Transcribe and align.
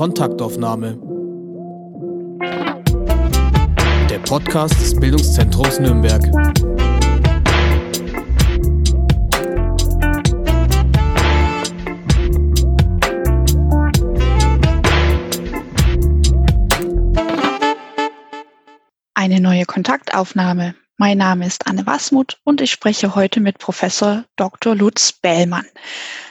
Kontaktaufnahme. 0.00 0.96
Der 4.08 4.18
Podcast 4.20 4.80
des 4.80 4.98
Bildungszentrums 4.98 5.78
Nürnberg. 5.78 6.22
Eine 19.12 19.40
neue 19.42 19.66
Kontaktaufnahme. 19.66 20.76
Mein 21.00 21.16
Name 21.16 21.46
ist 21.46 21.66
Anne 21.66 21.86
Wasmuth 21.86 22.38
und 22.44 22.60
ich 22.60 22.70
spreche 22.70 23.14
heute 23.14 23.40
mit 23.40 23.56
Professor 23.56 24.26
Dr. 24.36 24.76
Lutz 24.76 25.12
Bellmann. 25.12 25.64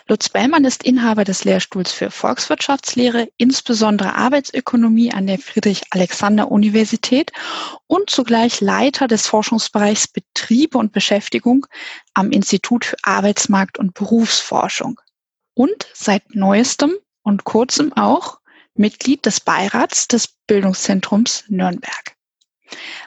Lutz 0.07 0.29
Bellmann 0.29 0.63
ist 0.63 0.83
Inhaber 0.83 1.23
des 1.23 1.43
Lehrstuhls 1.43 1.91
für 1.91 2.11
Volkswirtschaftslehre, 2.11 3.29
insbesondere 3.37 4.13
Arbeitsökonomie 4.13 5.11
an 5.11 5.25
der 5.25 5.39
Friedrich-Alexander-Universität 5.39 7.31
und 7.87 8.11
zugleich 8.11 8.61
Leiter 8.61 9.07
des 9.07 9.25
Forschungsbereichs 9.25 10.07
Betriebe 10.07 10.77
und 10.77 10.91
Beschäftigung 10.91 11.65
am 12.13 12.29
Institut 12.29 12.85
für 12.85 12.97
Arbeitsmarkt 13.01 13.79
und 13.79 13.95
Berufsforschung. 13.95 15.01
Und 15.55 15.87
seit 15.95 16.35
neuestem 16.35 16.93
und 17.23 17.43
kurzem 17.43 17.91
auch 17.93 18.37
Mitglied 18.75 19.25
des 19.25 19.39
Beirats 19.39 20.07
des 20.07 20.27
Bildungszentrums 20.45 21.45
Nürnberg. 21.47 22.18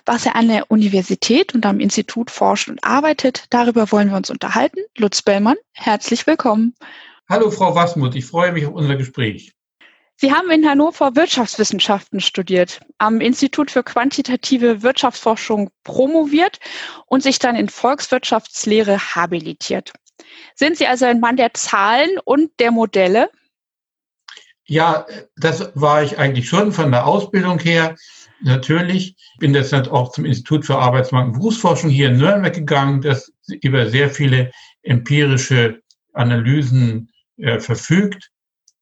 Was 0.07 0.27
er 0.27 0.37
an 0.37 0.49
der 0.49 0.71
Universität 0.71 1.55
und 1.55 1.65
am 1.67 1.81
Institut 1.81 2.31
forscht 2.31 2.69
und 2.69 2.83
arbeitet, 2.83 3.45
darüber 3.51 3.91
wollen 3.93 4.11
wir 4.11 4.17
uns 4.17 4.31
unterhalten. 4.31 4.81
Lutz 4.97 5.23
Bellmann, 5.23 5.57
herzlich 5.73 6.27
willkommen. 6.27 6.75
Hallo 7.29 7.51
Frau 7.51 7.75
Wasmuth, 7.75 8.15
ich 8.15 8.27
freue 8.27 8.53
mich 8.53 8.67
auf 8.67 8.75
unser 8.75 8.97
Gespräch. 8.97 9.53
Sie 10.17 10.33
haben 10.33 10.51
in 10.51 10.69
Hannover 10.69 11.17
Wirtschaftswissenschaften 11.17 12.21
studiert, 12.21 12.81
am 12.99 13.21
Institut 13.21 13.71
für 13.71 13.83
quantitative 13.83 14.83
Wirtschaftsforschung 14.83 15.71
promoviert 15.83 16.61
und 17.07 17.23
sich 17.23 17.39
dann 17.39 17.57
in 17.57 17.69
Volkswirtschaftslehre 17.69 18.99
habilitiert. 19.17 19.93
Sind 20.55 20.77
Sie 20.77 20.87
also 20.87 21.07
ein 21.07 21.21
Mann 21.21 21.37
der 21.37 21.55
Zahlen 21.55 22.11
und 22.25 22.51
der 22.61 22.71
Modelle? 22.71 23.31
Ja, 24.65 25.07
das 25.37 25.73
war 25.75 26.03
ich 26.03 26.19
eigentlich 26.19 26.49
schon 26.49 26.73
von 26.73 26.93
der 26.93 27.07
Ausbildung 27.07 27.59
her. 27.59 27.97
Natürlich 28.43 29.17
bin 29.39 29.53
deshalb 29.53 29.89
auch 29.89 30.11
zum 30.13 30.25
Institut 30.25 30.67
für 30.67 30.77
Arbeitsmarkt 30.77 31.29
und 31.29 31.39
Berufsforschung 31.39 31.91
hier 31.91 32.09
in 32.09 32.19
Nürnberg 32.19 32.55
gegangen, 32.55 33.01
das 33.01 33.33
über 33.61 33.89
sehr 33.89 34.11
viele 34.11 34.51
empirische 34.83 35.81
Analysen 36.13 37.11
äh, 37.37 37.61
verfügt 37.61 38.31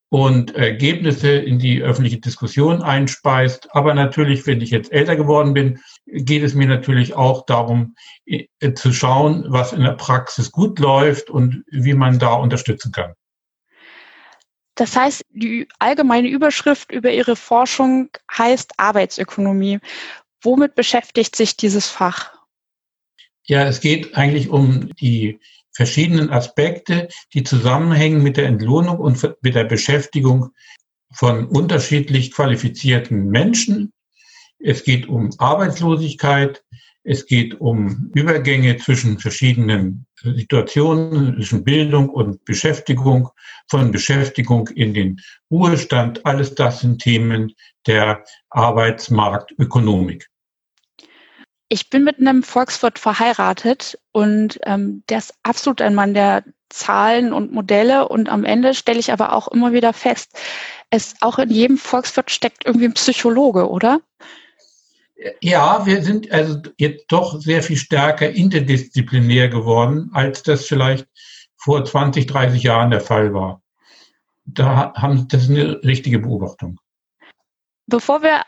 und 0.08 0.56
Ergebnisse 0.56 1.31
in 1.31 1.58
die 1.58 1.83
öffentliche 1.83 2.19
Diskussion 2.19 2.83
einspeist. 2.83 3.69
Aber 3.72 3.94
natürlich, 3.94 4.47
wenn 4.47 4.61
ich 4.61 4.70
jetzt 4.70 4.92
älter 4.92 5.14
geworden 5.14 5.55
bin, 5.55 5.78
geht 6.06 6.42
es 6.42 6.55
mir 6.55 6.66
natürlich 6.66 7.14
auch 7.14 7.47
darum, 7.47 7.94
äh, 8.27 8.47
zu 8.75 8.92
schauen, 8.92 9.44
was 9.48 9.72
in 9.72 9.83
der 9.83 9.92
Praxis 9.92 10.50
gut 10.50 10.78
läuft 10.78 11.31
und 11.31 11.64
wie 11.70 11.94
man 11.94 12.19
da 12.19 12.34
unterstützen 12.34 12.92
kann. 12.92 13.12
Das 14.81 14.97
heißt, 14.97 15.27
die 15.28 15.69
allgemeine 15.78 16.28
Überschrift 16.28 16.91
über 16.91 17.12
Ihre 17.12 17.36
Forschung 17.36 18.09
heißt 18.34 18.73
Arbeitsökonomie. 18.78 19.78
Womit 20.41 20.75
beschäftigt 20.75 21.37
sich 21.37 21.55
dieses 21.55 21.91
Fach? 21.91 22.33
Ja, 23.45 23.64
es 23.64 23.83
geht 23.83 24.17
eigentlich 24.17 24.48
um 24.48 24.89
die 24.95 25.39
verschiedenen 25.70 26.31
Aspekte, 26.31 27.09
die 27.34 27.42
zusammenhängen 27.42 28.22
mit 28.22 28.39
der 28.39 28.47
Entlohnung 28.47 28.97
und 28.97 29.22
mit 29.42 29.55
der 29.55 29.64
Beschäftigung 29.64 30.48
von 31.12 31.44
unterschiedlich 31.44 32.33
qualifizierten 32.33 33.27
Menschen. 33.27 33.92
Es 34.59 34.83
geht 34.83 35.10
um 35.10 35.28
Arbeitslosigkeit, 35.37 36.65
es 37.10 37.26
geht 37.26 37.60
um 37.60 38.12
Übergänge 38.15 38.76
zwischen 38.76 39.19
verschiedenen 39.19 40.06
Situationen, 40.22 41.34
zwischen 41.34 41.65
Bildung 41.65 42.09
und 42.09 42.44
Beschäftigung, 42.44 43.31
von 43.69 43.91
Beschäftigung 43.91 44.69
in 44.69 44.94
den 44.94 45.21
Ruhestand. 45.50 46.25
Alles 46.25 46.54
das 46.54 46.82
sind 46.82 47.03
Themen 47.03 47.53
der 47.88 48.22
Arbeitsmarktökonomik. 48.50 50.28
Ich 51.69 51.91
bin 51.91 52.04
mit 52.04 52.21
einem 52.21 52.44
Volkswirt 52.44 53.00
verheiratet 53.00 53.98
und 54.12 54.60
ähm, 54.62 55.03
der 55.09 55.19
ist 55.19 55.34
absolut 55.42 55.82
ein 55.82 55.97
Mann 55.97 56.15
der 56.15 56.44
Zahlen 56.69 57.32
und 57.32 57.50
Modelle 57.50 58.06
und 58.06 58.28
am 58.28 58.44
Ende 58.44 58.72
stelle 58.72 59.00
ich 59.00 59.12
aber 59.12 59.32
auch 59.32 59.48
immer 59.48 59.72
wieder 59.72 59.92
fest, 59.92 60.38
es 60.91 61.16
auch 61.22 61.41
in 61.41 61.50
jedem 61.50 61.77
Volkswirt 61.77 62.31
steckt 62.31 62.66
irgendwie 62.66 62.87
ein 62.87 62.94
Psychologe, 62.94 63.69
oder? 63.69 64.00
Ja, 65.41 65.84
wir 65.84 66.03
sind 66.03 66.31
also 66.32 66.60
jetzt 66.78 67.06
doch 67.08 67.41
sehr 67.41 67.62
viel 67.62 67.76
stärker 67.76 68.31
interdisziplinär 68.31 69.48
geworden, 69.48 70.10
als 70.12 70.42
das 70.42 70.66
vielleicht 70.66 71.06
vor 71.56 71.84
20, 71.84 72.26
30 72.26 72.62
Jahren 72.62 72.91
der 72.91 73.03
Fall 73.03 73.34
war. 73.34 73.62
Da 74.44 74.94
haben, 74.94 75.28
das 75.28 75.44
ist 75.44 75.50
eine 75.50 75.82
richtige 75.84 76.20
Beobachtung. 76.20 76.80
Bevor 77.86 78.22
wir 78.22 78.42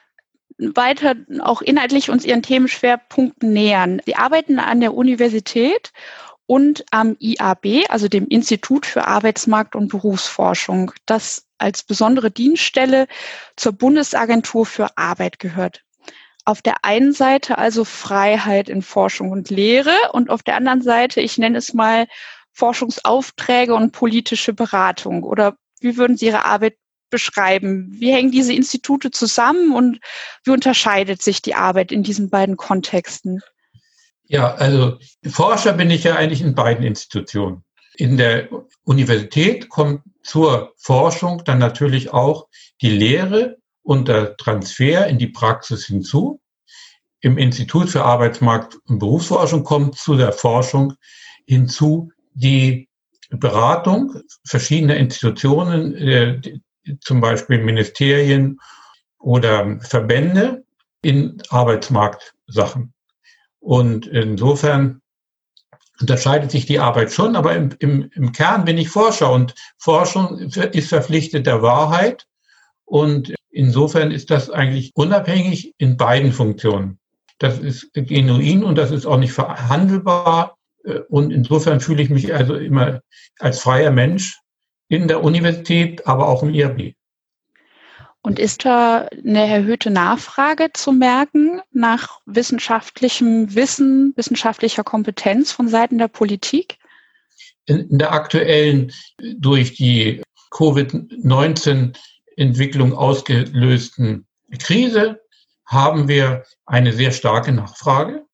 weiter 0.59 1.15
auch 1.41 1.61
inhaltlich 1.61 2.09
uns 2.09 2.25
Ihren 2.25 2.43
Themenschwerpunkten 2.43 3.53
nähern. 3.53 4.01
Sie 4.07 4.17
arbeiten 4.17 4.59
an 4.59 4.81
der 4.81 4.95
Universität 4.95 5.93
und 6.47 6.85
am 6.91 7.17
IAB, 7.19 7.85
also 7.89 8.09
dem 8.09 8.29
Institut 8.29 8.87
für 8.87 9.07
Arbeitsmarkt 9.07 9.75
und 9.77 9.89
Berufsforschung, 9.89 10.93
das 11.07 11.47
als 11.59 11.83
besondere 11.83 12.31
Dienststelle 12.31 13.09
zur 13.57 13.73
Bundesagentur 13.73 14.65
für 14.65 14.97
Arbeit 14.97 15.39
gehört 15.39 15.83
auf 16.45 16.63
der 16.63 16.85
einen 16.85 17.13
Seite 17.13 17.59
also 17.59 17.85
Freiheit 17.85 18.69
in 18.69 18.83
Forschung 18.83 19.31
und 19.31 19.51
Lehre 19.51 19.95
und 20.13 20.31
auf 20.31 20.43
der 20.43 20.57
anderen 20.57 20.83
Seite, 20.83 21.21
ich 21.21 21.39
nenne 21.39 21.59
es 21.59 21.73
mal 21.75 22.07
Forschungsaufträge 22.53 23.75
und 23.75 23.93
politische 23.93 24.53
Beratung. 24.53 25.23
Oder 25.23 25.57
wie 25.81 25.97
würden 25.97 26.17
Sie 26.17 26.27
Ihre 26.27 26.45
Arbeit 26.45 26.77
beschreiben? 27.11 27.89
Wie 27.93 28.13
hängen 28.13 28.33
diese 28.33 28.53
Institute 28.53 29.11
zusammen 29.11 29.73
und 29.73 30.01
wie 30.45 30.51
unterscheidet 30.51 31.23
sich 31.23 31.43
die 31.43 31.55
Arbeit 31.55 31.93
in 31.93 32.03
diesen 32.03 32.31
beiden 32.31 32.57
Kontexten? 32.57 33.41
Ja, 34.25 34.55
also 34.55 34.99
Forscher 35.31 35.75
bin 35.75 35.91
ich 35.91 36.05
ja 36.05 36.17
eigentlich 36.17 36.41
in 36.41 36.55
beiden 36.55 36.85
Institutionen. 36.85 37.65
In 37.95 38.17
der 38.17 38.49
Universität 38.85 39.69
kommt 39.69 40.03
zur 40.23 40.73
Forschung 40.77 41.43
dann 41.45 41.59
natürlich 41.59 42.13
auch 42.13 42.49
die 42.81 42.91
Lehre 42.91 43.59
und 43.83 44.09
der 44.09 44.37
Transfer 44.37 45.07
in 45.07 45.19
die 45.19 45.29
Praxis 45.29 45.87
hinzu. 45.87 46.41
Im 47.21 47.39
Institut 47.39 47.89
für 47.89 48.05
Arbeitsmarkt 48.05 48.79
und 48.87 48.99
Berufsforschung 48.99 49.65
kommt 49.65 49.97
zu 49.97 50.17
der 50.17 50.33
Forschung 50.33 50.95
hinzu 51.47 52.11
die 52.35 52.89
Beratung 53.31 54.15
verschiedener 54.45 54.97
Institutionen, 54.97 55.95
äh, 55.97 56.41
zum 57.01 57.21
Beispiel 57.21 57.59
Ministerien 57.59 58.59
oder 59.19 59.79
Verbände 59.81 60.65
in 61.03 61.41
Arbeitsmarktsachen. 61.49 62.93
Und 63.61 64.07
insofern 64.07 65.01
unterscheidet 66.01 66.51
sich 66.51 66.67
die 66.67 66.81
Arbeit 66.81 67.13
schon, 67.13 67.37
aber 67.37 67.55
im, 67.55 67.71
im, 67.79 68.11
im 68.15 68.33
Kern 68.33 68.65
bin 68.65 68.79
ich 68.79 68.89
Forscher 68.89 69.31
und 69.31 69.55
Forschung 69.79 70.39
ist 70.39 70.89
verpflichtet 70.89 71.47
der 71.47 71.63
Wahrheit 71.63 72.27
und 72.85 73.33
insofern 73.53 74.11
ist 74.11 74.31
das 74.31 74.51
eigentlich 74.51 74.93
unabhängig 74.95 75.75
in 75.79 75.97
beiden 75.97 76.33
Funktionen. 76.33 76.99
Das 77.39 77.59
ist 77.59 77.93
genuin 77.95 78.65
und 78.65 78.77
das 78.77 78.91
ist 78.91 79.07
auch 79.07 79.19
nicht 79.19 79.33
verhandelbar. 79.33 80.57
Und 81.09 81.33
insofern 81.33 81.81
fühle 81.81 82.03
ich 82.03 82.11
mich 82.11 82.35
also 82.35 82.57
immer 82.57 83.01
als 83.39 83.61
freier 83.61 83.91
Mensch 83.91 84.41
in 84.89 85.09
der 85.09 85.23
Universität, 85.23 86.07
aber 86.07 86.29
auch 86.29 86.43
im 86.43 86.55
IAB. 86.55 86.95
Und 88.25 88.39
ist 88.39 88.65
da 88.65 89.09
eine 89.25 89.47
erhöhte 89.47 89.91
Nachfrage 89.91 90.71
zu 90.73 90.93
merken 90.93 91.61
nach 91.73 92.21
wissenschaftlichem 92.27 93.55
Wissen, 93.55 94.13
wissenschaftlicher 94.17 94.85
Kompetenz 94.85 95.51
von 95.51 95.67
Seiten 95.69 95.99
der 95.99 96.09
Politik? 96.09 96.79
In 97.67 97.99
der 97.99 98.13
aktuellen, 98.13 98.93
durch 99.19 99.75
die 99.75 100.23
Covid-19 100.53 101.97
Entwicklung 102.37 102.95
ausgelösten 102.95 104.27
Krise 104.59 105.21
haben 105.67 106.09
wir 106.09 106.45
eine 106.67 106.93
sehr 106.93 107.13
starke 107.13 107.53
Nachfrage. 107.53 108.25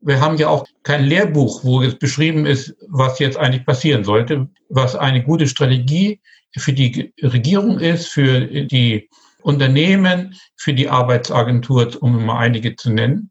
Wir 0.00 0.20
haben 0.20 0.38
ja 0.38 0.48
auch 0.48 0.66
kein 0.82 1.04
Lehrbuch, 1.04 1.62
wo 1.62 1.82
es 1.82 1.98
beschrieben 1.98 2.46
ist, 2.46 2.74
was 2.88 3.18
jetzt 3.18 3.36
eigentlich 3.36 3.66
passieren 3.66 4.02
sollte, 4.02 4.48
was 4.68 4.96
eine 4.96 5.22
gute 5.22 5.46
Strategie 5.46 6.20
für 6.56 6.72
die 6.72 7.12
Regierung 7.22 7.78
ist, 7.78 8.08
für 8.08 8.40
die 8.40 9.08
Unternehmen, 9.42 10.36
für 10.56 10.72
die 10.72 10.88
Arbeitsagentur, 10.88 12.02
um 12.02 12.24
mal 12.24 12.38
einige 12.38 12.76
zu 12.76 12.90
nennen. 12.90 13.30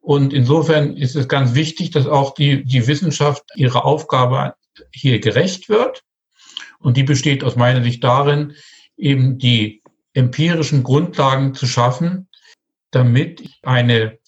Und 0.00 0.32
insofern 0.32 0.96
ist 0.96 1.14
es 1.14 1.28
ganz 1.28 1.54
wichtig, 1.54 1.90
dass 1.90 2.06
auch 2.06 2.34
die, 2.34 2.64
die 2.64 2.86
Wissenschaft 2.86 3.44
ihre 3.54 3.84
Aufgabe 3.84 4.54
hier 4.92 5.20
gerecht 5.20 5.68
wird. 5.68 6.02
Und 6.78 6.96
die 6.96 7.02
besteht 7.02 7.44
aus 7.44 7.56
meiner 7.56 7.82
Sicht 7.82 8.02
darin, 8.02 8.54
eben 9.00 9.38
die 9.38 9.82
empirischen 10.14 10.82
Grundlagen 10.82 11.54
zu 11.54 11.66
schaffen, 11.66 12.28
damit 12.90 13.48
eine 13.62 14.18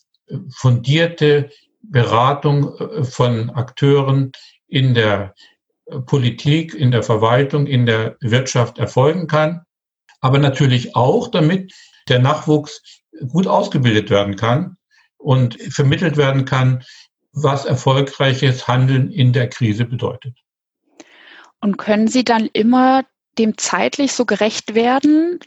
fundierte 0.51 1.51
Beratung 1.83 2.79
äh, 2.79 3.05
von 3.05 3.51
Akteuren 3.51 4.33
in 4.69 4.95
der 4.95 5.35
Politik, 6.07 6.75
in 6.75 6.91
der 6.91 7.03
Verwaltung, 7.03 7.67
in 7.67 7.87
der 7.87 8.17
Wirtschaft 8.21 8.79
erfolgen 8.79 9.27
kann, 9.27 9.63
aber 10.21 10.39
natürlich 10.39 10.95
auch, 10.95 11.29
damit 11.29 11.73
der 12.09 12.21
Nachwuchs 12.21 13.03
gut 13.29 13.47
ausgebildet 13.47 14.09
werden 14.09 14.37
kann 14.37 14.77
und 15.19 15.61
vermittelt 15.61 16.17
werden 16.17 16.45
kann, 16.45 16.83
was 17.33 17.65
erfolgreiches 17.65 18.69
Handeln 18.69 19.11
in 19.11 19.33
der 19.33 19.49
Krise 19.49 19.85
bedeutet. 19.85 20.39
Und 21.61 21.79
können 21.79 22.09
Sie 22.09 22.25
dann 22.25 22.49
immer 22.53 23.05
dem 23.39 23.57
zeitlich 23.59 24.13
so 24.13 24.25
gerecht 24.25 24.75
werden? 24.75 25.41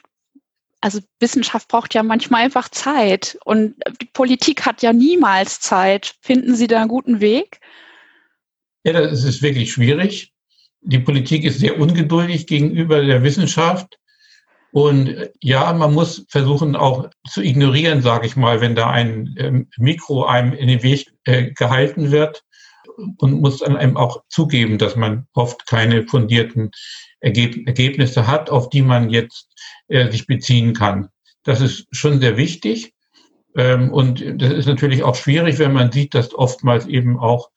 Also 0.81 0.99
Wissenschaft 1.19 1.67
braucht 1.67 1.93
ja 1.93 2.03
manchmal 2.03 2.43
einfach 2.43 2.69
Zeit 2.69 3.37
und 3.45 3.75
die 4.01 4.09
Politik 4.13 4.65
hat 4.65 4.81
ja 4.81 4.93
niemals 4.93 5.59
Zeit. 5.59 6.15
Finden 6.21 6.55
Sie 6.55 6.67
da 6.67 6.79
einen 6.79 6.89
guten 6.89 7.21
Weg? 7.21 7.59
Ja, 8.83 8.93
das 8.93 9.23
ist 9.23 9.41
wirklich 9.41 9.71
schwierig. 9.71 10.33
Die 10.81 10.99
Politik 10.99 11.43
ist 11.43 11.59
sehr 11.59 11.79
ungeduldig 11.79 12.45
gegenüber 12.45 13.01
der 13.01 13.23
Wissenschaft. 13.23 13.97
Und 14.71 15.29
ja, 15.41 15.71
man 15.71 15.93
muss 15.93 16.25
versuchen 16.27 16.75
auch 16.75 17.09
zu 17.29 17.41
ignorieren, 17.41 18.01
sage 18.01 18.27
ich 18.27 18.35
mal, 18.35 18.59
wenn 18.59 18.75
da 18.75 18.89
ein 18.89 19.33
ähm, 19.38 19.69
Mikro 19.77 20.25
einem 20.25 20.51
in 20.51 20.67
den 20.67 20.83
Weg 20.83 21.13
äh, 21.23 21.51
gehalten 21.51 22.11
wird 22.11 22.43
und 23.17 23.39
muss 23.39 23.59
dann 23.59 23.77
einem 23.77 23.97
auch 23.97 24.23
zugeben, 24.27 24.77
dass 24.77 24.95
man 24.95 25.27
oft 25.33 25.65
keine 25.65 26.05
fundierten 26.05 26.71
Ergeb 27.25 27.66
Ergebnisse 27.66 28.27
hat, 28.27 28.51
auf 28.51 28.69
die 28.69 28.83
man 28.83 29.10
jetzt 29.10 29.50
äh, 29.88 30.12
sich 30.12 30.27
beziehen 30.27 30.74
kann. 30.74 31.10
Das 31.44 31.60
ist 31.60 31.88
schon 31.92 32.22
sehr 32.22 32.38
wichtig. 32.38 32.94
Ähm, 33.56 33.92
und 33.92 34.24
das 34.42 34.54
ist 34.54 34.68
natürlich 34.68 35.01
auch 35.04 35.16
schwierig, 35.16 35.57
wenn 35.57 35.74
man 35.74 35.92
sieht, 35.92 36.13
dass 36.13 36.36
oftmals 36.36 36.86
eben 36.86 37.18
auch 37.18 37.50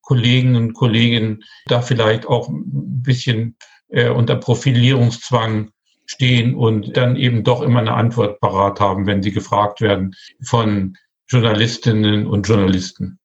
Kollegen 0.00 0.54
und 0.54 0.74
Kolleginnen 0.74 1.42
da 1.66 1.82
vielleicht 1.82 2.26
auch 2.26 2.48
ein 2.48 3.02
bisschen 3.02 3.56
äh, 3.88 4.10
unter 4.10 4.36
Profilierungszwang 4.36 5.72
stehen 6.04 6.54
und 6.54 6.96
dann 6.96 7.16
eben 7.16 7.42
doch 7.42 7.62
immer 7.62 7.80
eine 7.80 7.94
Antwort 7.94 8.38
parat 8.38 8.78
haben, 8.78 9.06
wenn 9.06 9.24
sie 9.24 9.32
gefragt 9.32 9.80
werden 9.80 10.14
von 10.40 10.96
Journalistinnen 11.26 12.28
und 12.28 12.46
Journalisten. 12.46 13.18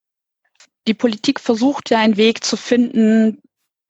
Die 0.87 0.95
Politik 0.95 1.39
versucht 1.39 1.91
ja 1.91 1.99
einen 1.99 2.17
Weg 2.17 2.43
zu 2.43 2.57
finden 2.57 3.37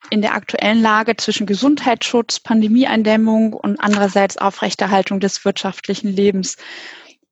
in 0.09 0.21
der 0.21 0.33
aktuellen 0.33 0.81
Lage 0.81 1.15
zwischen 1.15 1.45
Gesundheitsschutz, 1.45 2.39
Pandemieeindämmung 2.39 3.53
und 3.53 3.79
andererseits 3.79 4.37
Aufrechterhaltung 4.37 5.19
des 5.19 5.45
wirtschaftlichen 5.45 6.09
Lebens. 6.09 6.57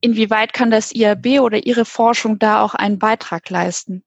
Inwieweit 0.01 0.54
kann 0.54 0.71
das 0.71 0.94
IAB 0.94 1.42
oder 1.42 1.66
Ihre 1.66 1.86
Forschung 1.86 2.39
da 2.39 2.62
auch 2.63 2.74
einen 2.75 3.00
Beitrag 3.00 3.50
leisten? 3.50 4.04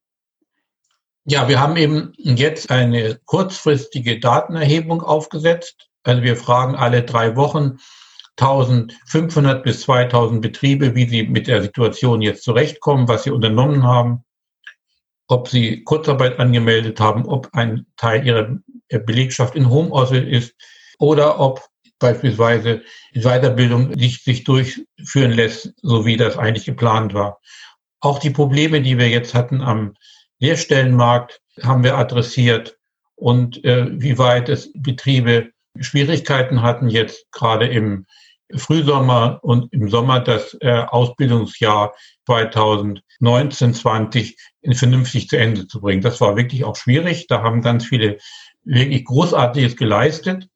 Ja, 1.24 1.48
wir 1.48 1.60
haben 1.60 1.76
eben 1.76 2.12
jetzt 2.16 2.70
eine 2.70 3.20
kurzfristige 3.26 4.18
Datenerhebung 4.18 5.02
aufgesetzt. 5.02 5.88
Also 6.02 6.22
wir 6.22 6.36
fragen 6.36 6.74
alle 6.74 7.02
drei 7.02 7.36
Wochen 7.36 7.78
1500 8.38 9.62
bis 9.62 9.82
2000 9.82 10.40
Betriebe, 10.40 10.94
wie 10.94 11.06
sie 11.06 11.24
mit 11.24 11.46
der 11.46 11.62
Situation 11.62 12.22
jetzt 12.22 12.42
zurechtkommen, 12.42 13.06
was 13.06 13.24
sie 13.24 13.30
unternommen 13.30 13.84
haben, 13.84 14.24
ob 15.28 15.48
sie 15.48 15.82
Kurzarbeit 15.84 16.38
angemeldet 16.38 17.00
haben, 17.00 17.26
ob 17.26 17.48
ein 17.52 17.86
Teil 17.96 18.26
ihrer 18.26 18.58
Belegschaft 18.88 19.54
in 19.54 19.70
Homeoffice 19.70 20.26
ist 20.26 20.54
oder 20.98 21.40
ob 21.40 21.62
beispielsweise 21.98 22.82
die 23.14 23.22
Weiterbildung 23.22 23.90
nicht 23.90 24.24
sich 24.24 24.44
durchführen 24.44 25.32
lässt, 25.32 25.72
so 25.82 26.04
wie 26.04 26.16
das 26.16 26.36
eigentlich 26.36 26.66
geplant 26.66 27.14
war. 27.14 27.40
Auch 28.00 28.18
die 28.18 28.30
Probleme, 28.30 28.82
die 28.82 28.98
wir 28.98 29.08
jetzt 29.08 29.34
hatten 29.34 29.60
am 29.60 29.94
Lehrstellenmarkt 30.40 31.40
haben 31.62 31.84
wir 31.84 31.96
adressiert 31.96 32.76
und 33.14 33.64
äh, 33.64 33.86
wie 33.92 34.18
weit 34.18 34.48
es 34.48 34.72
Betriebe 34.74 35.52
Schwierigkeiten 35.78 36.62
hatten, 36.62 36.88
jetzt 36.88 37.30
gerade 37.30 37.66
im 37.66 38.06
Frühsommer 38.56 39.40
und 39.42 39.72
im 39.72 39.88
Sommer 39.88 40.20
das 40.20 40.56
äh, 40.60 40.84
Ausbildungsjahr 40.88 41.94
2019-20 42.28 44.36
vernünftig 44.74 45.28
zu 45.28 45.36
Ende 45.36 45.66
zu 45.66 45.80
bringen. 45.80 46.02
Das 46.02 46.20
war 46.20 46.36
wirklich 46.36 46.62
auch 46.64 46.76
schwierig. 46.76 47.26
Da 47.26 47.42
haben 47.42 47.62
ganz 47.62 47.86
viele 47.86 48.18
wirklich 48.64 49.04
Großartiges 49.04 49.76
geleistet. 49.76 50.48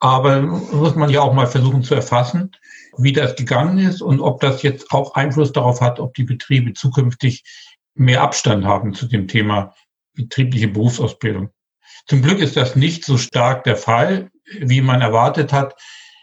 Aber 0.00 0.42
muss 0.42 0.94
man 0.94 1.10
ja 1.10 1.22
auch 1.22 1.34
mal 1.34 1.48
versuchen 1.48 1.82
zu 1.82 1.96
erfassen, 1.96 2.52
wie 2.96 3.12
das 3.12 3.34
gegangen 3.34 3.78
ist 3.78 4.00
und 4.00 4.20
ob 4.20 4.40
das 4.40 4.62
jetzt 4.62 4.92
auch 4.92 5.14
Einfluss 5.14 5.50
darauf 5.52 5.80
hat, 5.80 5.98
ob 5.98 6.14
die 6.14 6.24
Betriebe 6.24 6.72
zukünftig 6.72 7.42
mehr 7.94 8.22
Abstand 8.22 8.64
haben 8.64 8.94
zu 8.94 9.06
dem 9.06 9.26
Thema 9.26 9.74
betriebliche 10.14 10.68
Berufsausbildung. 10.68 11.50
Zum 12.06 12.22
Glück 12.22 12.38
ist 12.38 12.56
das 12.56 12.76
nicht 12.76 13.04
so 13.04 13.18
stark 13.18 13.64
der 13.64 13.76
Fall, 13.76 14.30
wie 14.60 14.80
man 14.80 15.00
erwartet 15.00 15.52
hat 15.52 15.74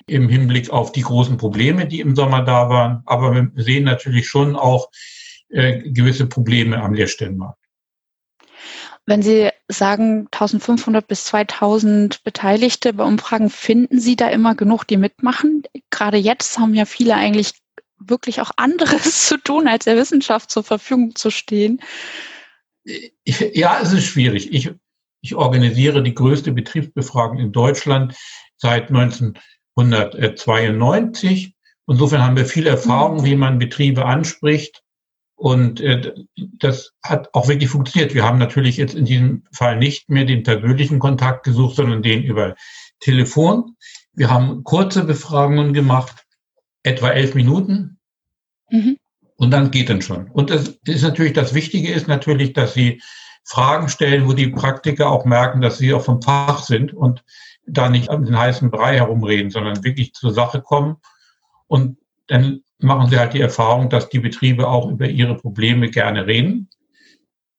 im 0.07 0.29
Hinblick 0.29 0.69
auf 0.69 0.91
die 0.91 1.01
großen 1.01 1.37
Probleme, 1.37 1.87
die 1.87 1.99
im 1.99 2.15
Sommer 2.15 2.43
da 2.43 2.69
waren. 2.69 3.01
Aber 3.05 3.33
wir 3.33 3.51
sehen 3.55 3.85
natürlich 3.85 4.27
schon 4.27 4.55
auch 4.55 4.89
äh, 5.49 5.89
gewisse 5.89 6.27
Probleme 6.27 6.81
am 6.81 6.93
Lehrstellenmarkt. 6.93 7.59
Wenn 9.07 9.21
Sie 9.21 9.49
sagen 9.67 10.27
1500 10.31 11.07
bis 11.07 11.25
2000 11.25 12.23
Beteiligte 12.23 12.93
bei 12.93 13.03
Umfragen, 13.03 13.49
finden 13.51 13.99
Sie 13.99 14.15
da 14.15 14.29
immer 14.29 14.55
genug, 14.55 14.85
die 14.85 14.97
mitmachen? 14.97 15.63
Gerade 15.91 16.17
jetzt 16.17 16.57
haben 16.57 16.73
ja 16.73 16.85
viele 16.85 17.15
eigentlich 17.15 17.53
wirklich 17.97 18.41
auch 18.41 18.51
anderes 18.57 19.27
zu 19.27 19.37
tun, 19.37 19.67
als 19.67 19.85
der 19.85 19.97
Wissenschaft 19.97 20.49
zur 20.49 20.63
Verfügung 20.63 21.15
zu 21.15 21.29
stehen? 21.29 21.81
Ja, 22.83 23.79
es 23.81 23.93
ist 23.93 24.05
schwierig. 24.05 24.51
Ich, 24.51 24.71
ich 25.21 25.35
organisiere 25.35 26.03
die 26.03 26.13
größte 26.13 26.51
Betriebsbefragung 26.51 27.39
in 27.39 27.51
Deutschland 27.51 28.15
seit 28.57 28.89
1992. 29.75 31.55
Insofern 31.87 32.23
haben 32.23 32.37
wir 32.37 32.45
viel 32.45 32.67
Erfahrung, 32.67 33.25
wie 33.25 33.35
man 33.35 33.59
Betriebe 33.59 34.05
anspricht. 34.05 34.81
Und 35.35 35.81
äh, 35.81 36.13
das 36.59 36.93
hat 37.03 37.33
auch 37.33 37.47
wirklich 37.47 37.69
funktioniert. 37.69 38.13
Wir 38.13 38.23
haben 38.23 38.39
natürlich 38.39 38.77
jetzt 38.77 38.95
in 38.95 39.05
diesem 39.05 39.43
Fall 39.51 39.77
nicht 39.77 40.09
mehr 40.09 40.25
den 40.25 40.43
persönlichen 40.43 40.99
Kontakt 40.99 41.43
gesucht, 41.43 41.75
sondern 41.75 42.01
den 42.01 42.23
über 42.23 42.55
Telefon. 43.01 43.75
Wir 44.13 44.29
haben 44.29 44.63
kurze 44.63 45.03
Befragungen 45.03 45.73
gemacht 45.73 46.25
etwa 46.83 47.09
elf 47.09 47.35
Minuten. 47.35 47.99
Mhm. 48.69 48.97
Und 49.35 49.51
dann 49.51 49.71
geht 49.71 49.89
dann 49.89 50.01
schon. 50.01 50.31
Und 50.31 50.49
das 50.49 50.77
ist 50.85 51.01
natürlich, 51.01 51.33
das 51.33 51.53
Wichtige 51.53 51.91
ist 51.91 52.07
natürlich, 52.07 52.53
dass 52.53 52.73
Sie 52.73 53.01
Fragen 53.45 53.89
stellen, 53.89 54.27
wo 54.27 54.33
die 54.33 54.47
Praktiker 54.47 55.09
auch 55.09 55.23
merken, 55.23 55.61
dass 55.61 55.77
sie 55.77 55.93
auch 55.93 56.03
vom 56.03 56.21
Fach 56.21 56.63
sind 56.63 56.93
und 56.93 57.23
da 57.67 57.89
nicht 57.89 58.09
um 58.09 58.25
den 58.25 58.37
heißen 58.37 58.71
Brei 58.71 58.97
herumreden, 58.97 59.51
sondern 59.51 59.83
wirklich 59.83 60.13
zur 60.13 60.31
Sache 60.31 60.61
kommen. 60.61 60.97
Und 61.67 61.97
dann 62.27 62.61
machen 62.79 63.09
sie 63.09 63.17
halt 63.17 63.33
die 63.33 63.41
Erfahrung, 63.41 63.89
dass 63.89 64.09
die 64.09 64.19
Betriebe 64.19 64.67
auch 64.67 64.89
über 64.89 65.07
ihre 65.07 65.35
Probleme 65.35 65.89
gerne 65.89 66.27
reden, 66.27 66.69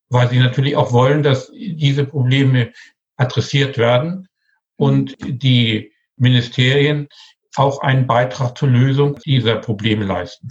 weil 0.08 0.28
sie 0.28 0.38
natürlich 0.38 0.76
auch 0.76 0.92
wollen, 0.92 1.22
dass 1.22 1.50
diese 1.52 2.04
Probleme 2.04 2.72
adressiert 3.16 3.78
werden 3.78 4.28
und 4.76 5.16
die 5.20 5.92
Ministerien 6.16 7.08
auch 7.56 7.80
einen 7.80 8.06
Beitrag 8.06 8.56
zur 8.56 8.68
Lösung 8.68 9.18
dieser 9.25 9.56
Probleme 9.56 10.04
leisten. 10.04 10.48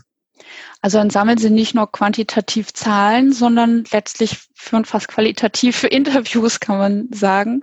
Also 0.81 0.97
dann 0.97 1.09
sammeln 1.09 1.37
Sie 1.37 1.49
nicht 1.49 1.73
nur 1.73 1.91
quantitativ 1.91 2.73
Zahlen, 2.73 3.31
sondern 3.31 3.85
letztlich 3.91 4.37
führen 4.55 4.85
fast 4.85 5.07
qualitativ 5.07 5.75
für 5.77 5.87
Interviews, 5.99 6.59
kann 6.59 6.77
man 6.77 7.07
sagen. 7.11 7.61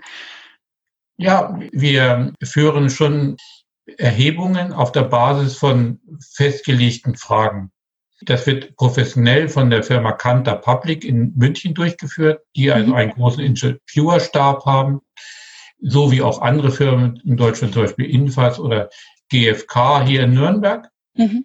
Ja, 1.22 1.58
wir 1.72 2.32
führen 2.42 2.90
schon 2.90 3.36
Erhebungen 3.98 4.72
auf 4.72 4.92
der 4.92 5.02
Basis 5.02 5.56
von 5.56 6.00
festgelegten 6.34 7.16
Fragen. 7.16 7.70
Das 8.24 8.46
wird 8.46 8.76
professionell 8.76 9.48
von 9.48 9.70
der 9.70 9.82
Firma 9.82 10.12
Kanter 10.12 10.56
Public 10.56 11.04
in 11.04 11.32
München 11.36 11.74
durchgeführt, 11.74 12.42
die 12.54 12.70
also 12.70 12.88
mhm. 12.88 12.94
einen 12.94 13.10
großen 13.12 13.42
Interviewerstab 13.42 14.64
haben, 14.64 15.00
so 15.80 16.12
wie 16.12 16.22
auch 16.22 16.40
andere 16.40 16.70
Firmen 16.70 17.20
in 17.24 17.36
Deutschland, 17.36 17.74
zum 17.74 17.82
Beispiel 17.82 18.10
Infas 18.10 18.60
oder 18.60 18.90
GfK 19.30 20.04
hier 20.04 20.22
in 20.22 20.34
Nürnberg 20.34 20.88
mhm. 21.14 21.44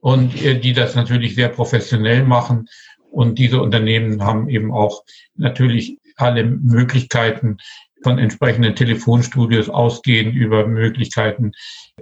und 0.00 0.42
äh, 0.42 0.58
die 0.58 0.74
das 0.74 0.94
natürlich 0.94 1.34
sehr 1.34 1.48
professionell 1.48 2.24
machen. 2.24 2.68
Und 3.10 3.38
diese 3.38 3.62
Unternehmen 3.62 4.22
haben 4.22 4.50
eben 4.50 4.72
auch 4.72 5.04
natürlich 5.34 5.98
alle 6.16 6.44
Möglichkeiten 6.44 7.56
von 8.02 8.18
entsprechenden 8.18 8.74
Telefonstudios 8.74 9.68
ausgehen 9.68 10.32
über 10.32 10.66
Möglichkeiten, 10.66 11.52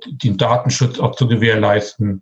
den 0.07 0.37
Datenschutz 0.37 0.99
auch 0.99 1.17
zu 1.17 1.27
gewährleisten 1.27 2.21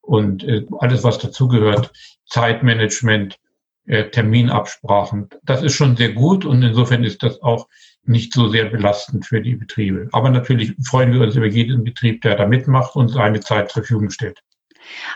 und 0.00 0.44
äh, 0.44 0.66
alles, 0.80 1.04
was 1.04 1.18
dazugehört, 1.18 1.92
Zeitmanagement, 2.26 3.38
äh, 3.86 4.10
Terminabsprachen. 4.10 5.28
Das 5.42 5.62
ist 5.62 5.74
schon 5.74 5.96
sehr 5.96 6.12
gut 6.12 6.44
und 6.44 6.62
insofern 6.62 7.04
ist 7.04 7.22
das 7.22 7.40
auch 7.42 7.68
nicht 8.04 8.32
so 8.32 8.48
sehr 8.48 8.64
belastend 8.66 9.26
für 9.26 9.40
die 9.40 9.54
Betriebe. 9.54 10.08
Aber 10.12 10.30
natürlich 10.30 10.74
freuen 10.84 11.12
wir 11.12 11.20
uns 11.20 11.36
über 11.36 11.46
jeden 11.46 11.84
Betrieb, 11.84 12.22
der 12.22 12.36
da 12.36 12.46
mitmacht 12.46 12.96
und 12.96 13.08
seine 13.08 13.40
Zeit 13.40 13.70
zur 13.70 13.82
Verfügung 13.82 14.10
stellt. 14.10 14.42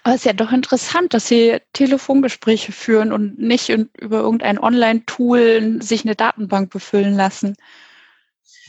Aber 0.05 0.15
es 0.15 0.21
ist 0.21 0.27
ja 0.27 0.33
doch 0.33 0.53
interessant, 0.53 1.13
dass 1.13 1.27
Sie 1.27 1.59
Telefongespräche 1.73 2.71
führen 2.71 3.13
und 3.13 3.39
nicht 3.39 3.69
über 3.69 4.19
irgendein 4.19 4.59
Online-Tool 4.59 5.83
sich 5.83 6.05
eine 6.05 6.15
Datenbank 6.15 6.71
befüllen 6.71 7.15
lassen. 7.15 7.57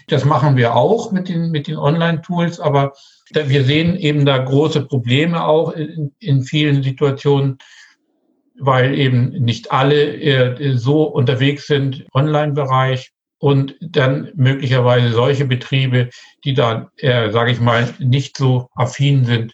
Das 0.08 0.24
machen 0.24 0.56
wir 0.56 0.76
auch 0.76 1.12
mit 1.12 1.28
den, 1.28 1.52
mit 1.52 1.68
den 1.68 1.76
Online-Tools, 1.76 2.62
aber 2.62 2.94
wir 3.32 3.64
sehen 3.66 3.98
eben 3.98 4.26
da 4.26 4.38
große 4.38 4.86
Probleme 4.86 5.46
auch 5.46 5.74
in, 5.74 6.14
in 6.20 6.44
vielen 6.44 6.82
Situationen, 6.82 7.58
weil 8.58 8.98
eben 8.98 9.32
nicht 9.32 9.72
alle 9.72 10.16
äh, 10.16 10.78
so 10.78 11.04
unterwegs 11.04 11.68
sind 11.68 12.06
Online-Bereich 12.14 13.12
und 13.40 13.76
dann 13.82 14.32
möglicherweise 14.36 15.12
solche 15.12 15.46
Betriebe, 15.46 16.10
die 16.46 16.54
da, 16.54 16.90
äh, 16.98 17.30
sage 17.32 17.52
ich 17.52 17.60
mal, 17.60 17.94
nicht 18.00 18.38
so 18.38 18.70
affin 18.76 19.26
sind, 19.26 19.54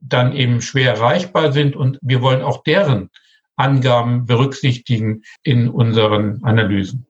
dann 0.00 0.34
eben 0.34 0.60
schwer 0.60 0.94
erreichbar 0.94 1.52
sind 1.52 1.76
und 1.76 1.98
wir 2.02 2.22
wollen 2.22 2.42
auch 2.42 2.62
deren 2.64 3.10
Angaben 3.56 4.26
berücksichtigen 4.26 5.22
in 5.42 5.68
unseren 5.68 6.44
Analysen. 6.44 7.05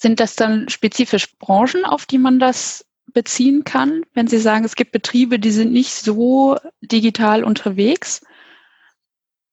Sind 0.00 0.18
das 0.18 0.34
dann 0.34 0.70
spezifisch 0.70 1.36
Branchen, 1.38 1.84
auf 1.84 2.06
die 2.06 2.16
man 2.16 2.38
das 2.38 2.86
beziehen 3.12 3.64
kann, 3.64 4.02
wenn 4.14 4.28
Sie 4.28 4.38
sagen, 4.38 4.64
es 4.64 4.76
gibt 4.76 4.92
Betriebe, 4.92 5.38
die 5.38 5.50
sind 5.50 5.72
nicht 5.72 5.92
so 5.92 6.56
digital 6.80 7.44
unterwegs? 7.44 8.22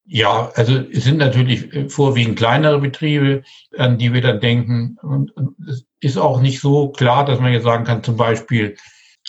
Ja, 0.05 0.51
also 0.55 0.77
es 0.77 1.03
sind 1.03 1.17
natürlich 1.17 1.91
vorwiegend 1.91 2.37
kleinere 2.37 2.79
Betriebe, 2.79 3.43
an 3.77 3.97
die 3.97 4.13
wir 4.13 4.21
dann 4.21 4.39
denken. 4.39 4.97
Und 5.01 5.33
es 5.67 5.85
ist 5.99 6.17
auch 6.17 6.39
nicht 6.39 6.61
so 6.61 6.89
klar, 6.89 7.25
dass 7.25 7.41
man 7.41 7.51
jetzt 7.51 7.63
sagen 7.63 7.83
kann, 7.83 8.03
zum 8.03 8.15
Beispiel 8.15 8.77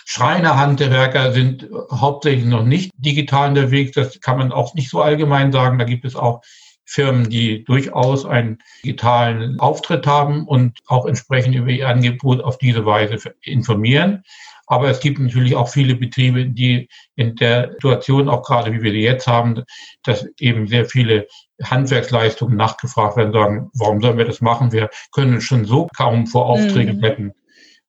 Schreinerhandwerker 0.05 1.33
sind 1.33 1.69
hauptsächlich 1.91 2.45
noch 2.45 2.65
nicht 2.65 2.93
digital 2.97 3.49
unterwegs. 3.49 3.91
Das 3.93 4.21
kann 4.21 4.39
man 4.39 4.53
auch 4.53 4.75
nicht 4.75 4.89
so 4.89 5.03
allgemein 5.03 5.51
sagen. 5.51 5.81
Da 5.81 5.85
gibt 5.85 6.05
es 6.05 6.15
auch 6.15 6.43
Firmen, 6.89 7.29
die 7.29 7.65
durchaus 7.65 8.25
einen 8.25 8.59
digitalen 8.83 9.61
Auftritt 9.61 10.07
haben 10.07 10.47
und 10.47 10.79
auch 10.87 11.05
entsprechend 11.05 11.55
über 11.55 11.69
ihr 11.69 11.87
Angebot 11.87 12.43
auf 12.43 12.57
diese 12.57 12.87
Weise 12.87 13.35
informieren. 13.43 14.23
Aber 14.67 14.89
es 14.89 15.01
gibt 15.01 15.19
natürlich 15.19 15.55
auch 15.55 15.69
viele 15.69 15.95
Betriebe, 15.95 16.47
die 16.47 16.89
in 17.15 17.37
der 17.37 17.73
Situation, 17.73 18.31
auch 18.31 18.43
gerade 18.43 18.73
wie 18.73 18.83
wir 18.83 18.93
sie 18.93 19.03
jetzt 19.03 19.27
haben, 19.27 19.65
dass 20.03 20.27
eben 20.39 20.67
sehr 20.67 20.87
viele 20.87 21.27
Handwerksleistungen 21.63 22.57
nachgefragt 22.57 23.19
werden, 23.19 23.33
sagen, 23.33 23.71
warum 23.75 24.01
sollen 24.01 24.19
wir 24.19 24.25
das 24.25 24.41
machen? 24.41 24.73
Wir 24.73 24.89
können 25.13 25.43
schon 25.43 25.67
so 25.67 25.89
kaum 25.95 26.27
vor 26.27 26.47
Aufträge 26.47 26.95
mhm. 26.95 27.05
retten. 27.05 27.33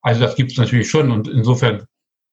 Also 0.02 0.22
das 0.22 0.36
gibt 0.36 0.52
es 0.52 0.58
natürlich 0.58 0.90
schon 0.90 1.12
und 1.12 1.28
insofern 1.30 1.86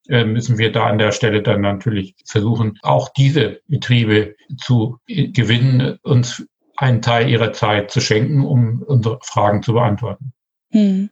äh, 0.09 0.25
müssen 0.25 0.59
wir 0.59 0.73
da 0.73 0.87
an 0.87 0.99
der 0.99 1.13
Stelle 1.13 1.43
dann 1.43 1.61
natürlich 1.61 2.15
versuchen, 2.25 2.79
auch 2.83 3.09
diese 3.11 3.61
Betriebe 3.67 4.37
zu 4.57 4.99
gewinnen, 5.07 5.99
uns 6.03 6.47
einen 6.76 7.02
Teil 7.02 7.28
ihrer 7.28 7.52
Zeit 7.52 7.90
zu 7.90 8.00
schenken, 8.00 8.45
um 8.45 8.83
unsere 8.83 9.18
Fragen 9.23 9.62
zu 9.62 9.73
beantworten. 9.73 10.33
Hm. 10.73 11.11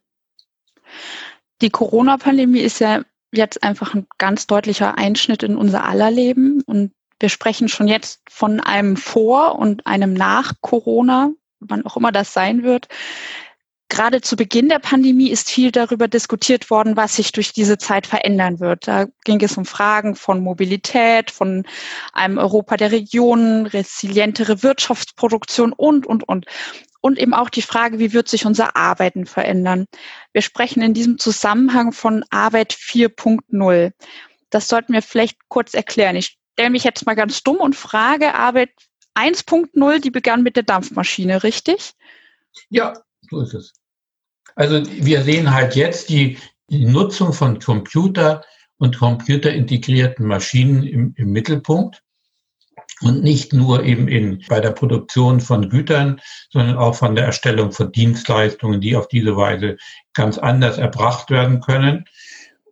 Die 1.62 1.70
Corona-Pandemie 1.70 2.60
ist 2.60 2.80
ja 2.80 3.02
jetzt 3.32 3.62
einfach 3.62 3.94
ein 3.94 4.06
ganz 4.18 4.46
deutlicher 4.46 4.98
Einschnitt 4.98 5.42
in 5.42 5.56
unser 5.56 5.84
aller 5.84 6.10
Leben 6.10 6.62
und 6.66 6.92
wir 7.20 7.28
sprechen 7.28 7.68
schon 7.68 7.88
jetzt 7.88 8.20
von 8.28 8.60
einem 8.60 8.96
Vor- 8.96 9.58
und 9.58 9.86
einem 9.86 10.12
Nach-Corona, 10.12 11.30
wann 11.60 11.86
auch 11.86 11.96
immer 11.96 12.12
das 12.12 12.32
sein 12.32 12.62
wird. 12.62 12.88
Gerade 13.88 14.22
zu 14.22 14.34
Beginn 14.34 14.68
der 14.68 14.78
Pandemie 14.78 15.30
ist 15.30 15.50
viel 15.50 15.70
darüber 15.70 16.08
diskutiert 16.08 16.70
worden, 16.70 16.96
was 16.96 17.16
sich 17.16 17.32
durch 17.32 17.52
diese 17.52 17.78
Zeit 17.78 18.06
verändern 18.06 18.58
wird. 18.58 18.88
Da 18.88 19.06
ging 19.24 19.40
es 19.42 19.56
um 19.56 19.66
Fragen 19.66 20.16
von 20.16 20.40
Mobilität, 20.40 21.30
von 21.30 21.64
einem 22.12 22.38
Europa 22.38 22.76
der 22.76 22.92
Regionen, 22.92 23.66
resilientere 23.66 24.62
Wirtschaftsproduktion 24.62 25.72
und, 25.72 26.06
und, 26.06 26.26
und. 26.26 26.46
Und 27.02 27.18
eben 27.18 27.34
auch 27.34 27.50
die 27.50 27.62
Frage, 27.62 27.98
wie 27.98 28.14
wird 28.14 28.28
sich 28.28 28.46
unser 28.46 28.76
Arbeiten 28.76 29.26
verändern? 29.26 29.84
Wir 30.32 30.40
sprechen 30.40 30.82
in 30.82 30.94
diesem 30.94 31.18
Zusammenhang 31.18 31.92
von 31.92 32.24
Arbeit 32.30 32.72
4.0. 32.72 33.92
Das 34.48 34.68
sollten 34.68 34.94
wir 34.94 35.02
vielleicht 35.02 35.36
kurz 35.48 35.74
erklären. 35.74 36.16
Ich 36.16 36.38
stelle 36.54 36.70
mich 36.70 36.84
jetzt 36.84 37.04
mal 37.04 37.14
ganz 37.14 37.42
dumm 37.42 37.58
und 37.58 37.76
frage, 37.76 38.34
Arbeit 38.34 38.70
1.0, 39.14 40.00
die 40.00 40.10
begann 40.10 40.42
mit 40.42 40.56
der 40.56 40.62
Dampfmaschine, 40.62 41.42
richtig? 41.42 41.92
Ja, 42.70 42.94
so 43.30 43.40
ist 43.40 43.54
es. 43.54 43.72
Also 44.56 44.82
wir 44.86 45.22
sehen 45.22 45.52
halt 45.52 45.74
jetzt 45.76 46.08
die, 46.08 46.38
Nutzung 46.70 47.34
von 47.34 47.58
Computer 47.58 48.42
und 48.78 48.98
computerintegrierten 48.98 50.26
Maschinen 50.26 50.82
im, 50.82 51.14
im 51.16 51.30
Mittelpunkt 51.30 52.02
und 53.02 53.22
nicht 53.22 53.52
nur 53.52 53.84
eben 53.84 54.08
in, 54.08 54.42
bei 54.48 54.60
der 54.60 54.70
Produktion 54.70 55.40
von 55.40 55.68
Gütern, 55.68 56.20
sondern 56.50 56.76
auch 56.76 56.94
von 56.94 57.14
der 57.16 57.26
Erstellung 57.26 57.72
von 57.72 57.92
Dienstleistungen, 57.92 58.80
die 58.80 58.96
auf 58.96 59.08
diese 59.08 59.36
Weise 59.36 59.76
ganz 60.14 60.38
anders 60.38 60.78
erbracht 60.78 61.30
werden 61.30 61.60
können. 61.60 62.06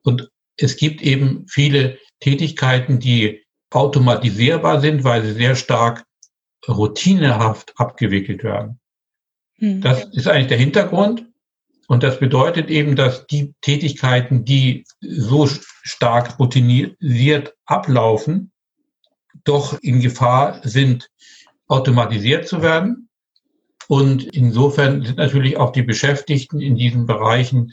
Und 0.02 0.30
es 0.56 0.76
gibt 0.76 1.02
eben 1.02 1.46
viele 1.48 1.98
Tätigkeiten, 2.20 2.98
die 2.98 3.44
automatisierbar 3.70 4.80
sind, 4.80 5.04
weil 5.04 5.24
sie 5.24 5.32
sehr 5.32 5.56
stark 5.56 6.04
routinehaft 6.68 7.72
abgewickelt 7.76 8.44
werden. 8.44 8.80
Hm. 9.62 9.80
Das 9.80 10.04
ist 10.12 10.26
eigentlich 10.26 10.48
der 10.48 10.58
Hintergrund. 10.58 11.26
Und 11.86 12.02
das 12.02 12.18
bedeutet 12.18 12.68
eben, 12.68 12.96
dass 12.96 13.26
die 13.26 13.54
Tätigkeiten, 13.60 14.44
die 14.44 14.84
so 15.00 15.46
stark 15.46 16.38
routinisiert 16.38 17.54
ablaufen, 17.64 18.50
doch 19.44 19.78
in 19.80 20.00
Gefahr 20.00 20.60
sind, 20.64 21.08
automatisiert 21.68 22.48
zu 22.48 22.62
werden. 22.62 23.08
Und 23.88 24.24
insofern 24.34 25.04
sind 25.04 25.18
natürlich 25.18 25.56
auch 25.56 25.70
die 25.70 25.82
Beschäftigten 25.82 26.60
in 26.60 26.76
diesen 26.76 27.06
Bereichen 27.06 27.72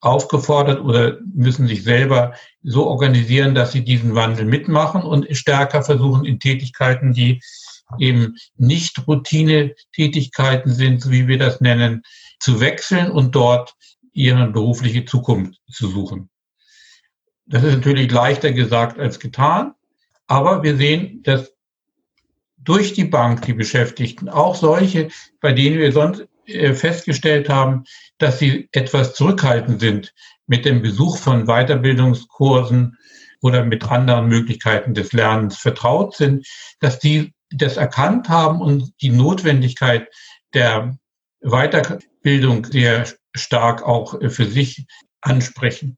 aufgefordert 0.00 0.80
oder 0.80 1.18
müssen 1.34 1.66
sich 1.66 1.82
selber 1.82 2.34
so 2.62 2.86
organisieren, 2.86 3.54
dass 3.54 3.72
sie 3.72 3.82
diesen 3.82 4.14
Wandel 4.14 4.44
mitmachen 4.44 5.02
und 5.02 5.34
stärker 5.36 5.82
versuchen 5.82 6.24
in 6.24 6.38
Tätigkeiten, 6.38 7.12
die 7.12 7.40
eben 7.98 8.36
nicht 8.56 9.06
Routine-Tätigkeiten 9.06 10.72
sind, 10.72 11.02
so 11.02 11.10
wie 11.10 11.28
wir 11.28 11.38
das 11.38 11.60
nennen, 11.60 12.02
zu 12.40 12.60
wechseln 12.60 13.10
und 13.10 13.34
dort 13.34 13.74
ihre 14.12 14.46
berufliche 14.48 15.04
Zukunft 15.04 15.60
zu 15.70 15.88
suchen. 15.88 16.30
Das 17.46 17.62
ist 17.62 17.76
natürlich 17.76 18.10
leichter 18.10 18.52
gesagt 18.52 18.98
als 18.98 19.20
getan, 19.20 19.74
aber 20.26 20.62
wir 20.62 20.76
sehen, 20.76 21.22
dass 21.22 21.52
durch 22.56 22.94
die 22.94 23.04
Bank 23.04 23.42
die 23.42 23.52
Beschäftigten, 23.52 24.28
auch 24.28 24.56
solche, 24.56 25.08
bei 25.40 25.52
denen 25.52 25.78
wir 25.78 25.92
sonst 25.92 26.26
äh, 26.46 26.74
festgestellt 26.74 27.48
haben, 27.48 27.84
dass 28.18 28.40
sie 28.40 28.68
etwas 28.72 29.14
zurückhaltend 29.14 29.80
sind 29.80 30.12
mit 30.46 30.64
dem 30.64 30.82
Besuch 30.82 31.18
von 31.18 31.46
Weiterbildungskursen 31.46 32.96
oder 33.40 33.64
mit 33.64 33.84
anderen 33.88 34.28
Möglichkeiten 34.28 34.94
des 34.94 35.12
Lernens 35.12 35.56
vertraut 35.56 36.16
sind, 36.16 36.46
dass 36.80 36.98
die 36.98 37.32
das 37.56 37.76
erkannt 37.76 38.28
haben 38.28 38.60
und 38.60 38.92
die 39.00 39.10
Notwendigkeit 39.10 40.08
der 40.54 40.96
Weiterbildung 41.40 42.64
sehr 42.64 43.06
stark 43.34 43.82
auch 43.82 44.18
für 44.30 44.46
sich 44.46 44.86
ansprechen. 45.20 45.96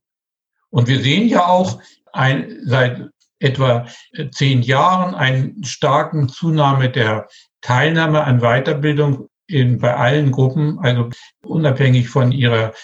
Und 0.70 0.88
wir 0.88 1.00
sehen 1.00 1.28
ja 1.28 1.46
auch 1.46 1.80
ein, 2.12 2.58
seit 2.64 3.08
etwa 3.40 3.86
zehn 4.32 4.62
Jahren 4.62 5.14
einen 5.14 5.64
starken 5.64 6.28
Zunahme 6.28 6.90
der 6.90 7.28
Teilnahme 7.60 8.24
an 8.24 8.40
Weiterbildung 8.40 9.28
in, 9.46 9.78
bei 9.78 9.94
allen 9.94 10.30
Gruppen, 10.30 10.78
also 10.80 11.10
unabhängig 11.44 12.08
von 12.08 12.32
ihrer 12.32 12.74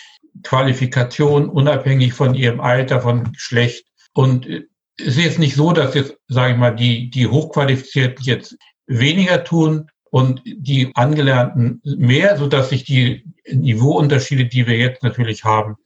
Qualifikation, 0.43 1.49
unabhängig 1.49 2.15
von 2.15 2.35
ihrem 2.35 2.61
Alter, 2.61 3.01
von 3.01 3.33
Geschlecht. 3.33 3.87
Und 4.15 4.47
es 4.99 5.17
ist 5.17 5.25
jetzt 5.25 5.39
nicht 5.39 5.57
so, 5.57 5.73
dass 5.73 5.95
jetzt, 5.95 6.17
sage 6.29 6.53
ich 6.53 6.59
mal, 6.59 6.75
die, 6.75 7.11
die 7.11 7.27
Hochqualifizierten 7.27 8.25
jetzt 8.25 8.57
weniger 8.87 9.45
tun 9.45 9.91
und 10.11 10.43
die 10.45 10.93
Angelernten 10.95 11.81
mehr, 11.85 12.37
so 12.37 12.47
dass 12.47 12.71
sich 12.71 12.85
die 12.85 13.25
Niveauunterschiede, 13.51 14.47
die 14.47 14.67
wir 14.67 14.77
jetzt 14.77 15.03
natürlich 15.03 15.45
haben, 15.45 15.77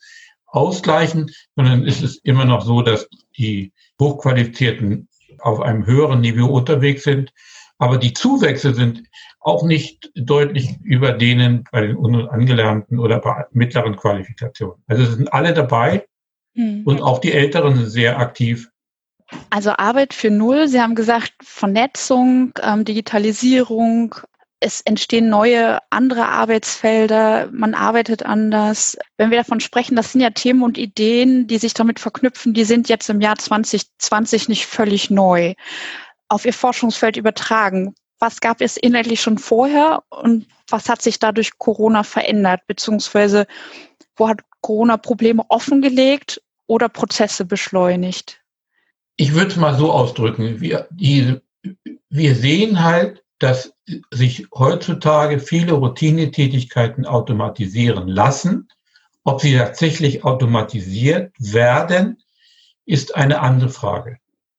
ausgleichen, 0.46 1.30
sondern 1.56 1.86
ist 1.86 2.02
es 2.02 2.16
immer 2.18 2.44
noch 2.44 2.62
so, 2.62 2.82
dass 2.82 3.08
die 3.36 3.72
Hochqualifizierten 4.00 5.08
auf 5.38 5.60
einem 5.60 5.86
höheren 5.86 6.20
Niveau 6.20 6.48
unterwegs 6.48 7.04
sind. 7.04 7.32
Aber 7.78 7.96
die 7.96 8.12
Zuwächse 8.12 8.74
sind 8.74 9.04
auch 9.40 9.62
nicht 9.62 10.10
deutlich 10.14 10.76
über 10.82 11.12
denen 11.12 11.64
bei 11.70 11.86
den 11.86 11.96
Angelernten 12.28 12.98
oder 12.98 13.20
bei 13.20 13.44
mittleren 13.52 13.96
Qualifikationen. 13.96 14.82
Also 14.88 15.04
es 15.04 15.14
sind 15.14 15.32
alle 15.32 15.54
dabei 15.54 16.06
mhm. 16.54 16.82
und 16.84 17.00
auch 17.00 17.20
die 17.20 17.32
Älteren 17.32 17.76
sind 17.76 17.88
sehr 17.88 18.18
aktiv 18.18 18.68
also 19.50 19.72
Arbeit 19.76 20.14
für 20.14 20.30
Null. 20.30 20.68
Sie 20.68 20.80
haben 20.80 20.94
gesagt, 20.94 21.32
Vernetzung, 21.42 22.52
ähm, 22.62 22.84
Digitalisierung, 22.84 24.14
es 24.60 24.80
entstehen 24.80 25.28
neue, 25.28 25.78
andere 25.90 26.26
Arbeitsfelder, 26.26 27.48
man 27.52 27.74
arbeitet 27.74 28.24
anders. 28.24 28.96
Wenn 29.16 29.30
wir 29.30 29.38
davon 29.38 29.60
sprechen, 29.60 29.94
das 29.94 30.12
sind 30.12 30.20
ja 30.20 30.30
Themen 30.30 30.62
und 30.62 30.78
Ideen, 30.78 31.46
die 31.46 31.58
sich 31.58 31.74
damit 31.74 32.00
verknüpfen, 32.00 32.54
die 32.54 32.64
sind 32.64 32.88
jetzt 32.88 33.08
im 33.08 33.20
Jahr 33.20 33.36
2020 33.36 34.48
nicht 34.48 34.66
völlig 34.66 35.10
neu 35.10 35.54
auf 36.28 36.44
Ihr 36.44 36.52
Forschungsfeld 36.52 37.16
übertragen. 37.16 37.94
Was 38.18 38.40
gab 38.40 38.60
es 38.60 38.76
inhaltlich 38.76 39.20
schon 39.20 39.38
vorher 39.38 40.02
und 40.10 40.46
was 40.68 40.88
hat 40.88 41.02
sich 41.02 41.20
dadurch 41.20 41.56
Corona 41.58 42.02
verändert, 42.02 42.62
beziehungsweise 42.66 43.46
wo 44.16 44.28
hat 44.28 44.40
Corona 44.60 44.96
Probleme 44.96 45.44
offengelegt 45.48 46.42
oder 46.66 46.88
Prozesse 46.88 47.44
beschleunigt? 47.44 48.40
Ich 49.20 49.34
würde 49.34 49.50
es 49.50 49.56
mal 49.56 49.76
so 49.76 49.90
ausdrücken. 49.92 50.60
Wir, 50.60 50.86
die, 50.90 51.40
wir 52.08 52.34
sehen 52.36 52.82
halt, 52.82 53.24
dass 53.40 53.74
sich 54.12 54.46
heutzutage 54.54 55.40
viele 55.40 55.72
Routinetätigkeiten 55.72 57.04
automatisieren 57.04 58.06
lassen. 58.06 58.68
Ob 59.24 59.40
sie 59.40 59.56
tatsächlich 59.56 60.24
automatisiert 60.24 61.32
werden, 61.38 62.18
ist 62.86 63.16
eine 63.16 63.40
andere 63.40 63.70
Frage. 63.70 64.18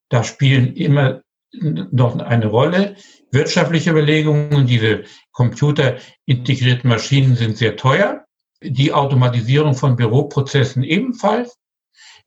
Da 0.09 0.25
spielen 0.25 0.75
immer 0.75 1.21
noch 1.51 2.19
eine 2.19 2.47
Rolle. 2.47 2.95
Wirtschaftliche 3.31 3.91
Überlegungen, 3.91 4.67
diese 4.67 5.05
computerintegrierten 5.31 6.89
Maschinen 6.89 7.37
sind 7.37 7.57
sehr 7.57 7.77
teuer. 7.77 8.25
Die 8.61 8.91
Automatisierung 8.91 9.73
von 9.73 9.95
Büroprozessen 9.95 10.83
ebenfalls. 10.83 11.57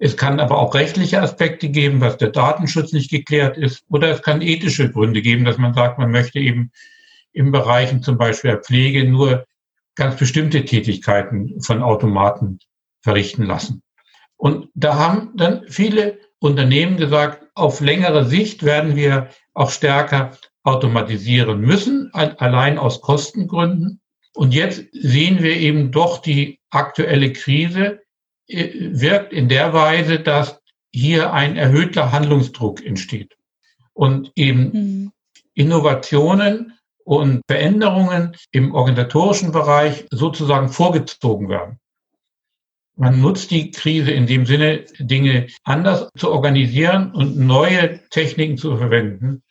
Es 0.04 0.16
kann 0.16 0.40
aber 0.40 0.58
auch 0.58 0.74
rechtliche 0.74 1.22
Aspekte 1.22 1.68
geben, 1.68 2.00
dass 2.00 2.16
der 2.16 2.30
Datenschutz 2.30 2.92
nicht 2.92 3.08
geklärt 3.08 3.56
ist. 3.56 3.84
Oder 3.88 4.10
es 4.10 4.20
kann 4.20 4.42
ethische 4.42 4.90
Gründe 4.90 5.22
geben, 5.22 5.44
dass 5.44 5.58
man 5.58 5.74
sagt, 5.74 5.96
man 5.96 6.10
möchte 6.10 6.40
eben 6.40 6.72
im 7.32 7.52
Bereichen 7.52 8.02
zum 8.02 8.18
Beispiel 8.18 8.50
der 8.50 8.62
Pflege 8.62 9.08
nur 9.08 9.46
ganz 9.94 10.16
bestimmte 10.16 10.64
Tätigkeiten 10.64 11.60
von 11.60 11.84
Automaten 11.84 12.58
verrichten 13.00 13.44
lassen. 13.44 13.84
Und 14.36 14.70
da 14.74 14.96
haben 14.96 15.30
dann 15.36 15.66
viele 15.68 16.18
Unternehmen 16.40 16.96
gesagt, 16.96 17.46
auf 17.54 17.80
längere 17.80 18.24
Sicht 18.24 18.64
werden 18.64 18.96
wir 18.96 19.28
auch 19.54 19.70
stärker 19.70 20.36
automatisieren 20.64 21.60
müssen, 21.60 22.12
allein 22.12 22.76
aus 22.76 23.02
Kostengründen. 23.02 24.00
Und 24.34 24.52
jetzt 24.52 24.84
sehen 24.90 25.44
wir 25.44 25.56
eben 25.56 25.92
doch 25.92 26.18
die 26.18 26.58
aktuelle 26.70 27.32
Krise 27.32 28.01
wirkt 28.48 29.32
in 29.32 29.48
der 29.48 29.72
Weise, 29.72 30.20
dass 30.20 30.60
hier 30.90 31.32
ein 31.32 31.56
erhöhter 31.56 32.12
Handlungsdruck 32.12 32.84
entsteht 32.84 33.36
und 33.94 34.32
eben 34.36 34.70
mhm. 34.72 35.12
Innovationen 35.54 36.78
und 37.04 37.42
Veränderungen 37.48 38.36
im 38.52 38.74
organisatorischen 38.74 39.52
Bereich 39.52 40.06
sozusagen 40.10 40.68
vorgezogen 40.68 41.48
werden. 41.48 41.78
Man 42.94 43.20
nutzt 43.20 43.50
die 43.50 43.70
Krise 43.70 44.10
in 44.10 44.26
dem 44.26 44.46
Sinne, 44.46 44.84
Dinge 44.98 45.48
anders 45.64 46.08
zu 46.16 46.30
organisieren 46.30 47.12
und 47.12 47.38
neue 47.38 48.06
Techniken 48.10 48.58
zu 48.58 48.76
verwenden. 48.76 49.42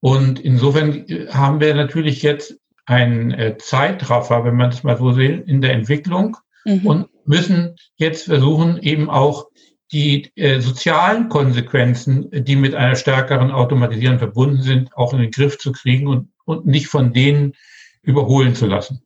Und 0.00 0.40
insofern 0.40 1.06
haben 1.30 1.60
wir 1.60 1.74
natürlich 1.74 2.22
jetzt 2.22 2.58
einen 2.86 3.30
äh, 3.30 3.56
Zeitraffer, 3.58 4.44
wenn 4.44 4.56
man 4.56 4.70
es 4.70 4.82
mal 4.82 4.98
so 4.98 5.12
sieht, 5.12 5.46
in 5.46 5.60
der 5.60 5.72
Entwicklung 5.72 6.36
mhm. 6.64 6.86
und 6.86 7.08
müssen 7.26 7.76
jetzt 7.96 8.24
versuchen, 8.24 8.78
eben 8.82 9.10
auch 9.10 9.46
die 9.92 10.32
äh, 10.36 10.60
sozialen 10.60 11.28
Konsequenzen, 11.28 12.28
die 12.32 12.56
mit 12.56 12.74
einer 12.74 12.96
stärkeren 12.96 13.50
Automatisierung 13.50 14.18
verbunden 14.18 14.62
sind, 14.62 14.96
auch 14.96 15.12
in 15.12 15.20
den 15.20 15.30
Griff 15.30 15.58
zu 15.58 15.72
kriegen 15.72 16.08
und, 16.08 16.32
und 16.44 16.66
nicht 16.66 16.88
von 16.88 17.12
denen 17.12 17.54
überholen 18.02 18.54
zu 18.54 18.66
lassen. 18.66 19.02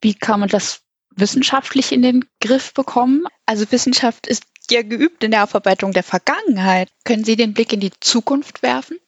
Wie 0.00 0.14
kann 0.14 0.40
man 0.40 0.48
das 0.48 0.82
wissenschaftlich 1.16 1.92
in 1.92 2.02
den 2.02 2.24
Griff 2.40 2.74
bekommen? 2.74 3.24
Also 3.46 3.70
Wissenschaft 3.70 4.26
ist 4.26 4.44
ja 4.70 4.82
geübt 4.82 5.24
in 5.24 5.30
der 5.30 5.44
Aufarbeitung 5.44 5.92
der 5.92 6.02
Vergangenheit. 6.02 6.90
Können 7.04 7.24
Sie 7.24 7.36
den 7.36 7.54
Blick 7.54 7.72
in 7.72 7.80
die 7.80 7.92
Zukunft 8.00 8.62
werfen? 8.62 8.98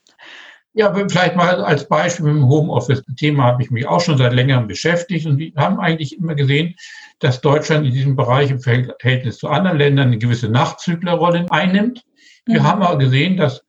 Ja, 0.73 0.93
vielleicht 0.93 1.37
mal 1.37 1.63
als 1.65 1.89
Beispiel 1.89 2.27
mit 2.27 2.35
dem 2.35 2.49
Homeoffice-Thema 2.49 3.45
habe 3.45 3.63
ich 3.63 3.71
mich 3.71 3.87
auch 3.87 4.01
schon 4.01 4.19
seit 4.19 4.35
längerem 4.35 4.67
beschäftigt 4.67 5.27
und 5.27 5.39
wir 5.39 5.53
haben 5.57 5.81
eigentlich 5.81 6.19
immer 6.19 6.35
gesehen, 6.35 6.75
dass 7.19 7.41
Deutschland 7.41 7.87
in 7.87 7.93
diesem 7.93 8.17
Bereich 8.17 8.51
im 8.51 8.61
Verhältnis 8.61 9.39
zu 9.39 9.49
anderen 9.49 9.79
Ländern 9.79 10.09
eine 10.09 10.19
gewisse 10.19 10.49
Nachzüglerrolle 10.49 11.47
einnimmt. 11.51 12.05
Wir 12.45 12.61
mhm. 12.61 12.65
haben 12.65 12.83
aber 12.83 12.99
gesehen, 12.99 13.37
dass 13.37 13.63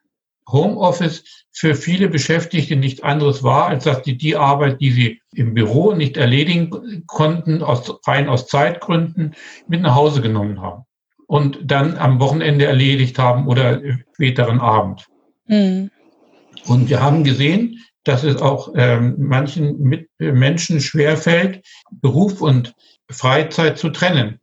Homeoffice 0.50 1.24
für 1.52 1.76
viele 1.76 2.08
Beschäftigte 2.08 2.76
nichts 2.76 3.02
anderes 3.02 3.44
war, 3.44 3.68
als 3.68 3.84
dass 3.84 4.02
die 4.02 4.18
die 4.18 4.36
Arbeit, 4.36 4.80
die 4.80 4.92
sie 4.92 5.22
im 5.34 5.54
Büro 5.54 5.94
nicht 5.94 6.18
erledigen 6.18 7.04
konnten, 7.06 7.62
aus, 7.64 8.00
rein 8.06 8.30
aus 8.30 8.48
Zeitgründen, 8.48 9.36
mit 9.68 9.82
nach 9.82 9.96
Hause 9.96 10.22
genommen 10.22 10.62
haben 10.62 10.84
und 11.28 11.60
dann 11.64 11.98
am 11.98 12.20
Wochenende 12.20 12.66
erledigt 12.66 13.20
haben 13.20 13.48
oder 13.48 13.82
späteren 14.14 14.60
Abend. 14.60 15.08
Mhm. 15.48 15.92
Und 16.66 16.90
wir 16.90 17.02
haben 17.02 17.24
gesehen, 17.24 17.84
dass 18.04 18.24
es 18.24 18.42
auch 18.42 18.74
ähm, 18.76 19.16
manchen 19.20 19.80
mit 19.80 20.10
Menschen 20.18 20.80
schwerfällt, 20.80 21.66
Beruf 21.92 22.42
und 22.42 22.74
Freizeit 23.10 23.78
zu 23.78 23.90
trennen. 23.90 24.40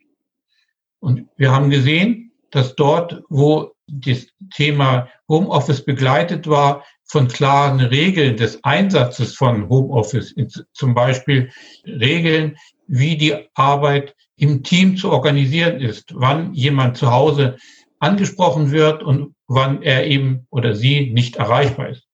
Und 1.00 1.29
wir 1.37 1.53
haben 1.53 1.70
gesehen, 1.70 2.33
dass 2.50 2.74
dort, 2.77 3.22
wo 3.29 3.72
das 3.87 4.27
Thema 4.55 5.09
Homeoffice 5.29 5.85
begleitet 5.85 6.46
war, 6.46 6.85
von 7.05 7.29
klaren 7.29 7.81
Regeln 7.81 8.37
des 8.37 8.64
Einsatzes 8.64 9.35
von 9.35 9.68
Homeoffice, 9.68 10.35
zum 10.72 10.94
Beispiel 10.94 11.50
Regeln, 11.87 12.57
wie 12.87 13.16
die 13.16 13.35
Arbeit 13.55 14.14
im 14.37 14.62
Team 14.62 14.96
zu 14.96 15.11
organisieren 15.11 15.81
ist, 15.81 16.12
wann 16.14 16.55
jemand 16.55 16.96
zu 16.96 17.11
Hause 17.11 17.57
angesprochen 17.98 18.72
wird 18.72 19.03
und 19.03 19.35
wann 19.46 19.83
er 19.83 20.07
eben 20.07 20.46
oder 20.50 20.74
sie 20.74 21.11
nicht 21.11 21.37
erreichbar 21.37 21.90
ist 21.90 22.07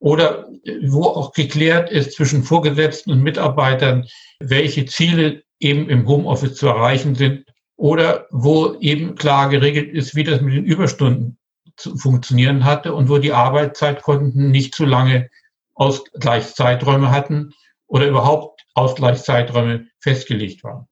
oder 0.00 0.48
wo 0.82 1.04
auch 1.04 1.32
geklärt 1.32 1.90
ist 1.90 2.12
zwischen 2.12 2.42
Vorgesetzten 2.42 3.12
und 3.12 3.22
Mitarbeitern, 3.22 4.06
welche 4.40 4.86
Ziele 4.86 5.42
eben 5.60 5.88
im 5.88 6.08
Homeoffice 6.08 6.56
zu 6.56 6.66
erreichen 6.66 7.14
sind 7.14 7.44
oder 7.76 8.26
wo 8.30 8.74
eben 8.80 9.14
klar 9.14 9.48
geregelt 9.48 9.94
ist, 9.94 10.14
wie 10.14 10.24
das 10.24 10.40
mit 10.40 10.54
den 10.54 10.64
Überstunden 10.64 11.38
zu 11.76 11.96
funktionieren 11.96 12.64
hatte 12.64 12.94
und 12.94 13.08
wo 13.08 13.18
die 13.18 13.32
Arbeitszeitkonten 13.32 14.50
nicht 14.50 14.74
zu 14.74 14.84
lange 14.84 15.30
Ausgleichszeiträume 15.74 17.10
hatten 17.10 17.54
oder 17.86 18.06
überhaupt 18.06 18.66
Ausgleichszeiträume 18.74 19.86
festgelegt 19.98 20.62
waren. 20.64 20.86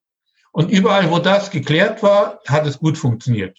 Und 0.53 0.71
überall, 0.71 1.11
wo 1.11 1.19
das 1.19 1.51
geklärt 1.51 2.03
war, 2.03 2.41
hat 2.47 2.67
es 2.67 2.79
gut 2.79 2.97
funktioniert. 2.97 3.59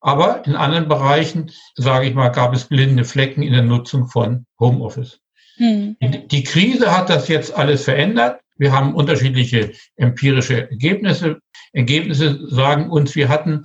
Aber 0.00 0.44
in 0.46 0.56
anderen 0.56 0.88
Bereichen, 0.88 1.52
sage 1.74 2.06
ich 2.06 2.14
mal, 2.14 2.30
gab 2.30 2.54
es 2.54 2.64
blinde 2.64 3.04
Flecken 3.04 3.42
in 3.42 3.52
der 3.52 3.62
Nutzung 3.62 4.06
von 4.08 4.46
Homeoffice. 4.58 5.20
Hm. 5.56 5.96
Die 6.00 6.42
Krise 6.42 6.96
hat 6.96 7.10
das 7.10 7.28
jetzt 7.28 7.54
alles 7.54 7.84
verändert. 7.84 8.40
Wir 8.60 8.72
haben 8.72 8.94
unterschiedliche 8.94 9.72
empirische 9.96 10.70
Ergebnisse. 10.70 11.40
Ergebnisse 11.72 12.46
sagen 12.46 12.90
uns, 12.90 13.16
wir 13.16 13.30
hatten 13.30 13.64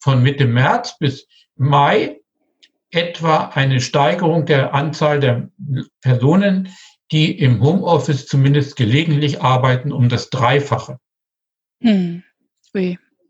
von 0.00 0.22
Mitte 0.22 0.44
März 0.44 0.98
bis 0.98 1.26
Mai 1.56 2.20
etwa 2.90 3.46
eine 3.54 3.80
Steigerung 3.80 4.44
der 4.44 4.74
Anzahl 4.74 5.18
der 5.18 5.48
Personen, 6.02 6.68
die 7.10 7.38
im 7.38 7.62
Homeoffice 7.62 8.26
zumindest 8.26 8.76
gelegentlich 8.76 9.40
arbeiten, 9.40 9.92
um 9.92 10.10
das 10.10 10.28
Dreifache. 10.28 10.98
Hm. 11.80 12.22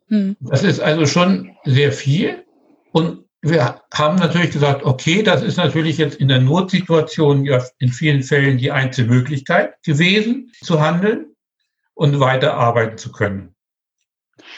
Hm. 0.09 0.37
Das 0.41 0.65
ist 0.65 0.81
also 0.81 1.07
schon 1.07 1.57
sehr 1.65 1.93
viel. 1.93 2.45
Und 2.91 3.24
wir 3.45 3.83
haben 3.93 4.17
natürlich 4.17 4.51
gesagt, 4.51 4.85
okay, 4.85 5.23
das 5.23 5.43
ist 5.43 5.59
natürlich 5.59 5.99
jetzt 5.99 6.17
in 6.17 6.29
der 6.29 6.41
Notsituation 6.41 7.45
ja 7.45 7.63
in 7.79 7.91
vielen 7.91 8.23
Fällen 8.23 8.57
die 8.57 8.73
einzige 8.73 9.09
Möglichkeit 9.09 9.83
gewesen, 9.85 10.51
zu 10.63 10.81
handeln 10.81 11.27
und 11.93 12.21
weiterarbeiten 12.21 12.97
zu 12.97 13.13
können. 13.13 13.55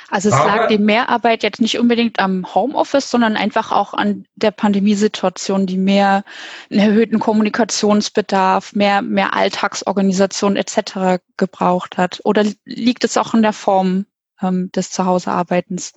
Also 0.09 0.29
es 0.29 0.35
Aber, 0.35 0.47
lag 0.47 0.69
die 0.69 0.79
Mehrarbeit 0.79 1.43
jetzt 1.43 1.61
nicht 1.61 1.79
unbedingt 1.79 2.21
am 2.21 2.55
Homeoffice, 2.55 3.11
sondern 3.11 3.37
einfach 3.37 3.73
auch 3.73 3.93
an 3.93 4.25
der 4.37 4.53
Pandemiesituation, 4.53 5.67
die 5.67 5.77
mehr 5.77 6.25
einen 6.71 6.81
erhöhten 6.81 7.19
Kommunikationsbedarf, 7.19 8.75
mehr, 8.75 9.03
mehr 9.03 9.35
Alltagsorganisation 9.35 10.57
etc. 10.57 11.21
gebraucht 11.37 11.99
hat. 11.99 12.21
Oder 12.25 12.45
liegt 12.65 13.05
es 13.05 13.17
auch 13.17 13.35
in 13.35 13.43
der 13.43 13.53
Form 13.53 14.07
ähm, 14.41 14.71
des 14.73 14.91
Zuhausearbeitens? 14.93 15.93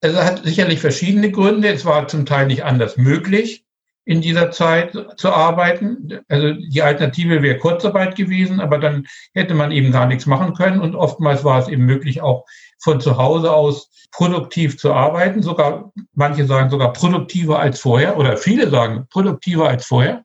Es 0.00 0.14
hat 0.16 0.44
sicherlich 0.44 0.80
verschiedene 0.80 1.30
Gründe. 1.30 1.68
Es 1.68 1.84
war 1.84 2.08
zum 2.08 2.26
Teil 2.26 2.46
nicht 2.46 2.64
anders 2.64 2.96
möglich, 2.96 3.64
in 4.04 4.22
dieser 4.22 4.50
Zeit 4.50 4.96
zu 5.16 5.30
arbeiten. 5.30 6.20
Also 6.28 6.54
die 6.54 6.82
Alternative 6.82 7.42
wäre 7.42 7.58
Kurzarbeit 7.58 8.16
gewesen, 8.16 8.60
aber 8.60 8.78
dann 8.78 9.06
hätte 9.34 9.54
man 9.54 9.72
eben 9.72 9.92
gar 9.92 10.06
nichts 10.06 10.26
machen 10.26 10.54
können. 10.54 10.80
Und 10.80 10.94
oftmals 10.94 11.44
war 11.44 11.60
es 11.60 11.68
eben 11.68 11.84
möglich, 11.84 12.22
auch 12.22 12.46
von 12.78 13.00
zu 13.00 13.18
Hause 13.18 13.52
aus 13.52 13.90
produktiv 14.10 14.78
zu 14.78 14.92
arbeiten. 14.92 15.42
Sogar, 15.42 15.92
manche 16.14 16.46
sagen 16.46 16.70
sogar 16.70 16.92
produktiver 16.92 17.58
als 17.58 17.78
vorher 17.78 18.16
oder 18.16 18.36
viele 18.36 18.70
sagen 18.70 19.06
produktiver 19.10 19.68
als 19.68 19.86
vorher. 19.86 20.24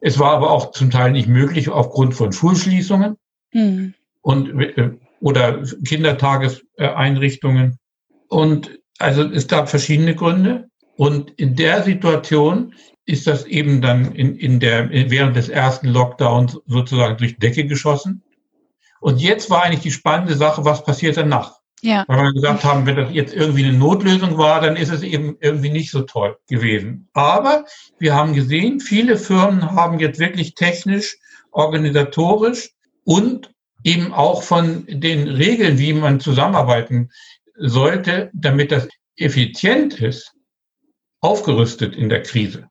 Es 0.00 0.18
war 0.18 0.32
aber 0.32 0.50
auch 0.50 0.72
zum 0.72 0.90
Teil 0.90 1.12
nicht 1.12 1.28
möglich 1.28 1.70
aufgrund 1.70 2.14
von 2.14 2.32
Schulschließungen 2.32 3.16
mhm. 3.52 3.94
und, 4.20 4.60
äh, 4.60 4.90
oder 5.20 5.62
Kindertageseinrichtungen. 5.86 7.78
Und 8.28 8.78
also 8.98 9.22
es 9.22 9.48
gab 9.48 9.68
verschiedene 9.68 10.14
Gründe. 10.14 10.68
Und 10.96 11.30
in 11.32 11.54
der 11.54 11.82
Situation 11.82 12.74
ist 13.04 13.26
das 13.26 13.44
eben 13.44 13.80
dann 13.80 14.12
in, 14.14 14.36
in 14.36 14.60
der, 14.60 14.90
während 14.90 15.36
des 15.36 15.48
ersten 15.48 15.88
Lockdowns 15.88 16.58
sozusagen 16.66 17.16
durch 17.16 17.34
die 17.34 17.40
Decke 17.40 17.66
geschossen. 17.66 18.22
Und 19.00 19.20
jetzt 19.20 19.50
war 19.50 19.62
eigentlich 19.62 19.82
die 19.82 19.92
spannende 19.92 20.34
Sache, 20.34 20.64
was 20.64 20.84
passiert 20.84 21.16
danach? 21.16 21.60
Ja. 21.82 22.04
Weil 22.08 22.24
wir 22.24 22.32
gesagt 22.32 22.64
haben, 22.64 22.86
wenn 22.86 22.96
das 22.96 23.12
jetzt 23.12 23.34
irgendwie 23.34 23.64
eine 23.64 23.76
Notlösung 23.76 24.38
war, 24.38 24.60
dann 24.60 24.76
ist 24.76 24.90
es 24.90 25.02
eben 25.02 25.36
irgendwie 25.40 25.70
nicht 25.70 25.90
so 25.90 26.02
toll 26.02 26.36
gewesen. 26.48 27.08
Aber 27.12 27.64
wir 27.98 28.14
haben 28.14 28.34
gesehen, 28.34 28.80
viele 28.80 29.16
Firmen 29.16 29.70
haben 29.72 30.00
jetzt 30.00 30.18
wirklich 30.18 30.54
technisch, 30.54 31.16
organisatorisch 31.52 32.70
und 33.04 33.52
eben 33.84 34.12
auch 34.12 34.42
von 34.42 34.84
den 34.88 35.28
Regeln, 35.28 35.78
wie 35.78 35.92
man 35.92 36.18
zusammenarbeiten 36.18 37.10
sollte, 37.58 38.30
damit 38.32 38.72
das 38.72 38.88
effizient 39.16 40.00
ist, 40.00 40.32
aufgerüstet 41.20 41.96
in 41.96 42.08
der 42.08 42.22
Krise. 42.22 42.68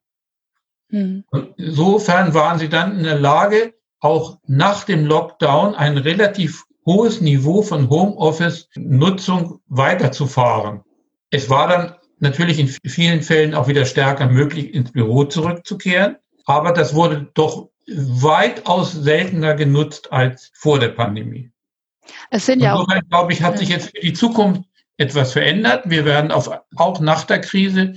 Hm. 0.91 1.23
insofern 1.57 2.35
waren 2.35 2.59
sie 2.59 2.69
dann 2.69 2.99
in 2.99 3.03
der 3.03 3.19
Lage, 3.19 3.73
auch 3.99 4.37
nach 4.45 4.83
dem 4.83 5.07
Lockdown 5.07 5.73
ein 5.73 5.97
relativ 5.97 6.63
hohes 6.85 7.21
Niveau 7.21 7.63
von 7.63 7.89
Homeoffice-Nutzung 7.89 9.61
weiterzufahren. 9.65 10.83
Es 11.31 11.49
war 11.49 11.67
dann 11.67 11.95
natürlich 12.19 12.59
in 12.59 12.67
vielen 12.67 13.23
Fällen 13.23 13.55
auch 13.55 13.67
wieder 13.67 13.85
stärker 13.85 14.27
möglich, 14.27 14.73
ins 14.75 14.91
Büro 14.91 15.23
zurückzukehren, 15.23 16.17
aber 16.45 16.71
das 16.71 16.93
wurde 16.93 17.31
doch 17.33 17.69
weitaus 17.87 18.91
seltener 18.91 19.55
genutzt 19.55 20.11
als 20.11 20.51
vor 20.53 20.79
der 20.79 20.89
Pandemie. 20.89 21.51
Es 22.29 22.45
sind 22.45 22.61
ja 22.61 22.73
Insofern, 22.73 23.03
auch, 23.03 23.09
glaube 23.09 23.33
ich, 23.33 23.41
hat 23.41 23.57
sich 23.57 23.69
jetzt 23.69 23.89
für 23.95 24.01
die 24.01 24.13
Zukunft 24.13 24.63
etwas 24.97 25.33
verändert. 25.33 25.89
Wir 25.89 26.05
werden 26.05 26.31
auf, 26.31 26.49
auch 26.75 26.99
nach 26.99 27.23
der 27.23 27.41
Krise 27.41 27.95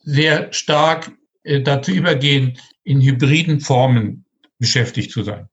sehr 0.00 0.52
stark 0.52 1.12
äh, 1.42 1.60
dazu 1.60 1.92
übergehen, 1.92 2.58
in 2.84 3.00
hybriden 3.00 3.60
Formen 3.60 4.24
beschäftigt 4.58 5.10
zu 5.10 5.22
sein. 5.22 5.48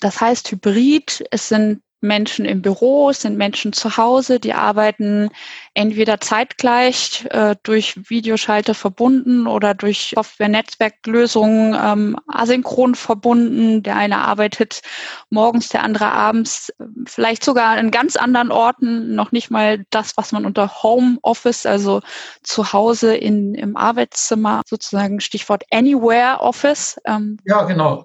Das 0.00 0.20
heißt 0.20 0.50
Hybrid, 0.50 1.24
es 1.30 1.48
sind 1.48 1.82
Menschen 2.00 2.44
im 2.44 2.62
Büro, 2.62 3.10
es 3.10 3.22
sind 3.22 3.36
Menschen 3.36 3.72
zu 3.72 3.96
Hause, 3.96 4.38
die 4.38 4.54
arbeiten 4.54 5.30
entweder 5.74 6.20
zeitgleich 6.20 7.26
äh, 7.30 7.56
durch 7.62 8.08
Videoschalter 8.08 8.74
verbunden 8.74 9.46
oder 9.46 9.74
durch 9.74 10.12
Software-Netzwerklösungen 10.14 11.76
ähm, 11.80 12.16
asynchron 12.28 12.94
verbunden. 12.94 13.82
Der 13.82 13.96
eine 13.96 14.18
arbeitet 14.18 14.82
morgens, 15.30 15.68
der 15.68 15.82
andere 15.82 16.12
abends, 16.12 16.72
vielleicht 17.06 17.44
sogar 17.44 17.76
an 17.76 17.90
ganz 17.90 18.16
anderen 18.16 18.52
Orten, 18.52 19.14
noch 19.14 19.32
nicht 19.32 19.50
mal 19.50 19.84
das, 19.90 20.16
was 20.16 20.32
man 20.32 20.46
unter 20.46 20.82
Home-Office, 20.82 21.66
also 21.66 22.00
zu 22.42 22.72
Hause 22.72 23.16
in, 23.16 23.54
im 23.54 23.76
Arbeitszimmer, 23.76 24.62
sozusagen 24.66 25.20
Stichwort 25.20 25.64
Anywhere 25.72 26.40
Office. 26.40 26.98
Ähm, 27.06 27.38
ja, 27.44 27.64
genau 27.64 28.04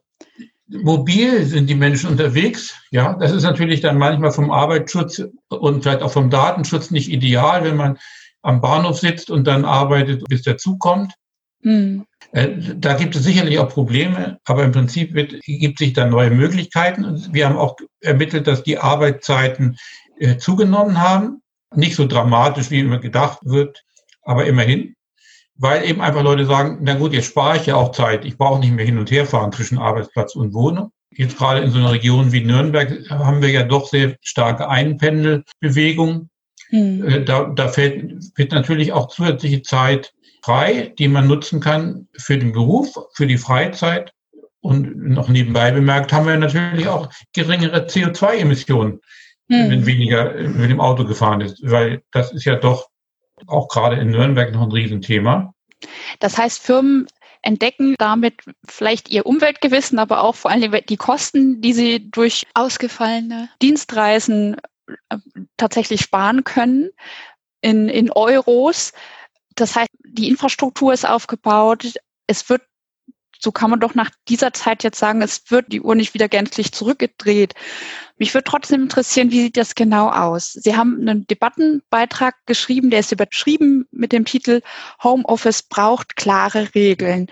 mobil 0.82 1.46
sind 1.46 1.70
die 1.70 1.76
Menschen 1.76 2.10
unterwegs. 2.10 2.76
Ja, 2.92 3.14
das 3.14 3.32
ist 3.32 3.44
natürlich 3.44 3.82
dann 3.82 3.98
manchmal 3.98 4.32
vom 4.32 4.52
Arbeitsschutz 4.52 5.24
und 5.50 5.84
vielleicht 5.84 6.02
auch 6.02 6.12
vom 6.12 6.30
Datenschutz 6.30 6.92
nicht 6.92 7.10
ideal, 7.10 7.64
wenn 7.64 7.76
man 7.76 7.98
am 8.42 8.62
Bahnhof 8.62 9.00
sitzt 9.00 9.30
und 9.30 9.46
dann 9.46 9.66
arbeitet, 9.66 10.24
bis 10.28 10.42
der 10.42 10.58
Zug 10.58 10.80
kommt. 10.80 11.14
Mhm. 11.62 12.06
Da 12.32 12.94
gibt 12.94 13.16
es 13.16 13.24
sicherlich 13.24 13.60
auch 13.60 13.70
Probleme, 13.70 14.40
aber 14.46 14.64
im 14.64 14.72
Prinzip 14.72 15.14
wird, 15.14 15.40
gibt 15.44 15.78
sich 15.78 15.94
da 15.94 16.06
neue 16.06 16.32
Möglichkeiten. 16.32 17.28
Wir 17.32 17.48
haben 17.48 17.58
auch 17.58 17.78
ermittelt, 18.02 18.48
dass 18.48 18.64
die 18.64 18.80
Arbeitszeiten 18.80 19.78
äh, 20.18 20.38
zugenommen 20.38 21.00
haben. 21.00 21.42
Nicht 21.76 21.96
so 21.96 22.06
dramatisch, 22.06 22.70
wie 22.72 22.80
immer 22.80 23.00
gedacht 23.00 23.40
wird, 23.44 23.84
aber 24.24 24.46
immerhin 24.46 24.96
weil 25.56 25.86
eben 25.86 26.02
einfach 26.02 26.24
Leute 26.24 26.46
sagen, 26.46 26.80
na 26.82 26.96
gut, 26.96 27.13
jetzt 27.13 27.28
spare 27.28 27.58
ich 27.58 27.68
ja 27.68 27.76
auch 27.76 27.92
Zeit. 27.92 28.26
Ich 28.26 28.38
brauche 28.38 28.60
nicht 28.60 28.74
mehr 28.74 28.86
hin 28.86 28.98
und 28.98 29.12
her 29.12 29.26
fahren 29.26 29.52
zwischen 29.52 29.78
Arbeitsplatz 29.78 30.36
und 30.36 30.54
Wohnung. 30.54 30.92
Jetzt 31.12 31.38
gerade 31.38 31.62
in 31.62 31.72
so 31.72 31.78
einer 31.78 31.92
Region 31.92 32.32
wie 32.32 32.44
Nürnberg 32.44 33.10
haben 33.10 33.42
wir 33.42 33.50
ja 33.50 33.63
doch 33.63 33.88
sehr 33.88 34.16
starke 34.22 34.68
Einpendelbewegung. 34.68 36.30
Mhm. 36.72 37.26
Da, 37.26 37.52
da 37.56 37.68
fällt, 37.68 38.36
wird 38.36 38.52
natürlich 38.52 38.94
auch 38.94 39.10
zusätzliche 39.10 39.62
Zeit 39.62 40.13
frei, 40.44 40.94
die 40.98 41.08
man 41.08 41.28
nutzen 41.28 41.60
kann 41.60 42.08
für 42.18 42.38
den 42.38 42.52
Beruf, 42.52 42.98
für 43.13 43.28
die 43.28 43.38
Freizeit. 43.38 44.12
Und 44.60 44.98
noch 44.98 45.28
nebenbei 45.28 45.72
bemerkt 45.72 46.13
haben 46.13 46.26
wir 46.26 46.38
natürlich 46.38 46.88
auch 46.88 47.10
geringere 47.34 47.86
CO2-Emissionen, 47.86 49.02
mhm. 49.50 49.70
wenn 49.70 49.86
weniger 49.86 50.34
mit 50.34 50.72
dem 50.72 50.80
Auto 50.80 51.06
gefahren 51.06 51.42
ist, 51.42 51.60
weil 51.63 52.02
das 52.12 52.32
ist 52.32 52.46
ja 52.46 52.56
doch 52.56 52.88
auch 53.48 53.68
gerade 53.68 53.98
in 53.98 54.10
Nürnberg 54.10 54.54
noch 54.54 54.64
ein 54.64 54.72
Riesenthema. 54.72 55.54
Das 56.20 56.38
heißt, 56.38 56.60
Firmen 56.60 57.08
entdecken 57.42 57.96
damit 57.98 58.42
vielleicht 58.66 59.10
ihr 59.10 59.26
Umweltgewissen, 59.26 60.00
aber 60.00 60.24
auch 60.24 60.36
vor 60.36 60.52
allem 60.52 60.74
die 60.88 60.98
Kosten, 60.98 61.62
die 61.62 61.74
sie 61.74 62.10
durch 62.10 62.44
ausgefallene 62.54 63.50
Dienstreisen 63.62 64.56
äh, 65.10 65.18
tatsächlich 65.58 66.02
sparen 66.02 66.44
können 66.44 66.90
in, 67.62 67.90
in 67.90 68.12
Euros. 68.12 68.94
Das 69.56 69.76
heißt, 69.76 69.90
die 70.06 70.30
Infrastruktur 70.30 70.94
ist 70.94 71.08
aufgebaut. 71.08 71.94
Es 72.28 72.50
wird 72.50 72.62
so 73.44 73.52
kann 73.52 73.70
man 73.70 73.82
doch 73.82 73.94
nach 73.94 74.10
dieser 74.30 74.54
Zeit 74.54 74.84
jetzt 74.84 74.98
sagen, 74.98 75.22
es 75.22 75.52
wird 75.52 75.72
die 75.74 75.82
Uhr 75.82 75.96
nicht 75.96 76.14
wieder 76.14 76.30
gänzlich 76.30 76.72
zurückgedreht. 76.72 77.54
Mich 78.18 78.34
würde 78.34 78.46
trotzdem 78.46 78.84
interessieren, 78.84 79.32
wie 79.32 79.42
sieht 79.42 79.58
das 79.58 79.76
genau 79.76 80.10
aus? 80.10 80.54
Sie 80.54 80.78
haben 80.78 81.02
einen 81.02 81.28
Debattenbeitrag 81.28 82.36
geschrieben, 82.46 82.90
der 82.90 83.02
ist 83.02 83.12
überschrieben 83.12 83.86
mit 83.92 84.14
dem 84.14 84.24
Titel 84.24 84.62
Homeoffice 85.04 85.64
braucht 85.64 86.16
klare 86.16 86.74
Regeln. 86.74 87.28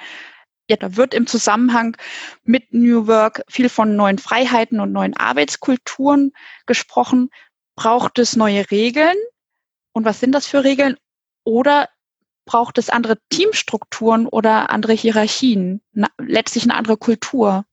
Ja, 0.70 0.76
da 0.76 0.98
wird 0.98 1.14
im 1.14 1.28
Zusammenhang 1.28 1.96
mit 2.44 2.74
New 2.74 3.08
Work 3.08 3.44
viel 3.48 3.70
von 3.70 3.96
neuen 3.96 4.18
Freiheiten 4.18 4.82
und 4.82 4.92
neuen 4.92 5.16
Arbeitskulturen 5.16 6.34
gesprochen. 6.66 7.30
Braucht 7.76 8.20
es 8.20 8.36
neue 8.36 8.70
Regeln? 8.70 9.16
Und 9.94 10.04
was 10.04 10.20
sind 10.20 10.34
das 10.34 10.46
für 10.46 10.66
Regeln? 10.66 10.98
Oder 11.46 11.88
braucht 12.46 12.78
es 12.78 12.90
andere 12.90 13.18
Teamstrukturen 13.30 14.28
oder 14.28 14.70
andere 14.70 14.94
Hierarchien, 14.94 15.82
letztlich 16.18 16.64
eine 16.64 16.76
andere 16.76 16.98
Kultur? 16.98 17.66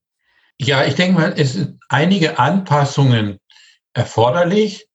Ja, 0.60 0.84
ich 0.84 0.94
denke 0.94 1.20
mal, 1.20 1.34
es 1.36 1.54
sind 1.54 1.80
einige 1.88 2.38
Anpassungen 2.38 3.38
erforderlich, 3.92 4.88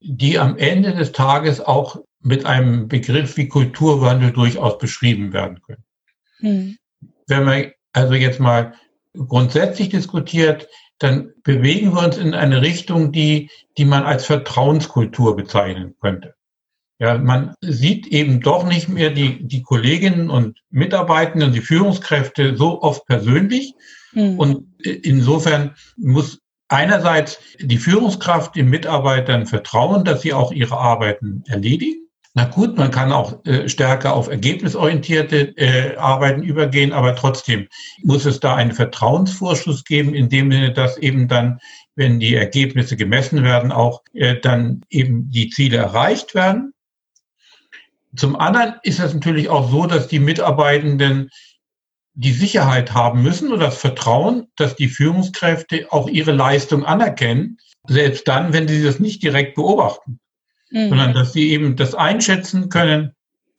die 0.00 0.38
am 0.38 0.56
Ende 0.56 0.94
des 0.94 1.12
Tages 1.12 1.60
auch 1.60 1.96
mit 2.20 2.46
einem 2.46 2.88
Begriff 2.88 3.36
wie 3.36 3.48
Kulturwandel 3.48 4.32
durchaus 4.32 4.78
beschrieben 4.78 5.32
werden 5.32 5.60
können. 5.62 5.84
Hm. 6.38 6.78
Wenn 7.26 7.44
man 7.44 7.72
also 7.92 8.14
jetzt 8.14 8.40
mal 8.40 8.74
grundsätzlich 9.14 9.90
diskutiert, 9.90 10.68
dann 10.98 11.32
bewegen 11.42 11.94
wir 11.94 12.04
uns 12.04 12.16
in 12.16 12.34
eine 12.34 12.62
Richtung, 12.62 13.12
die, 13.12 13.50
die 13.76 13.84
man 13.84 14.04
als 14.04 14.26
Vertrauenskultur 14.26 15.36
bezeichnen 15.36 15.96
könnte. 16.00 16.34
Ja, 17.02 17.18
man 17.18 17.56
sieht 17.60 18.06
eben 18.06 18.40
doch 18.40 18.64
nicht 18.64 18.88
mehr 18.88 19.10
die, 19.10 19.44
die 19.44 19.62
Kolleginnen 19.62 20.30
und 20.30 20.60
Mitarbeitenden, 20.70 21.52
die 21.52 21.60
Führungskräfte 21.60 22.56
so 22.56 22.80
oft 22.80 23.06
persönlich. 23.06 23.74
Mhm. 24.12 24.38
Und 24.38 24.66
insofern 24.78 25.74
muss 25.96 26.38
einerseits 26.68 27.40
die 27.58 27.78
Führungskraft 27.78 28.54
den 28.54 28.70
Mitarbeitern 28.70 29.46
vertrauen, 29.46 30.04
dass 30.04 30.22
sie 30.22 30.32
auch 30.32 30.52
ihre 30.52 30.78
Arbeiten 30.78 31.42
erledigen. 31.48 32.06
Na 32.34 32.44
gut, 32.44 32.78
man 32.78 32.92
kann 32.92 33.10
auch 33.10 33.44
äh, 33.46 33.68
stärker 33.68 34.14
auf 34.14 34.28
ergebnisorientierte 34.28 35.56
äh, 35.56 35.96
Arbeiten 35.96 36.44
übergehen, 36.44 36.92
aber 36.92 37.16
trotzdem 37.16 37.66
muss 38.04 38.26
es 38.26 38.38
da 38.38 38.54
einen 38.54 38.72
Vertrauensvorschuss 38.72 39.82
geben, 39.82 40.14
in 40.14 40.28
dem 40.28 40.52
Sinne, 40.52 40.72
dass 40.72 40.98
eben 40.98 41.26
dann, 41.26 41.58
wenn 41.96 42.20
die 42.20 42.36
Ergebnisse 42.36 42.96
gemessen 42.96 43.42
werden, 43.42 43.72
auch 43.72 44.02
äh, 44.14 44.36
dann 44.40 44.82
eben 44.88 45.30
die 45.30 45.50
Ziele 45.50 45.78
erreicht 45.78 46.36
werden. 46.36 46.71
Zum 48.16 48.36
anderen 48.36 48.74
ist 48.82 49.00
es 49.00 49.14
natürlich 49.14 49.48
auch 49.48 49.70
so, 49.70 49.86
dass 49.86 50.08
die 50.08 50.18
Mitarbeitenden 50.18 51.30
die 52.14 52.32
Sicherheit 52.32 52.92
haben 52.92 53.22
müssen 53.22 53.52
oder 53.52 53.66
das 53.66 53.78
Vertrauen, 53.78 54.48
dass 54.56 54.76
die 54.76 54.88
Führungskräfte 54.88 55.86
auch 55.90 56.08
ihre 56.08 56.32
Leistung 56.32 56.84
anerkennen, 56.84 57.58
selbst 57.86 58.28
dann, 58.28 58.52
wenn 58.52 58.68
sie 58.68 58.82
das 58.82 59.00
nicht 59.00 59.22
direkt 59.22 59.54
beobachten, 59.54 60.20
mhm. 60.70 60.90
sondern 60.90 61.14
dass 61.14 61.32
sie 61.32 61.50
eben 61.50 61.76
das 61.76 61.94
einschätzen 61.94 62.68
können. 62.68 63.12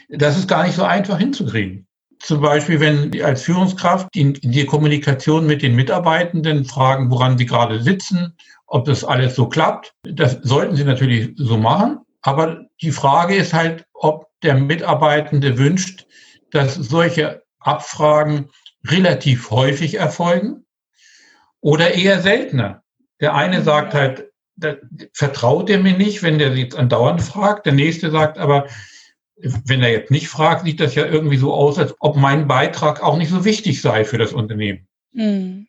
Das 0.09 0.37
ist 0.37 0.47
gar 0.47 0.63
nicht 0.63 0.75
so 0.75 0.83
einfach 0.83 1.17
hinzukriegen. 1.17 1.87
Zum 2.19 2.39
Beispiel, 2.39 2.79
wenn 2.79 3.21
als 3.21 3.41
Führungskraft 3.43 4.15
in 4.15 4.33
die 4.33 4.65
Kommunikation 4.65 5.45
mit 5.45 5.61
den 5.61 5.75
Mitarbeitenden 5.75 6.63
fragen, 6.63 7.09
woran 7.11 7.37
sie 7.37 7.45
gerade 7.45 7.81
sitzen, 7.81 8.37
ob 8.67 8.85
das 8.85 9.03
alles 9.03 9.35
so 9.35 9.47
klappt. 9.47 9.93
Das 10.03 10.39
sollten 10.41 10.75
sie 10.75 10.85
natürlich 10.85 11.31
so 11.35 11.57
machen. 11.57 11.99
Aber 12.21 12.65
die 12.81 12.91
Frage 12.91 13.35
ist 13.35 13.53
halt, 13.53 13.85
ob 13.93 14.27
der 14.43 14.55
Mitarbeitende 14.55 15.57
wünscht, 15.57 16.05
dass 16.51 16.75
solche 16.75 17.43
Abfragen 17.59 18.49
relativ 18.85 19.49
häufig 19.49 19.95
erfolgen 19.95 20.65
oder 21.61 21.93
eher 21.93 22.21
seltener. 22.21 22.83
Der 23.21 23.33
eine 23.33 23.59
mhm. 23.59 23.63
sagt 23.63 23.93
halt, 23.93 24.29
vertraut 25.13 25.69
er 25.69 25.79
mir 25.79 25.97
nicht, 25.97 26.21
wenn 26.21 26.37
der 26.37 26.55
jetzt 26.55 26.75
andauernd 26.75 27.21
fragt. 27.21 27.65
Der 27.65 27.73
nächste 27.73 28.11
sagt 28.11 28.37
aber, 28.37 28.67
wenn 29.37 29.81
er 29.81 29.91
jetzt 29.91 30.11
nicht 30.11 30.27
fragt, 30.27 30.65
sieht 30.65 30.79
das 30.79 30.95
ja 30.95 31.05
irgendwie 31.05 31.37
so 31.37 31.53
aus, 31.53 31.79
als 31.79 31.95
ob 31.99 32.15
mein 32.15 32.47
Beitrag 32.47 33.01
auch 33.01 33.17
nicht 33.17 33.29
so 33.29 33.45
wichtig 33.45 33.81
sei 33.81 34.05
für 34.05 34.17
das 34.17 34.33
Unternehmen. 34.33 34.87
Mhm. 35.13 35.67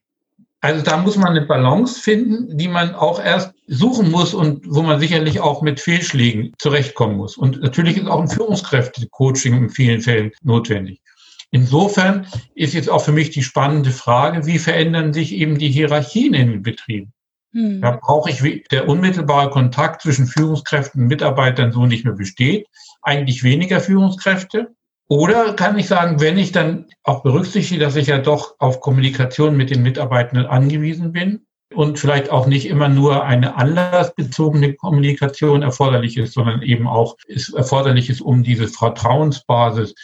Also 0.64 0.82
da 0.82 0.96
muss 0.96 1.18
man 1.18 1.36
eine 1.36 1.44
Balance 1.44 2.00
finden, 2.00 2.56
die 2.56 2.68
man 2.68 2.94
auch 2.94 3.22
erst 3.22 3.52
suchen 3.66 4.10
muss 4.10 4.32
und 4.32 4.64
wo 4.66 4.80
man 4.80 4.98
sicherlich 4.98 5.40
auch 5.40 5.60
mit 5.60 5.78
Fehlschlägen 5.78 6.54
zurechtkommen 6.58 7.18
muss. 7.18 7.36
Und 7.36 7.60
natürlich 7.60 7.98
ist 7.98 8.06
auch 8.06 8.22
ein 8.22 8.30
Führungskräfte-Coaching 8.30 9.54
in 9.58 9.68
vielen 9.68 10.00
Fällen 10.00 10.30
notwendig. 10.42 11.02
Insofern 11.50 12.26
ist 12.54 12.72
jetzt 12.72 12.88
auch 12.88 13.04
für 13.04 13.12
mich 13.12 13.28
die 13.28 13.42
spannende 13.42 13.90
Frage, 13.90 14.46
wie 14.46 14.58
verändern 14.58 15.12
sich 15.12 15.34
eben 15.34 15.58
die 15.58 15.70
Hierarchien 15.70 16.32
in 16.32 16.50
den 16.52 16.62
Betrieben? 16.62 17.12
Hm. 17.52 17.82
Da 17.82 17.98
brauche 18.00 18.30
ich, 18.30 18.64
der 18.70 18.88
unmittelbare 18.88 19.50
Kontakt 19.50 20.00
zwischen 20.00 20.26
Führungskräften 20.26 21.02
und 21.02 21.08
Mitarbeitern 21.08 21.72
so 21.72 21.84
nicht 21.84 22.06
mehr 22.06 22.14
besteht, 22.14 22.68
eigentlich 23.02 23.42
weniger 23.42 23.80
Führungskräfte. 23.80 24.74
Oder 25.08 25.52
kann 25.52 25.78
ich 25.78 25.86
sagen, 25.86 26.20
wenn 26.20 26.38
ich 26.38 26.52
dann 26.52 26.86
auch 27.02 27.22
berücksichtige, 27.22 27.80
dass 27.80 27.96
ich 27.96 28.06
ja 28.06 28.18
doch 28.18 28.54
auf 28.58 28.80
Kommunikation 28.80 29.56
mit 29.56 29.70
den 29.70 29.82
Mitarbeitenden 29.82 30.46
angewiesen 30.46 31.12
bin 31.12 31.46
und 31.74 31.98
vielleicht 31.98 32.30
auch 32.30 32.46
nicht 32.46 32.66
immer 32.66 32.88
nur 32.88 33.24
eine 33.24 33.56
anlassbezogene 33.56 34.74
Kommunikation 34.74 35.62
erforderlich 35.62 36.16
ist, 36.16 36.32
sondern 36.32 36.62
eben 36.62 36.86
auch 36.86 37.16
ist 37.26 37.52
erforderlich 37.52 38.08
ist, 38.08 38.22
um 38.22 38.42
diese 38.42 38.68
Vertrauensbasis 38.68 39.94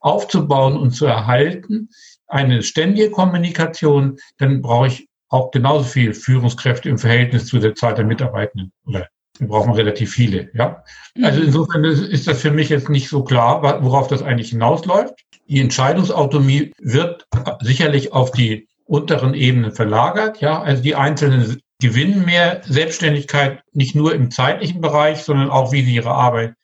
aufzubauen 0.00 0.76
und 0.76 0.92
zu 0.92 1.06
erhalten, 1.06 1.90
eine 2.26 2.62
ständige 2.62 3.10
Kommunikation, 3.10 4.18
dann 4.38 4.62
brauche 4.62 4.88
ich 4.88 5.08
auch 5.28 5.50
genauso 5.50 5.84
viel 5.84 6.12
Führungskräfte 6.12 6.88
im 6.88 6.98
Verhältnis 6.98 7.46
zu 7.46 7.58
der 7.58 7.74
Zahl 7.74 7.94
der 7.94 8.04
Mitarbeitenden 8.04 8.72
oder 8.84 9.08
dann 9.40 9.48
braucht 9.48 9.66
man 9.66 9.76
relativ 9.76 10.12
viele. 10.12 10.50
Ja? 10.54 10.84
Also 11.22 11.40
mhm. 11.40 11.46
insofern 11.46 11.84
ist 11.84 12.26
das 12.28 12.40
für 12.40 12.50
mich 12.50 12.68
jetzt 12.68 12.88
nicht 12.88 13.08
so 13.08 13.24
klar, 13.24 13.82
worauf 13.82 14.06
das 14.06 14.22
eigentlich 14.22 14.50
hinausläuft. 14.50 15.14
Die 15.48 15.60
Entscheidungsautonomie 15.60 16.72
wird 16.78 17.26
sicherlich 17.60 18.12
auf 18.12 18.30
die 18.30 18.68
unteren 18.84 19.34
Ebenen 19.34 19.72
verlagert. 19.72 20.40
Ja, 20.40 20.60
also 20.62 20.82
die 20.82 20.94
Einzelnen 20.94 21.60
gewinnen 21.80 22.24
mehr 22.24 22.60
Selbstständigkeit 22.64 23.62
nicht 23.72 23.94
nur 23.94 24.14
im 24.14 24.30
zeitlichen 24.30 24.80
Bereich, 24.80 25.22
sondern 25.22 25.50
auch 25.50 25.72
wie 25.72 25.82
sie 25.82 25.94
ihre 25.94 26.10
Arbeit 26.10 26.54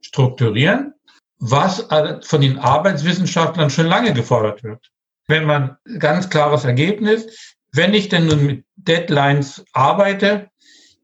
strukturieren, 0.00 0.94
was 1.38 1.86
von 2.22 2.40
den 2.40 2.58
Arbeitswissenschaftlern 2.58 3.70
schon 3.70 3.86
lange 3.86 4.12
gefordert 4.12 4.64
wird. 4.64 4.90
Wenn 5.28 5.44
man 5.44 5.76
ganz 5.98 6.28
klares 6.28 6.64
Ergebnis, 6.64 7.54
wenn 7.72 7.94
ich 7.94 8.08
denn 8.08 8.26
nun 8.26 8.44
mit 8.44 8.64
Deadlines 8.76 9.64
arbeite, 9.72 10.48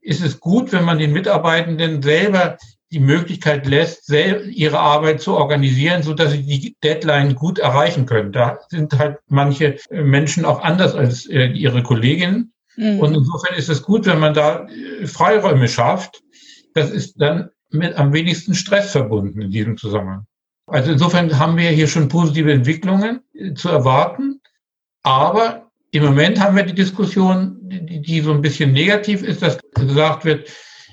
ist 0.00 0.22
es 0.22 0.40
gut, 0.40 0.72
wenn 0.72 0.84
man 0.84 0.98
den 0.98 1.12
Mitarbeitenden 1.12 2.02
selber 2.02 2.56
die 2.92 3.00
Möglichkeit 3.00 3.66
lässt, 3.66 4.10
ihre 4.10 4.80
Arbeit 4.80 5.20
zu 5.20 5.36
organisieren, 5.36 6.02
so 6.02 6.12
dass 6.12 6.32
sie 6.32 6.42
die 6.42 6.76
Deadline 6.82 7.36
gut 7.36 7.58
erreichen 7.58 8.04
können. 8.04 8.32
Da 8.32 8.58
sind 8.68 8.98
halt 8.98 9.18
manche 9.28 9.76
Menschen 9.90 10.44
auch 10.44 10.60
anders 10.60 10.94
als 10.94 11.26
äh, 11.26 11.46
ihre 11.46 11.84
Kolleginnen. 11.84 12.52
Mhm. 12.76 12.98
Und 12.98 13.14
insofern 13.14 13.54
ist 13.56 13.68
es 13.68 13.82
gut, 13.82 14.06
wenn 14.06 14.18
man 14.18 14.34
da 14.34 14.66
äh, 14.66 15.06
Freiräume 15.06 15.68
schafft. 15.68 16.20
Das 16.74 16.90
ist 16.90 17.20
dann 17.20 17.50
mit 17.70 17.94
am 17.94 18.12
wenigsten 18.12 18.54
Stress 18.54 18.90
verbunden 18.90 19.40
in 19.40 19.50
diesem 19.52 19.76
Zusammenhang. 19.76 20.26
Also 20.66 20.92
insofern 20.92 21.38
haben 21.38 21.56
wir 21.56 21.70
hier 21.70 21.86
schon 21.86 22.08
positive 22.08 22.52
Entwicklungen 22.52 23.20
äh, 23.34 23.54
zu 23.54 23.68
erwarten. 23.68 24.40
Aber 25.02 25.69
im 25.92 26.04
Moment 26.04 26.40
haben 26.40 26.56
wir 26.56 26.62
die 26.62 26.74
Diskussion, 26.74 27.58
die, 27.62 28.00
die 28.00 28.20
so 28.20 28.32
ein 28.32 28.42
bisschen 28.42 28.72
negativ 28.72 29.22
ist, 29.22 29.42
dass 29.42 29.58
gesagt 29.74 30.24
wird, 30.24 30.48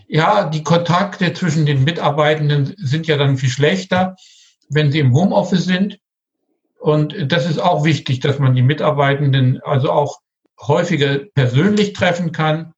ja, 0.08 0.50
die 0.50 0.64
Kontakte 0.64 1.34
zwischen 1.34 1.66
den 1.66 1.84
Mitarbeitenden 1.84 2.74
sind 2.78 3.08
ja 3.08 3.18
dann 3.18 3.38
viel 3.38 3.50
schlechter, 3.50 4.16
wenn 4.70 4.92
sie 4.92 5.00
im 5.00 5.14
Homeoffice 5.14 5.66
sind. 5.66 6.00
Und 6.80 7.32
das 7.32 7.50
ist 7.50 7.60
auch 7.60 7.84
wichtig, 7.84 8.22
dass 8.22 8.40
man 8.40 8.56
die 8.56 8.62
Mitarbeitenden 8.62 9.62
also 9.62 9.92
auch 9.92 10.20
häufiger 10.60 11.20
persönlich 11.36 11.94
treffen 11.94 12.32
kann, 12.32 12.74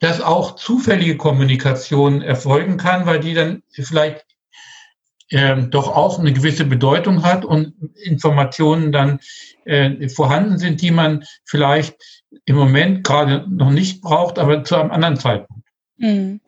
dass 0.00 0.20
auch 0.20 0.56
zufällige 0.56 1.16
Kommunikation 1.16 2.20
erfolgen 2.20 2.76
kann, 2.76 3.06
weil 3.06 3.20
die 3.20 3.34
dann 3.34 3.62
vielleicht 3.70 4.24
äh, 5.30 5.56
doch 5.62 5.88
auch 5.88 6.18
eine 6.18 6.32
gewisse 6.32 6.64
Bedeutung 6.64 7.22
hat 7.22 7.44
und 7.44 7.74
Informationen 8.02 8.92
dann 8.92 9.20
äh, 9.64 10.08
vorhanden 10.08 10.58
sind, 10.58 10.80
die 10.80 10.90
man 10.90 11.24
vielleicht 11.44 11.96
im 12.44 12.56
Moment 12.56 13.04
gerade 13.04 13.46
noch 13.48 13.70
nicht 13.70 14.02
braucht, 14.02 14.38
aber 14.38 14.64
zu 14.64 14.76
einem 14.76 14.90
anderen 14.90 15.16
Zeitpunkt. 15.16 15.64
Mhm. 15.96 16.40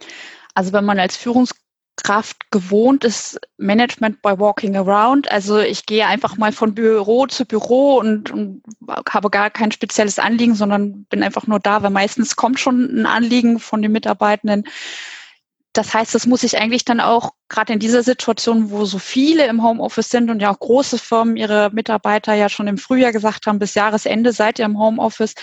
Also 0.55 0.73
wenn 0.73 0.85
man 0.85 0.99
als 0.99 1.17
Führungskraft 1.17 2.51
gewohnt 2.51 3.05
ist, 3.05 3.41
Management 3.59 4.21
by 4.23 4.39
Walking 4.39 4.77
Around, 4.77 5.31
also 5.31 5.59
ich 5.59 5.87
gehe 5.87 6.07
einfach 6.07 6.37
mal 6.37 6.53
von 6.53 6.75
Büro 6.75 7.27
zu 7.27 7.45
Büro 7.45 7.99
und, 7.99 8.31
und 8.31 8.63
habe 9.09 9.31
gar 9.31 9.51
kein 9.51 9.73
spezielles 9.73 10.19
Anliegen, 10.19 10.55
sondern 10.55 11.05
bin 11.05 11.23
einfach 11.23 11.47
nur 11.47 11.61
da, 11.61 11.83
weil 11.83 11.91
meistens 11.91 12.37
kommt 12.37 12.59
schon 12.59 13.01
ein 13.01 13.07
Anliegen 13.07 13.59
von 13.59 13.83
den 13.83 13.93
Mitarbeitenden 13.93 14.65
das 15.77 15.95
heißt, 15.95 16.15
das 16.15 16.27
muss 16.27 16.43
ich 16.43 16.59
eigentlich 16.59 16.85
dann 16.85 17.01
auch 17.01 17.33
gerade 17.49 17.73
in 17.73 17.79
dieser 17.79 18.03
Situation, 18.03 18.71
wo 18.71 18.85
so 18.85 18.99
viele 18.99 19.47
im 19.47 19.63
Homeoffice 19.63 20.09
sind 20.09 20.31
und 20.31 20.41
ja 20.41 20.53
auch 20.53 20.59
große 20.59 20.99
Firmen 20.99 21.37
ihre 21.37 21.71
Mitarbeiter 21.73 22.35
ja 22.35 22.49
schon 22.49 22.67
im 22.67 22.79
Frühjahr 22.79 23.13
gesagt 23.13 23.47
haben, 23.47 23.59
bis 23.59 23.75
Jahresende 23.75 24.33
seid 24.33 24.59
ihr 24.59 24.65
im 24.65 24.79
Homeoffice, 24.79 25.35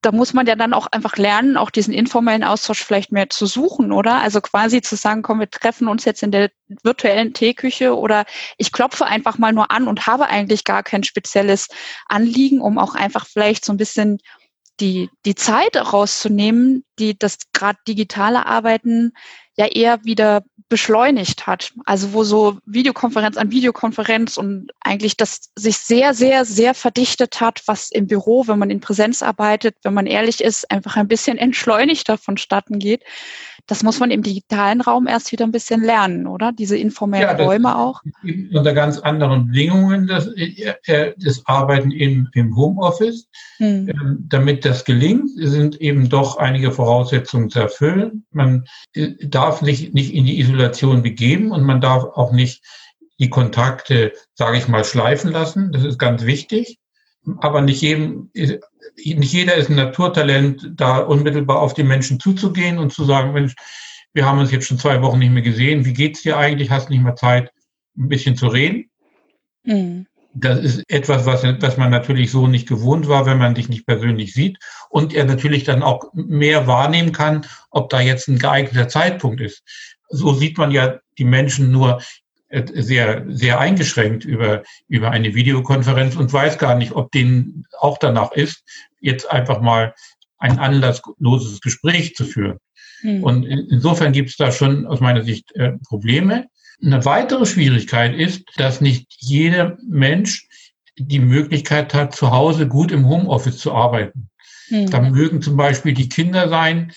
da 0.00 0.12
muss 0.12 0.32
man 0.32 0.46
ja 0.46 0.56
dann 0.56 0.72
auch 0.72 0.86
einfach 0.86 1.16
lernen, 1.16 1.56
auch 1.56 1.70
diesen 1.70 1.92
informellen 1.92 2.44
Austausch 2.44 2.82
vielleicht 2.82 3.12
mehr 3.12 3.28
zu 3.28 3.46
suchen, 3.46 3.92
oder? 3.92 4.20
Also 4.20 4.40
quasi 4.40 4.80
zu 4.80 4.96
sagen, 4.96 5.22
komm, 5.22 5.40
wir 5.40 5.50
treffen 5.50 5.88
uns 5.88 6.04
jetzt 6.04 6.22
in 6.22 6.30
der 6.30 6.50
virtuellen 6.82 7.34
Teeküche 7.34 7.96
oder 7.96 8.24
ich 8.56 8.72
klopfe 8.72 9.06
einfach 9.06 9.38
mal 9.38 9.52
nur 9.52 9.70
an 9.70 9.86
und 9.86 10.06
habe 10.06 10.26
eigentlich 10.28 10.64
gar 10.64 10.82
kein 10.82 11.04
spezielles 11.04 11.68
Anliegen, 12.06 12.60
um 12.60 12.78
auch 12.78 12.94
einfach 12.94 13.26
vielleicht 13.26 13.64
so 13.64 13.72
ein 13.72 13.78
bisschen 13.78 14.18
die, 14.80 15.10
die 15.24 15.34
Zeit 15.34 15.76
rauszunehmen, 15.76 16.84
die 16.98 17.16
das 17.18 17.38
gerade 17.52 17.78
digitale 17.86 18.46
Arbeiten 18.46 19.12
ja 19.56 19.66
eher 19.66 20.04
wieder 20.04 20.42
beschleunigt 20.68 21.46
hat. 21.46 21.72
Also 21.84 22.12
wo 22.12 22.24
so 22.24 22.58
Videokonferenz 22.64 23.36
an 23.36 23.50
Videokonferenz 23.50 24.36
und 24.36 24.70
eigentlich 24.80 25.16
das 25.16 25.50
sich 25.56 25.76
sehr, 25.76 26.14
sehr, 26.14 26.44
sehr 26.44 26.74
verdichtet 26.74 27.40
hat, 27.40 27.62
was 27.66 27.90
im 27.90 28.06
Büro, 28.06 28.46
wenn 28.46 28.58
man 28.58 28.70
in 28.70 28.80
Präsenz 28.80 29.22
arbeitet, 29.22 29.76
wenn 29.82 29.94
man 29.94 30.06
ehrlich 30.06 30.42
ist, 30.42 30.70
einfach 30.70 30.96
ein 30.96 31.08
bisschen 31.08 31.38
entschleunigter 31.38 32.16
vonstatten 32.16 32.78
geht. 32.78 33.04
Das 33.66 33.82
muss 33.82 33.98
man 33.98 34.10
im 34.10 34.22
digitalen 34.22 34.80
Raum 34.80 35.06
erst 35.06 35.32
wieder 35.32 35.46
ein 35.46 35.52
bisschen 35.52 35.82
lernen, 35.82 36.26
oder? 36.26 36.52
Diese 36.52 36.76
informellen 36.76 37.38
ja, 37.38 37.44
Räume 37.44 37.78
auch. 37.78 38.02
Unter 38.52 38.74
ganz 38.74 38.98
anderen 38.98 39.46
Bedingungen 39.46 40.06
das, 40.06 40.26
äh, 40.36 40.74
äh, 40.84 41.14
das 41.18 41.42
Arbeiten 41.46 41.90
im, 41.90 42.28
im 42.32 42.54
Homeoffice. 42.56 43.28
Hm. 43.58 43.88
Ähm, 43.88 44.26
damit 44.28 44.64
das 44.64 44.84
gelingt, 44.84 45.30
sind 45.36 45.80
eben 45.80 46.08
doch 46.08 46.36
einige 46.38 46.72
Voraussetzungen 46.72 47.48
zu 47.48 47.60
erfüllen. 47.60 48.26
Man 48.32 48.64
äh, 48.94 49.12
darf 49.22 49.60
sich 49.60 49.92
nicht 49.92 50.12
in 50.12 50.26
die 50.26 50.40
Isolation 50.40 50.53
begeben 51.02 51.50
und 51.50 51.62
man 51.62 51.80
darf 51.80 52.04
auch 52.04 52.32
nicht 52.32 52.64
die 53.18 53.30
Kontakte, 53.30 54.12
sage 54.34 54.58
ich 54.58 54.68
mal, 54.68 54.84
schleifen 54.84 55.30
lassen. 55.30 55.72
Das 55.72 55.84
ist 55.84 55.98
ganz 55.98 56.24
wichtig. 56.24 56.78
Aber 57.38 57.62
nicht 57.62 57.80
jedem, 57.80 58.30
nicht 58.34 59.32
jeder 59.32 59.54
ist 59.54 59.70
ein 59.70 59.76
Naturtalent, 59.76 60.72
da 60.74 60.98
unmittelbar 60.98 61.60
auf 61.60 61.74
die 61.74 61.84
Menschen 61.84 62.20
zuzugehen 62.20 62.78
und 62.78 62.92
zu 62.92 63.04
sagen, 63.04 63.32
Mensch, 63.32 63.54
wir 64.12 64.26
haben 64.26 64.38
uns 64.38 64.52
jetzt 64.52 64.66
schon 64.66 64.78
zwei 64.78 65.02
Wochen 65.02 65.18
nicht 65.18 65.32
mehr 65.32 65.42
gesehen. 65.42 65.84
Wie 65.84 65.92
geht's 65.92 66.22
dir 66.22 66.36
eigentlich? 66.36 66.70
Hast 66.70 66.90
nicht 66.90 67.02
mehr 67.02 67.16
Zeit, 67.16 67.50
ein 67.96 68.08
bisschen 68.08 68.36
zu 68.36 68.48
reden? 68.48 68.90
Mhm. 69.64 70.06
Das 70.36 70.58
ist 70.58 70.82
etwas, 70.88 71.26
was, 71.26 71.44
was 71.44 71.76
man 71.76 71.92
natürlich 71.92 72.32
so 72.32 72.48
nicht 72.48 72.68
gewohnt 72.68 73.08
war, 73.08 73.24
wenn 73.24 73.38
man 73.38 73.54
dich 73.54 73.68
nicht 73.68 73.86
persönlich 73.86 74.34
sieht 74.34 74.58
und 74.90 75.14
er 75.14 75.24
natürlich 75.24 75.62
dann 75.62 75.82
auch 75.84 76.12
mehr 76.12 76.66
wahrnehmen 76.66 77.12
kann, 77.12 77.46
ob 77.70 77.88
da 77.88 78.00
jetzt 78.00 78.26
ein 78.26 78.40
geeigneter 78.40 78.88
Zeitpunkt 78.88 79.40
ist. 79.40 79.62
So 80.14 80.34
sieht 80.34 80.58
man 80.58 80.70
ja 80.70 80.98
die 81.18 81.24
Menschen 81.24 81.70
nur 81.70 82.00
äh, 82.48 82.62
sehr, 82.82 83.24
sehr 83.28 83.58
eingeschränkt 83.58 84.24
über, 84.24 84.62
über 84.88 85.10
eine 85.10 85.34
Videokonferenz 85.34 86.16
und 86.16 86.32
weiß 86.32 86.58
gar 86.58 86.76
nicht, 86.76 86.92
ob 86.92 87.10
denen 87.12 87.66
auch 87.80 87.98
danach 87.98 88.32
ist, 88.32 88.62
jetzt 89.00 89.30
einfach 89.30 89.60
mal 89.60 89.94
ein 90.38 90.58
anlassloses 90.58 91.60
Gespräch 91.60 92.14
zu 92.14 92.24
führen. 92.24 92.58
Mhm. 93.02 93.24
Und 93.24 93.44
insofern 93.44 94.12
gibt 94.12 94.30
es 94.30 94.36
da 94.36 94.52
schon 94.52 94.86
aus 94.86 95.00
meiner 95.00 95.22
Sicht 95.22 95.54
äh, 95.56 95.72
Probleme. 95.86 96.46
Eine 96.82 97.04
weitere 97.04 97.46
Schwierigkeit 97.46 98.14
ist, 98.14 98.44
dass 98.56 98.80
nicht 98.80 99.06
jeder 99.18 99.76
Mensch 99.88 100.46
die 100.96 101.20
Möglichkeit 101.20 101.92
hat, 101.94 102.14
zu 102.14 102.30
Hause 102.30 102.68
gut 102.68 102.92
im 102.92 103.08
Homeoffice 103.08 103.58
zu 103.58 103.72
arbeiten. 103.72 104.28
Mhm. 104.68 104.90
Da 104.90 105.00
mögen 105.00 105.42
zum 105.42 105.56
Beispiel 105.56 105.92
die 105.92 106.08
Kinder 106.08 106.48
sein, 106.48 106.92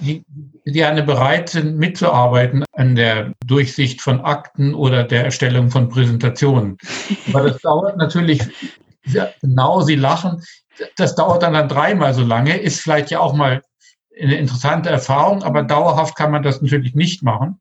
die 0.00 0.24
gerne 0.64 1.02
bereit 1.02 1.50
sind, 1.50 1.78
mitzuarbeiten 1.78 2.64
an 2.72 2.96
der 2.96 3.32
Durchsicht 3.46 4.00
von 4.00 4.20
Akten 4.20 4.74
oder 4.74 5.04
der 5.04 5.24
Erstellung 5.24 5.70
von 5.70 5.88
Präsentationen. 5.88 6.78
Aber 7.32 7.50
das 7.50 7.60
dauert 7.62 7.96
natürlich 7.96 8.42
genau, 9.40 9.80
Sie 9.80 9.96
lachen. 9.96 10.42
Das 10.96 11.14
dauert 11.14 11.42
dann, 11.42 11.54
dann 11.54 11.68
dreimal 11.68 12.14
so 12.14 12.22
lange, 12.22 12.56
ist 12.56 12.80
vielleicht 12.80 13.10
ja 13.10 13.20
auch 13.20 13.34
mal 13.34 13.62
eine 14.20 14.36
interessante 14.36 14.90
Erfahrung, 14.90 15.42
aber 15.42 15.62
dauerhaft 15.62 16.16
kann 16.16 16.30
man 16.30 16.42
das 16.42 16.60
natürlich 16.60 16.94
nicht 16.94 17.22
machen. 17.22 17.60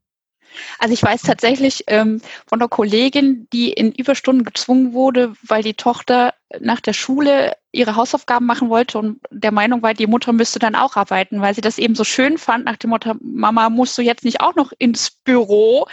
Also 0.80 0.94
ich 0.94 1.04
weiß 1.04 1.22
tatsächlich 1.22 1.84
ähm, 1.88 2.22
von 2.48 2.60
einer 2.60 2.70
Kollegin, 2.70 3.48
die 3.54 3.72
in 3.72 3.92
Überstunden 3.92 4.44
gezwungen 4.44 4.94
wurde, 4.94 5.34
weil 5.44 5.62
die 5.62 5.76
Tochter 5.76 6.34
nach 6.60 6.82
der 6.82 6.94
Schule 6.94 7.54
ihre 7.78 7.96
Hausaufgaben 7.96 8.46
machen 8.46 8.70
wollte 8.70 8.98
und 8.98 9.20
der 9.30 9.52
Meinung 9.52 9.82
war, 9.84 9.94
die 9.94 10.08
Mutter 10.08 10.34
müsste 10.34 10.60
dann 10.60 10.76
auch 10.76 10.96
arbeiten, 10.96 11.42
weil 11.42 11.54
sie 11.54 11.62
das 11.62 11.78
eben 11.78 11.96
so 11.96 12.04
schön 12.04 12.38
fand, 12.38 12.66
nach 12.66 12.78
dem 12.78 12.90
Motto, 12.90 13.14
Mama, 13.22 13.70
musst 13.70 13.98
du 13.98 14.02
jetzt 14.02 14.26
nicht 14.26 14.42
auch 14.42 14.56
noch 14.56 14.72
ins 14.80 15.12
Büro? 15.24 15.88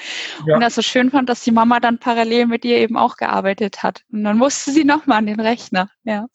Ja. 0.47 0.55
Und 0.55 0.63
das 0.63 0.75
so 0.75 0.83
schön 0.83 1.11
fand, 1.11 1.29
dass 1.29 1.43
die 1.43 1.53
Mama 1.53 1.81
dann 1.81 1.99
parallel 1.99 2.47
mit 2.47 2.65
ihr 2.65 2.79
eben 2.79 2.97
auch 2.97 3.17
gearbeitet 3.17 3.83
hat. 3.83 4.03
Und 4.11 4.25
dann 4.25 4.39
musste 4.39 4.71
sie 4.71 4.85
nochmal 4.85 5.19
an 5.19 5.27
den 5.27 5.41
Rechner. 5.41 5.91
Ja, 6.05 6.27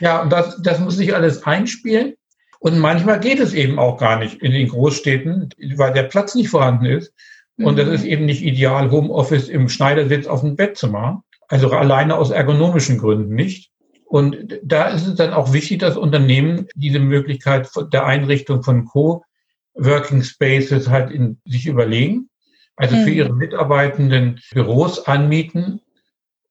ja 0.00 0.22
und 0.22 0.30
das, 0.30 0.60
das 0.62 0.80
muss 0.80 0.96
sich 0.96 1.14
alles 1.14 1.42
einspielen. 1.44 2.14
Und 2.58 2.78
manchmal 2.78 3.20
geht 3.20 3.38
es 3.38 3.52
eben 3.52 3.78
auch 3.78 3.98
gar 3.98 4.18
nicht 4.18 4.42
in 4.42 4.52
den 4.52 4.68
Großstädten, 4.68 5.50
weil 5.76 5.92
der 5.92 6.04
Platz 6.04 6.34
nicht 6.34 6.48
vorhanden 6.48 6.86
ist. 6.86 7.12
Und 7.58 7.78
das 7.78 7.86
mhm. 7.86 7.94
ist 7.94 8.04
eben 8.04 8.24
nicht 8.24 8.42
ideal, 8.42 8.90
Homeoffice 8.90 9.48
im 9.48 9.68
Schneidersitz 9.68 10.26
auf 10.26 10.40
dem 10.40 10.56
Bett 10.56 10.76
zu 10.76 10.88
machen. 10.88 11.22
Also 11.48 11.70
alleine 11.70 12.16
aus 12.16 12.30
ergonomischen 12.30 12.98
Gründen 12.98 13.34
nicht. 13.34 13.70
Und 14.06 14.60
da 14.62 14.88
ist 14.88 15.06
es 15.06 15.16
dann 15.16 15.32
auch 15.32 15.52
wichtig, 15.52 15.80
dass 15.80 15.96
Unternehmen 15.96 16.68
diese 16.76 17.00
Möglichkeit 17.00 17.68
der 17.92 18.06
Einrichtung 18.06 18.62
von 18.62 18.84
Co-Working 18.84 20.22
Spaces 20.22 20.88
halt 20.88 21.10
in 21.10 21.40
sich 21.44 21.66
überlegen. 21.66 22.30
Also 22.76 22.94
für 22.96 23.10
mhm. 23.10 23.16
ihre 23.16 23.34
Mitarbeitenden 23.34 24.40
Büros 24.52 25.00
anmieten 25.06 25.80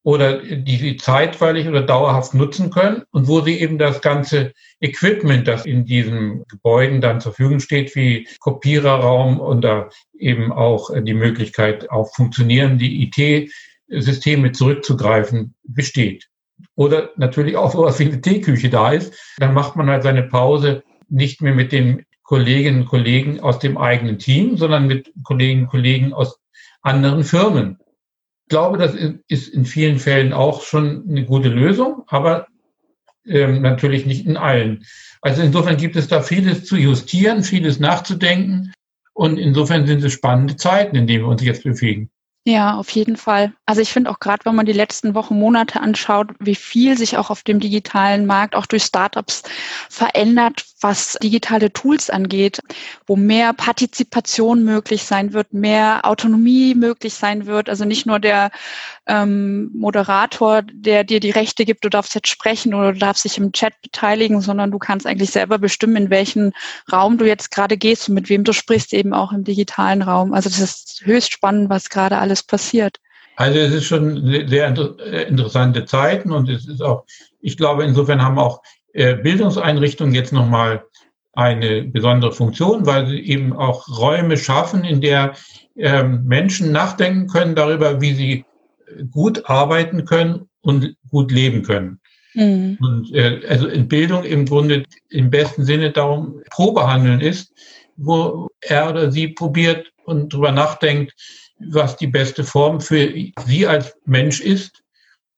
oder 0.04 0.40
die 0.40 0.78
sie 0.78 0.98
zeitweilig 0.98 1.68
oder 1.68 1.82
dauerhaft 1.82 2.34
nutzen 2.34 2.72
können 2.72 3.04
und 3.12 3.28
wo 3.28 3.42
sie 3.42 3.60
eben 3.60 3.78
das 3.78 4.02
ganze 4.02 4.54
Equipment, 4.80 5.48
das 5.48 5.66
in 5.66 5.86
diesen 5.86 6.44
Gebäuden 6.48 7.02
dann 7.02 7.22
zur 7.22 7.34
Verfügung 7.34 7.60
steht, 7.60 7.96
wie 7.96 8.28
Kopiererraum 8.40 9.40
und 9.40 9.62
da 9.62 9.90
eben 10.18 10.52
auch 10.52 10.92
die 10.94 11.14
Möglichkeit 11.14 11.90
auf 11.90 12.14
funktionierende 12.14 12.86
IT-Systeme 12.86 14.52
zurückzugreifen, 14.52 15.56
besteht. 15.64 16.28
Oder 16.76 17.12
natürlich 17.16 17.56
auch 17.56 17.72
sowas 17.72 18.00
wie 18.00 18.06
eine 18.06 18.22
Teeküche 18.22 18.70
da 18.70 18.92
ist, 18.92 19.14
dann 19.38 19.54
macht 19.54 19.76
man 19.76 19.90
halt 19.90 20.04
seine 20.04 20.24
Pause 20.24 20.84
nicht 21.08 21.42
mehr 21.42 21.54
mit 21.54 21.72
den 21.72 22.06
Kolleginnen 22.24 22.82
und 22.82 22.88
Kollegen 22.88 23.40
aus 23.40 23.60
dem 23.60 23.78
eigenen 23.78 24.20
Team, 24.20 24.58
sondern 24.58 24.88
mit 24.88 25.12
Kolleginnen 25.24 25.64
und 25.64 25.70
Kollegen 25.70 26.14
aus 26.14 26.40
anderen 26.82 27.24
Firmen 27.24 27.80
glaube, 28.48 28.78
das 28.78 28.96
ist 29.28 29.48
in 29.50 29.66
vielen 29.66 30.00
Fällen 30.00 30.34
auch 30.34 30.62
schon 30.62 31.06
eine 31.10 31.26
gute 31.26 31.50
Lösung, 31.50 32.04
aber 32.08 32.48
ähm, 33.26 33.62
natürlich 33.62 34.06
nicht 34.06 34.26
in 34.26 34.38
allen. 34.38 34.86
Also 35.22 35.42
insofern 35.42 35.78
gibt 35.78 35.96
es 35.96 36.08
da 36.08 36.22
vieles 36.22 36.66
zu 36.66 36.78
justieren, 36.78 37.44
vieles 37.44 37.80
nachzudenken. 37.80 38.74
Und 39.14 39.38
insofern 39.38 39.88
sind 39.88 40.04
es 40.04 40.14
spannende 40.14 40.58
Zeiten, 40.58 40.96
in 40.96 41.08
denen 41.08 41.24
wir 41.24 41.30
uns 41.30 41.44
jetzt 41.44 41.64
bewegen. 41.64 42.10
Ja, 42.48 42.76
auf 42.76 42.92
jeden 42.92 43.18
Fall. 43.18 43.54
Also 43.66 43.82
ich 43.82 43.92
finde 43.92 44.12
auch 44.12 44.20
gerade, 44.20 44.46
wenn 44.46 44.54
man 44.54 44.68
die 44.68 44.72
letzten 44.72 45.16
Wochen, 45.16 45.40
Monate 45.40 45.82
anschaut, 45.82 46.28
wie 46.40 46.54
viel 46.54 46.96
sich 46.96 47.18
auch 47.18 47.32
auf 47.32 47.42
dem 47.42 47.60
digitalen 47.60 48.28
Markt, 48.28 48.54
auch 48.56 48.68
durch 48.68 48.84
Startups 48.84 49.42
verändert, 49.90 50.64
was 50.80 51.18
digitale 51.24 51.74
Tools 51.74 52.12
angeht, 52.12 52.60
wo 53.08 53.16
mehr 53.16 53.52
Partizipation 53.54 54.64
möglich 54.64 55.04
sein 55.06 55.34
wird, 55.34 55.54
mehr 55.54 56.02
Autonomie 56.04 56.76
möglich 56.76 57.16
sein 57.16 57.48
wird. 57.48 57.68
Also 57.68 57.84
nicht 57.84 58.06
nur 58.06 58.20
der 58.20 58.52
ähm, 59.08 59.72
Moderator, 59.74 60.62
der 60.64 61.04
dir 61.04 61.20
die 61.20 61.32
Rechte 61.32 61.66
gibt, 61.66 61.84
du 61.84 61.90
darfst 61.90 62.16
jetzt 62.16 62.28
sprechen 62.28 62.74
oder 62.74 62.94
du 62.94 63.00
darfst 63.00 63.24
dich 63.26 63.38
im 63.38 63.52
Chat 63.52 63.74
beteiligen, 63.82 64.42
sondern 64.42 64.72
du 64.72 64.80
kannst 64.80 65.06
eigentlich 65.08 65.32
selber 65.32 65.58
bestimmen, 65.60 65.96
in 65.96 66.10
welchen 66.10 66.54
Raum 66.92 67.18
du 67.18 67.26
jetzt 67.26 67.52
gerade 67.52 67.78
gehst 67.78 68.10
und 68.10 68.16
mit 68.16 68.30
wem 68.30 68.44
du 68.44 68.54
sprichst, 68.54 68.94
eben 68.94 69.14
auch 69.14 69.32
im 69.32 69.44
digitalen 69.44 70.02
Raum. 70.02 70.34
Also 70.34 70.50
das 70.50 70.60
ist 70.60 71.02
höchst 71.06 71.32
spannend, 71.34 71.70
was 71.70 71.90
gerade 71.90 72.18
alles 72.18 72.35
alles 72.36 72.44
passiert? 72.44 73.00
Also 73.38 73.60
es 73.60 73.74
ist 73.74 73.86
schon 73.86 74.48
sehr 74.48 74.74
äh, 75.00 75.24
interessante 75.28 75.86
Zeiten 75.86 76.32
und 76.32 76.50
es 76.50 76.68
ist 76.68 76.82
auch, 76.82 77.06
ich 77.42 77.58
glaube, 77.58 77.84
insofern 77.84 78.22
haben 78.22 78.40
auch 78.40 78.62
äh, 78.94 79.16
Bildungseinrichtungen 79.16 80.16
jetzt 80.16 80.32
nochmal 80.32 80.84
eine 81.34 81.84
besondere 81.84 82.32
Funktion, 82.32 82.86
weil 82.86 83.08
sie 83.08 83.20
eben 83.20 83.52
auch 83.52 83.88
Räume 83.90 84.38
schaffen, 84.38 84.86
in 84.86 85.02
der 85.02 85.34
ähm, 85.76 86.24
Menschen 86.24 86.72
nachdenken 86.72 87.28
können 87.28 87.56
darüber, 87.56 88.00
wie 88.00 88.14
sie 88.14 88.46
gut 89.12 89.50
arbeiten 89.50 90.06
können 90.06 90.48
und 90.62 90.96
gut 91.10 91.32
leben 91.32 91.64
können. 91.64 92.00
Mhm. 92.36 92.78
Und 92.80 93.14
äh, 93.14 93.42
also 93.50 93.68
in 93.68 93.90
Bildung 93.90 94.24
im 94.24 94.46
Grunde 94.46 94.84
im 95.10 95.30
besten 95.30 95.66
Sinne 95.66 95.92
darum 95.92 96.42
Probehandeln 96.52 97.20
ist, 97.20 97.52
wo 97.98 98.48
er 98.62 98.90
oder 98.90 99.12
sie 99.12 99.28
probiert 99.28 99.92
und 100.06 100.32
darüber 100.32 100.54
nachdenkt, 100.54 101.14
was 101.60 101.98
die 101.98 102.08
beste 102.08 102.44
Form 102.44 102.82
für 102.82 103.14
Sie 103.46 103.68
als 103.68 103.96
Mensch 104.06 104.42
ist 104.42 104.84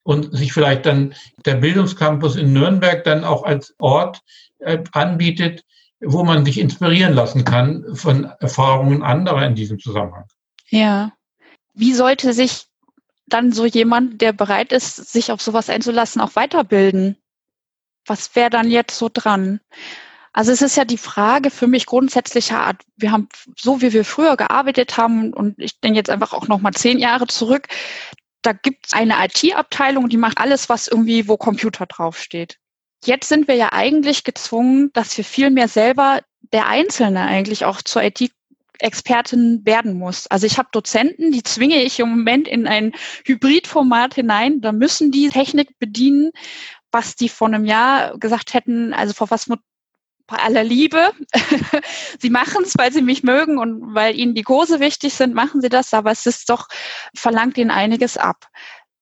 und 0.04 0.36
sich 0.36 0.54
vielleicht 0.54 0.86
dann 0.86 1.14
der 1.46 1.56
Bildungscampus 1.56 2.36
in 2.36 2.54
Nürnberg 2.54 3.04
dann 3.04 3.24
auch 3.24 3.44
als 3.44 3.76
Ort 3.80 4.22
äh, 4.60 4.80
anbietet, 4.94 5.64
wo 6.00 6.24
man 6.24 6.46
sich 6.46 6.60
inspirieren 6.60 7.14
lassen 7.14 7.44
kann 7.44 7.96
von 7.96 8.26
Erfahrungen 8.40 9.04
anderer 9.04 9.46
in 9.46 9.56
diesem 9.56 9.80
Zusammenhang. 9.80 10.26
Ja. 10.70 11.12
Wie 11.74 11.94
sollte 11.94 12.34
sich 12.34 12.66
dann 13.28 13.52
so 13.52 13.66
jemand, 13.66 14.22
der 14.22 14.34
bereit 14.34 14.72
ist, 14.72 14.96
sich 14.96 15.32
auf 15.32 15.42
sowas 15.42 15.70
einzulassen, 15.70 16.22
auch 16.22 16.36
weiterbilden? 16.36 17.18
Was 18.06 18.36
wäre 18.36 18.50
dann 18.50 18.70
jetzt 18.72 18.98
so 18.98 19.10
dran? 19.12 19.60
Also 20.38 20.52
es 20.52 20.62
ist 20.62 20.78
ja 20.78 20.86
die 20.86 21.00
Frage 21.00 21.50
für 21.50 21.66
mich 21.66 21.88
grundsätzlicher 21.88 22.60
Art. 22.60 22.84
Wir 22.96 23.12
haben 23.12 23.28
so, 23.58 23.82
wie 23.82 23.92
wir 23.92 24.06
früher 24.06 24.38
gearbeitet 24.38 24.96
haben, 24.96 25.34
und 25.34 25.56
ich 25.58 25.80
denke 25.80 25.98
jetzt 25.98 26.12
einfach 26.12 26.32
auch 26.32 26.48
noch 26.48 26.62
mal 26.62 26.74
zehn 26.74 27.00
Jahre 27.00 27.26
zurück, 27.26 27.68
da 28.44 28.54
gibt 28.54 28.86
es 28.86 28.94
eine 28.94 29.16
IT-Abteilung, 29.26 30.10
die 30.10 30.18
macht 30.18 30.38
alles, 30.38 30.70
was 30.70 30.88
irgendwie, 30.88 31.28
wo 31.28 31.38
Computer 31.38 31.88
draufsteht. 31.88 32.60
Jetzt 33.04 33.30
sind 33.30 33.48
wir 33.48 33.56
ja 33.56 33.74
eigentlich 33.74 34.24
gezwungen, 34.24 34.92
dass 34.94 35.18
wir 35.18 35.24
viel 35.24 35.50
mehr 35.50 35.68
selber 35.68 36.22
der 36.54 36.68
Einzelne 36.68 37.22
eigentlich 37.22 37.66
auch 37.66 37.82
zur 37.82 38.04
IT 38.04 38.32
Expertin 38.78 39.66
werden 39.66 39.98
muss. 39.98 40.28
Also 40.28 40.46
ich 40.46 40.60
habe 40.60 40.70
Dozenten, 40.72 41.32
die 41.32 41.42
zwinge 41.42 41.82
ich 41.82 42.00
im 42.00 42.10
Moment 42.10 42.48
in 42.48 42.68
ein 42.68 42.94
Hybridformat 43.26 44.14
hinein. 44.14 44.62
Da 44.62 44.72
müssen 44.72 45.10
die 45.10 45.30
Technik 45.30 45.80
bedienen, 45.80 46.30
was 46.92 47.16
die 47.16 47.28
vor 47.28 47.48
einem 47.48 47.66
Jahr 47.66 48.20
gesagt 48.20 48.54
hätten, 48.54 48.94
also 48.94 49.16
vor 49.16 49.32
was 49.32 49.48
bei 50.28 50.38
aller 50.38 50.64
Liebe. 50.64 51.12
sie 52.20 52.30
machen 52.30 52.64
es, 52.64 52.74
weil 52.78 52.92
sie 52.92 53.02
mich 53.02 53.24
mögen 53.24 53.58
und 53.58 53.96
weil 53.96 54.16
ihnen 54.16 54.36
die 54.36 54.44
Kurse 54.44 54.80
wichtig 54.80 55.14
sind, 55.14 55.34
machen 55.34 55.62
sie 55.62 55.70
das, 55.70 55.94
aber 55.94 56.12
es 56.12 56.26
ist 56.26 56.50
doch, 56.50 56.68
verlangt 57.16 57.58
ihnen 57.58 57.72
einiges 57.72 58.18
ab. 58.18 58.48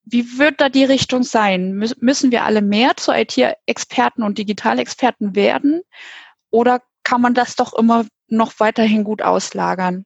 Wie 0.04 0.38
wird 0.38 0.62
da 0.62 0.70
die 0.70 0.84
Richtung 0.84 1.24
sein? 1.24 1.74
Müssen 2.00 2.32
wir 2.32 2.44
alle 2.44 2.62
mehr 2.62 2.96
zu 2.96 3.12
IT-Experten 3.12 4.22
und 4.22 4.38
Digitalexperten 4.38 5.36
werden? 5.36 5.82
Oder 6.52 6.82
kann 7.04 7.22
man 7.22 7.34
das 7.34 7.56
doch 7.56 7.74
immer 7.74 8.06
noch 8.28 8.54
weiterhin 8.60 9.04
gut 9.04 9.24
auslagern? 9.24 10.06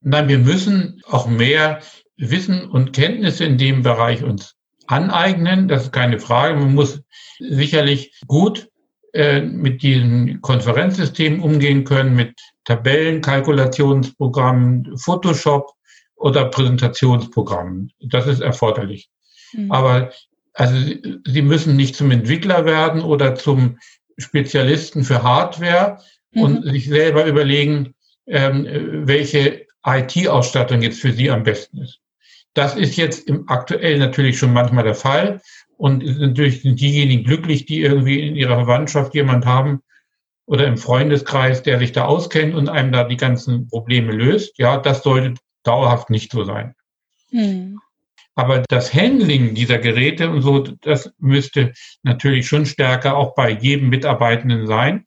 Nein, 0.00 0.28
wir 0.28 0.38
müssen 0.38 1.00
auch 1.06 1.26
mehr 1.26 1.80
Wissen 2.18 2.68
und 2.68 2.92
Kenntnisse 2.92 3.44
in 3.44 3.56
dem 3.56 3.82
Bereich 3.82 4.22
uns 4.22 4.54
aneignen. 4.86 5.66
Das 5.66 5.84
ist 5.84 5.92
keine 5.92 6.18
Frage. 6.18 6.56
Man 6.56 6.74
muss 6.74 7.02
sicherlich 7.38 8.20
gut 8.26 8.68
äh, 9.16 9.40
mit 9.40 9.82
diesem 9.82 10.42
Konferenzsystem 10.42 11.42
umgehen 11.42 11.84
können, 11.84 12.14
mit 12.14 12.38
Tabellen, 12.64 13.22
Kalkulationsprogrammen, 13.22 14.98
Photoshop 14.98 15.72
oder 16.16 16.44
Präsentationsprogrammen. 16.46 17.92
Das 18.00 18.26
ist 18.26 18.40
erforderlich. 18.40 19.08
Mhm. 19.52 19.72
Aber 19.72 20.12
also 20.52 20.76
Sie 21.24 21.42
müssen 21.42 21.76
nicht 21.76 21.96
zum 21.96 22.10
Entwickler 22.10 22.66
werden 22.66 23.00
oder 23.00 23.34
zum 23.34 23.78
Spezialisten 24.18 25.02
für 25.02 25.22
Hardware 25.22 25.98
mhm. 26.32 26.42
und 26.42 26.62
sich 26.64 26.86
selber 26.86 27.24
überlegen, 27.24 27.94
ähm, 28.26 28.66
welche 29.06 29.66
IT-Ausstattung 29.84 30.82
jetzt 30.82 31.00
für 31.00 31.12
Sie 31.12 31.30
am 31.30 31.42
besten 31.42 31.78
ist. 31.78 32.00
Das 32.52 32.74
ist 32.74 32.96
jetzt 32.96 33.28
im 33.28 33.48
aktuell 33.48 33.98
natürlich 33.98 34.38
schon 34.38 34.52
manchmal 34.52 34.84
der 34.84 34.94
Fall. 34.94 35.40
Und 35.76 36.02
natürlich 36.20 36.62
sind 36.62 36.80
diejenigen 36.80 37.24
glücklich, 37.24 37.66
die 37.66 37.80
irgendwie 37.80 38.20
in 38.20 38.34
ihrer 38.34 38.56
Verwandtschaft 38.56 39.14
jemand 39.14 39.44
haben 39.44 39.80
oder 40.46 40.66
im 40.66 40.78
Freundeskreis, 40.78 41.62
der 41.62 41.78
sich 41.78 41.92
da 41.92 42.04
auskennt 42.04 42.54
und 42.54 42.68
einem 42.68 42.92
da 42.92 43.04
die 43.04 43.16
ganzen 43.16 43.68
Probleme 43.68 44.12
löst. 44.12 44.58
Ja, 44.58 44.78
das 44.78 45.02
sollte 45.02 45.34
dauerhaft 45.64 46.08
nicht 46.08 46.32
so 46.32 46.44
sein. 46.44 46.74
Hm. 47.30 47.78
Aber 48.36 48.62
das 48.68 48.92
Handling 48.92 49.54
dieser 49.54 49.78
Geräte 49.78 50.30
und 50.30 50.42
so, 50.42 50.60
das 50.60 51.10
müsste 51.18 51.72
natürlich 52.02 52.46
schon 52.46 52.66
stärker 52.66 53.16
auch 53.16 53.34
bei 53.34 53.50
jedem 53.50 53.88
Mitarbeitenden 53.88 54.66
sein. 54.66 55.04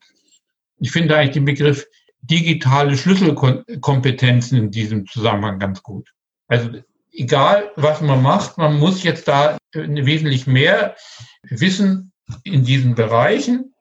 Ich 0.78 0.90
finde 0.90 1.16
eigentlich 1.16 1.34
den 1.34 1.44
Begriff 1.44 1.86
digitale 2.22 2.96
Schlüsselkompetenzen 2.96 4.58
in 4.58 4.70
diesem 4.70 5.06
Zusammenhang 5.06 5.58
ganz 5.58 5.82
gut. 5.82 6.10
Also 6.48 6.70
egal, 7.12 7.70
was 7.76 8.00
man 8.00 8.22
macht, 8.22 8.58
man 8.58 8.78
muss 8.78 9.02
jetzt 9.04 9.28
da 9.28 9.56
wesentlich 9.72 10.46
mehr 10.46 10.96
Wissen 11.42 12.12
in 12.44 12.64
diesen 12.64 12.94
Bereichen, 12.94 13.74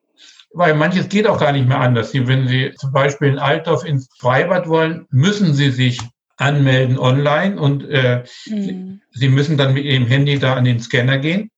weil 0.52 0.74
manches 0.74 1.10
geht 1.10 1.28
auch 1.28 1.40
gar 1.40 1.52
nicht 1.52 1.68
mehr 1.68 1.80
anders. 1.80 2.12
Sie, 2.12 2.28
wenn 2.28 2.48
Sie 2.48 2.74
zum 2.78 2.92
Beispiel 2.92 3.30
in 3.30 3.40
Altdorf 3.40 3.86
ins 3.86 4.10
Freibad 4.20 4.68
wollen, 4.68 5.06
müssen 5.12 5.54
Sie 5.54 5.72
sich 5.72 6.00
anmelden 6.38 6.98
online 6.98 7.60
und 7.60 7.88
äh, 7.90 8.24
mhm. 8.48 9.02
Sie 9.12 9.30
müssen 9.30 9.58
dann 9.58 9.74
mit 9.74 9.86
Ihrem 9.86 10.08
Handy 10.08 10.40
da 10.40 10.56
an 10.56 10.66
den 10.66 10.80
Scanner 10.80 11.18
gehen. 11.18 11.52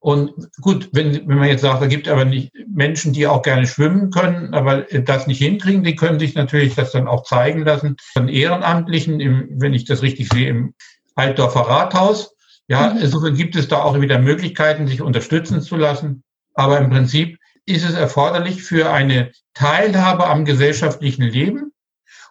Und 0.00 0.32
gut, 0.60 0.90
wenn, 0.92 1.28
wenn 1.28 1.38
man 1.38 1.48
jetzt 1.48 1.62
sagt, 1.62 1.82
da 1.82 1.86
gibt 1.86 2.06
aber 2.08 2.24
nicht 2.24 2.52
Menschen, 2.68 3.12
die 3.12 3.26
auch 3.26 3.42
gerne 3.42 3.66
schwimmen 3.66 4.10
können, 4.10 4.54
aber 4.54 4.82
das 4.82 5.26
nicht 5.26 5.38
hinkriegen, 5.38 5.82
die 5.82 5.96
können 5.96 6.20
sich 6.20 6.34
natürlich 6.34 6.76
das 6.76 6.92
dann 6.92 7.08
auch 7.08 7.24
zeigen 7.24 7.64
lassen 7.64 7.96
von 8.12 8.28
Ehrenamtlichen, 8.28 9.18
im, 9.18 9.48
wenn 9.56 9.74
ich 9.74 9.86
das 9.86 10.02
richtig 10.02 10.28
sehe, 10.28 10.48
im 10.48 10.74
Altdorfer 11.16 11.62
Rathaus. 11.62 12.36
Ja, 12.68 12.92
mhm. 12.92 13.00
insofern 13.00 13.34
gibt 13.34 13.56
es 13.56 13.68
da 13.68 13.82
auch 13.82 14.00
wieder 14.00 14.18
Möglichkeiten, 14.18 14.86
sich 14.86 15.02
unterstützen 15.02 15.60
zu 15.60 15.76
lassen. 15.76 16.22
Aber 16.54 16.78
im 16.78 16.90
Prinzip 16.90 17.38
ist 17.66 17.84
es 17.84 17.94
erforderlich 17.94 18.62
für 18.62 18.90
eine 18.90 19.32
Teilhabe 19.54 20.26
am 20.26 20.44
gesellschaftlichen 20.44 21.22
Leben 21.22 21.72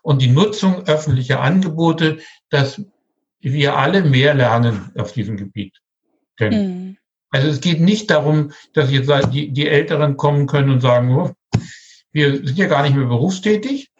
und 0.01 0.21
die 0.21 0.29
Nutzung 0.29 0.87
öffentlicher 0.87 1.41
Angebote, 1.41 2.19
dass 2.49 2.81
wir 3.39 3.77
alle 3.77 4.03
mehr 4.03 4.33
lernen 4.33 4.91
auf 4.97 5.11
diesem 5.11 5.37
Gebiet. 5.37 5.79
Mhm. 6.39 6.97
Also 7.29 7.47
es 7.47 7.61
geht 7.61 7.81
nicht 7.81 8.09
darum, 8.09 8.51
dass 8.73 8.91
jetzt 8.91 9.11
die, 9.31 9.51
die 9.51 9.67
Älteren 9.67 10.17
kommen 10.17 10.47
können 10.47 10.69
und 10.69 10.81
sagen, 10.81 11.15
oh, 11.15 11.31
wir 12.11 12.35
sind 12.37 12.57
ja 12.57 12.67
gar 12.67 12.83
nicht 12.83 12.95
mehr 12.95 13.05
berufstätig. 13.05 13.91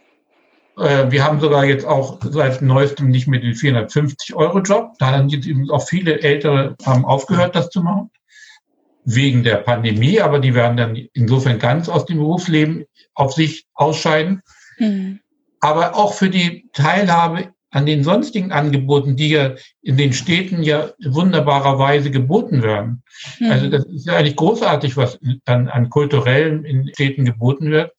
Äh, 0.78 1.11
wir 1.11 1.23
haben 1.23 1.39
sogar 1.39 1.65
jetzt 1.65 1.86
auch 1.86 2.19
seit 2.21 2.61
neuestem 2.61 3.09
nicht 3.09 3.28
mehr 3.28 3.39
den 3.39 3.53
450-Euro-Job. 3.53 4.93
Da 4.99 5.11
haben 5.11 5.30
jetzt 5.30 5.47
eben 5.47 5.69
auch 5.69 5.88
viele 5.88 6.21
Ältere 6.21 6.75
haben 6.86 7.05
aufgehört, 7.05 7.55
das 7.55 7.69
zu 7.69 7.82
machen. 7.82 8.09
Wegen 9.09 9.43
der 9.43 9.57
Pandemie, 9.57 10.19
aber 10.19 10.39
die 10.39 10.53
werden 10.53 10.75
dann 10.75 10.95
insofern 11.13 11.59
ganz 11.59 11.88
aus 11.88 12.05
dem 12.05 12.17
Berufsleben 12.17 12.86
auf 13.13 13.34
sich 13.34 13.65
ausscheiden. 13.73 14.41
Mhm 14.80 15.19
aber 15.59 15.95
auch 15.95 16.13
für 16.13 16.30
die 16.30 16.69
Teilhabe 16.73 17.53
an 17.69 17.86
den 17.86 18.03
sonstigen 18.03 18.51
Angeboten, 18.51 19.15
die 19.15 19.30
ja 19.30 19.55
in 19.82 19.97
den 19.97 20.13
Städten 20.13 20.63
ja 20.63 20.91
wunderbarerweise 21.03 22.11
geboten 22.11 22.63
werden. 22.63 23.03
Mhm. 23.39 23.51
Also 23.51 23.69
das 23.69 23.86
ist 23.86 24.07
ja 24.07 24.15
eigentlich 24.15 24.38
großartig, 24.38 24.95
was 24.95 25.19
an, 25.45 25.67
an 25.67 25.89
kulturellen 25.89 26.63
in 26.63 26.88
Städten 26.93 27.25
geboten 27.25 27.71
wird. 27.71 27.91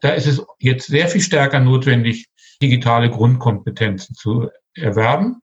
Da 0.00 0.10
ist 0.10 0.26
es 0.26 0.44
jetzt 0.58 0.86
sehr 0.86 1.08
viel 1.08 1.20
stärker 1.20 1.60
notwendig, 1.60 2.26
digitale 2.62 3.10
Grundkompetenzen 3.10 4.14
zu 4.14 4.48
erwerben. 4.74 5.40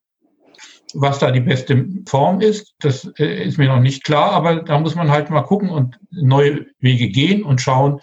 Was 0.94 1.20
da 1.20 1.32
die 1.32 1.42
beste 1.42 1.88
Form 2.08 2.40
ist, 2.40 2.74
das 2.80 3.12
äh, 3.18 3.44
ist 3.44 3.58
mir 3.58 3.68
noch 3.68 3.82
nicht 3.82 4.04
klar, 4.04 4.32
aber 4.32 4.62
da 4.62 4.80
muss 4.80 4.96
man 4.96 5.12
halt 5.12 5.30
mal 5.30 5.42
gucken 5.42 5.70
und 5.70 6.00
neue 6.10 6.68
Wege 6.80 7.10
gehen 7.10 7.44
und 7.44 7.60
schauen, 7.60 8.00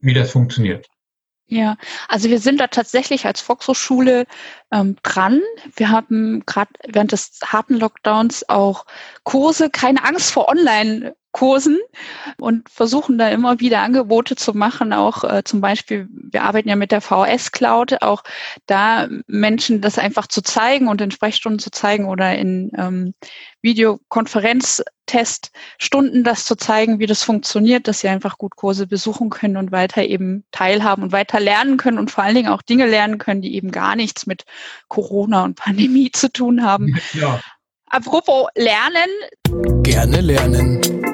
wie 0.00 0.14
das 0.14 0.30
funktioniert. 0.30 0.86
Ja, 1.46 1.76
also 2.08 2.30
wir 2.30 2.38
sind 2.38 2.60
da 2.60 2.68
tatsächlich 2.68 3.26
als 3.26 3.42
Volkshochschule 3.42 4.24
ähm, 4.70 4.96
dran. 5.02 5.42
Wir 5.76 5.90
haben 5.90 6.44
gerade 6.46 6.70
während 6.88 7.12
des 7.12 7.40
harten 7.44 7.74
Lockdowns 7.74 8.48
auch 8.48 8.86
Kurse, 9.24 9.68
keine 9.68 10.02
Angst 10.02 10.30
vor 10.30 10.48
Online 10.48 11.14
Kursen 11.32 11.78
und 12.38 12.68
versuchen 12.68 13.16
da 13.16 13.30
immer 13.30 13.58
wieder 13.58 13.80
Angebote 13.80 14.36
zu 14.36 14.52
machen. 14.52 14.92
Auch 14.92 15.24
äh, 15.24 15.42
zum 15.44 15.62
Beispiel, 15.62 16.06
wir 16.10 16.42
arbeiten 16.42 16.68
ja 16.68 16.76
mit 16.76 16.92
der 16.92 17.00
VS 17.00 17.52
Cloud, 17.52 18.02
auch 18.02 18.22
da 18.66 19.08
Menschen 19.26 19.80
das 19.80 19.98
einfach 19.98 20.26
zu 20.26 20.42
zeigen 20.42 20.88
und 20.88 21.00
in 21.00 21.10
Sprechstunden 21.10 21.58
zu 21.58 21.70
zeigen 21.70 22.06
oder 22.06 22.36
in 22.36 22.70
ähm, 22.76 23.14
Videokonferenzteststunden 23.62 26.22
das 26.22 26.44
zu 26.44 26.54
zeigen, 26.56 26.98
wie 26.98 27.06
das 27.06 27.22
funktioniert, 27.22 27.88
dass 27.88 28.00
sie 28.00 28.08
einfach 28.08 28.36
gut 28.36 28.56
Kurse 28.56 28.86
besuchen 28.86 29.30
können 29.30 29.56
und 29.56 29.72
weiter 29.72 30.04
eben 30.04 30.44
teilhaben 30.50 31.02
und 31.02 31.12
weiter 31.12 31.40
lernen 31.40 31.78
können 31.78 31.98
und 31.98 32.10
vor 32.10 32.24
allen 32.24 32.34
Dingen 32.34 32.48
auch 32.48 32.60
Dinge 32.60 32.86
lernen 32.86 33.16
können, 33.16 33.40
die 33.40 33.54
eben 33.54 33.70
gar 33.70 33.96
nichts 33.96 34.26
mit 34.26 34.44
Corona 34.88 35.44
und 35.44 35.56
Pandemie 35.56 36.10
zu 36.12 36.30
tun 36.30 36.62
haben. 36.62 36.94
Ja. 37.14 37.40
Apropos 37.86 38.48
Lernen. 38.54 39.08
Gerne 39.82 40.20
lernen. 40.20 41.11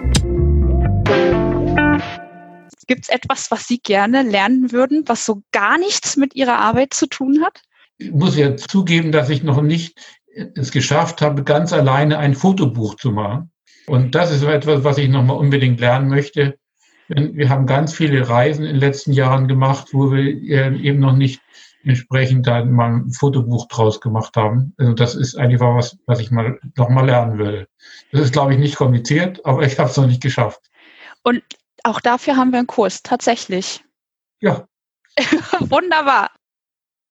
Gibt 2.89 3.05
es 3.05 3.09
etwas, 3.11 3.51
was 3.51 3.69
Sie 3.69 3.79
gerne 3.79 4.23
lernen 4.23 4.73
würden, 4.73 5.05
was 5.07 5.25
so 5.25 5.43
gar 5.53 5.79
nichts 5.79 6.17
mit 6.17 6.35
Ihrer 6.35 6.59
Arbeit 6.59 6.95
zu 6.95 7.07
tun 7.07 7.45
hat? 7.45 7.63
Ich 7.99 8.11
muss 8.11 8.37
ja 8.37 8.57
zugeben, 8.57 9.13
dass 9.13 9.29
ich 9.29 9.43
noch 9.43 9.63
nicht 9.63 9.99
es 10.55 10.73
geschafft 10.73 11.21
habe, 11.21 11.45
ganz 11.45 11.73
alleine 11.73 12.19
ein 12.19 12.35
Fotobuch 12.35 12.97
zu 12.97 13.11
machen. 13.11 13.51
Und 13.87 14.15
das 14.15 14.31
ist 14.31 14.43
etwas, 14.43 14.85
was 14.85 14.99
ich 14.99 15.09
nochmal 15.09 15.37
unbedingt 15.37 15.81
lernen 15.81 16.09
möchte. 16.09 16.59
Wir 17.09 17.49
haben 17.49 17.67
ganz 17.67 17.95
viele 17.95 18.29
Reisen 18.29 18.65
in 18.65 18.73
den 18.73 18.81
letzten 18.81 19.13
Jahren 19.13 19.49
gemacht, 19.49 19.89
wo 19.93 20.13
wir 20.13 20.23
eben 20.23 21.01
noch 21.01 21.17
nicht 21.17 21.41
entsprechend 21.85 22.47
da 22.47 22.65
mal 22.65 22.97
ein 22.97 23.13
Fotobuch 23.13 23.67
draus 23.69 24.01
gemacht 24.01 24.37
haben. 24.37 24.75
Also 24.79 24.93
das 24.93 25.15
ist 25.15 25.37
eigentlich 25.37 25.61
was, 25.61 25.99
was 26.07 26.21
ich 26.21 26.31
mal 26.31 26.59
nochmal 26.77 27.07
lernen 27.07 27.39
würde. 27.39 27.69
Das 28.13 28.23
ist, 28.23 28.33
glaube 28.33 28.53
ich, 28.53 28.59
nicht 28.59 28.77
kompliziert, 28.77 29.45
aber 29.45 29.63
ich 29.63 29.79
habe 29.79 29.91
es 29.91 29.97
noch 29.97 30.07
nicht 30.07 30.23
geschafft. 30.23 30.61
Und 31.23 31.43
auch 31.89 32.01
dafür 32.01 32.37
haben 32.37 32.53
wir 32.53 32.59
einen 32.59 32.67
Kurs, 32.67 33.03
tatsächlich. 33.03 33.85
Ja. 34.41 34.67
Wunderbar. 35.61 36.31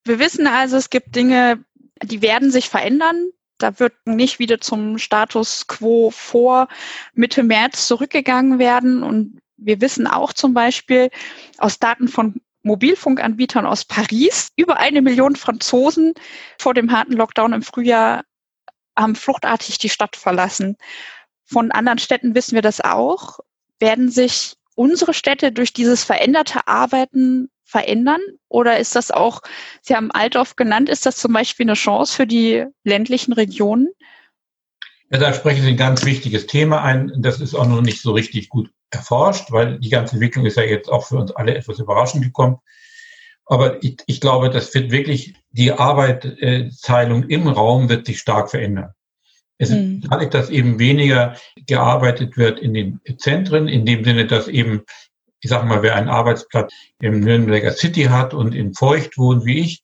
Wir 0.06 0.20
wissen 0.20 0.48
also, 0.48 0.78
es 0.78 0.90
gibt 0.90 1.16
Dinge, 1.16 1.64
die 2.02 2.22
werden 2.22 2.52
sich 2.52 2.70
verändern. 2.70 3.30
Da 3.58 3.80
wird 3.80 3.94
nicht 4.06 4.40
wieder 4.40 4.62
zum 4.62 4.98
Status 4.98 5.68
quo 5.68 6.12
vor 6.12 6.68
Mitte 7.14 7.44
März 7.44 7.88
zurückgegangen 7.88 8.60
werden. 8.60 9.04
Und 9.04 9.40
wir 9.58 9.82
wissen 9.82 10.08
auch 10.08 10.32
zum 10.32 10.54
Beispiel 10.54 11.10
aus 11.58 11.80
Daten 11.80 12.08
von 12.08 12.40
Mobilfunkanbietern 12.64 13.66
aus 13.66 13.86
Paris, 13.86 14.50
über 14.56 14.78
eine 14.78 15.02
Million 15.02 15.36
Franzosen 15.36 16.14
vor 16.58 16.74
dem 16.74 16.92
harten 16.92 17.14
Lockdown 17.14 17.54
im 17.54 17.62
Frühjahr 17.64 18.24
haben 18.98 19.16
fluchtartig 19.16 19.78
die 19.78 19.90
Stadt 19.90 20.16
verlassen. 20.16 20.78
Von 21.46 21.72
anderen 21.72 22.00
Städten 22.00 22.36
wissen 22.36 22.56
wir 22.56 22.62
das 22.62 22.82
auch. 22.82 23.40
Werden 23.80 24.10
sich 24.10 24.57
unsere 24.78 25.14
Städte 25.14 25.52
durch 25.52 25.74
dieses 25.74 26.04
veränderte 26.04 26.68
Arbeiten 26.68 27.50
verändern? 27.66 28.22
Oder 28.48 28.78
ist 28.78 28.96
das 28.96 29.12
auch, 29.12 29.42
Sie 29.82 29.96
haben 29.96 30.12
Altdorf 30.12 30.56
genannt, 30.56 30.88
ist 30.88 31.06
das 31.06 31.18
zum 31.18 31.34
Beispiel 31.34 31.66
eine 31.66 31.74
Chance 31.74 32.16
für 32.16 32.28
die 32.28 32.66
ländlichen 32.84 33.34
Regionen? 33.34 33.90
Ja, 35.10 35.20
da 35.20 35.34
sprechen 35.34 35.64
Sie 35.64 35.70
ein 35.70 35.78
ganz 35.78 36.06
wichtiges 36.06 36.48
Thema 36.48 36.84
ein. 36.84 37.12
Das 37.18 37.40
ist 37.40 37.56
auch 37.56 37.68
noch 37.68 37.82
nicht 37.82 38.02
so 38.02 38.12
richtig 38.12 38.50
gut 38.50 38.70
erforscht, 38.92 39.52
weil 39.52 39.80
die 39.80 39.90
ganze 39.90 40.14
Entwicklung 40.14 40.46
ist 40.46 40.58
ja 40.58 40.64
jetzt 40.64 40.90
auch 40.90 41.08
für 41.08 41.18
uns 41.18 41.32
alle 41.32 41.56
etwas 41.56 41.80
überraschend 41.80 42.24
gekommen. 42.24 42.58
Aber 43.46 43.82
ich, 43.84 43.98
ich 44.06 44.22
glaube, 44.22 44.50
das 44.50 44.74
wird 44.74 44.92
wirklich, 44.92 45.36
die 45.52 45.72
Arbeitsteilung 45.72 47.24
im 47.24 47.48
Raum 47.48 47.90
wird 47.90 48.06
sich 48.06 48.20
stark 48.20 48.52
verändern. 48.52 48.94
Es 49.58 49.70
mhm. 49.70 50.02
dadurch, 50.10 50.30
dass 50.30 50.50
eben 50.50 50.80
weniger 50.80 51.36
gearbeitet 51.66 52.38
wird 52.38 52.60
in 52.60 52.74
den 52.74 53.00
Zentren, 53.18 53.68
in 53.68 53.86
dem 53.86 54.04
Sinne, 54.04 54.28
dass 54.28 54.48
eben, 54.48 54.84
ich 55.42 55.50
sag 55.50 55.66
mal, 55.66 55.82
wer 55.82 55.96
einen 55.96 56.10
Arbeitsplatz 56.10 56.74
im 57.00 57.22
Nürnberger 57.22 57.72
City 57.72 58.04
hat 58.04 58.34
und 58.34 58.54
in 58.54 58.74
Feucht 58.74 59.18
wohnt 59.18 59.46
wie 59.46 59.60
ich, 59.60 59.84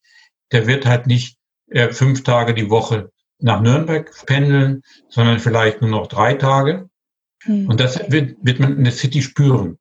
der 0.52 0.68
wird 0.68 0.86
halt 0.86 1.08
nicht 1.08 1.38
äh, 1.70 1.90
fünf 1.90 2.24
Tage 2.24 2.54
die 2.54 2.70
Woche 2.70 3.10
nach 3.40 3.62
Nürnberg 3.62 4.12
pendeln, 4.26 4.84
sondern 5.10 5.40
vielleicht 5.40 5.82
nur 5.82 5.90
noch 5.90 6.08
drei 6.08 6.36
Tage. 6.36 6.90
Mhm. 7.46 7.68
Und 7.68 7.80
das 7.80 8.00
wird, 8.12 8.38
wird 8.42 8.60
man 8.60 8.78
in 8.78 8.84
der 8.84 8.94
City 8.94 9.22
spüren. 9.22 9.78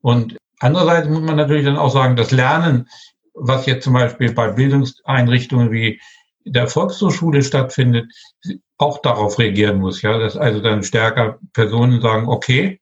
Und 0.00 0.36
andererseits 0.60 1.08
muss 1.08 1.20
man 1.20 1.36
natürlich 1.36 1.66
dann 1.66 1.76
auch 1.76 1.92
sagen, 1.92 2.16
das 2.16 2.30
Lernen, 2.30 2.88
was 3.34 3.66
jetzt 3.66 3.84
zum 3.84 3.94
Beispiel 3.94 4.32
bei 4.32 4.52
Bildungseinrichtungen 4.52 5.72
wie 5.72 6.00
der 6.44 6.68
Volkshochschule 6.68 7.42
stattfindet, 7.42 8.10
auch 8.78 9.02
darauf 9.02 9.38
reagieren 9.38 9.78
muss. 9.78 10.02
Ja, 10.02 10.18
dass 10.18 10.36
also 10.36 10.60
dann 10.60 10.82
stärker 10.82 11.38
Personen 11.52 12.00
sagen, 12.00 12.28
okay, 12.28 12.80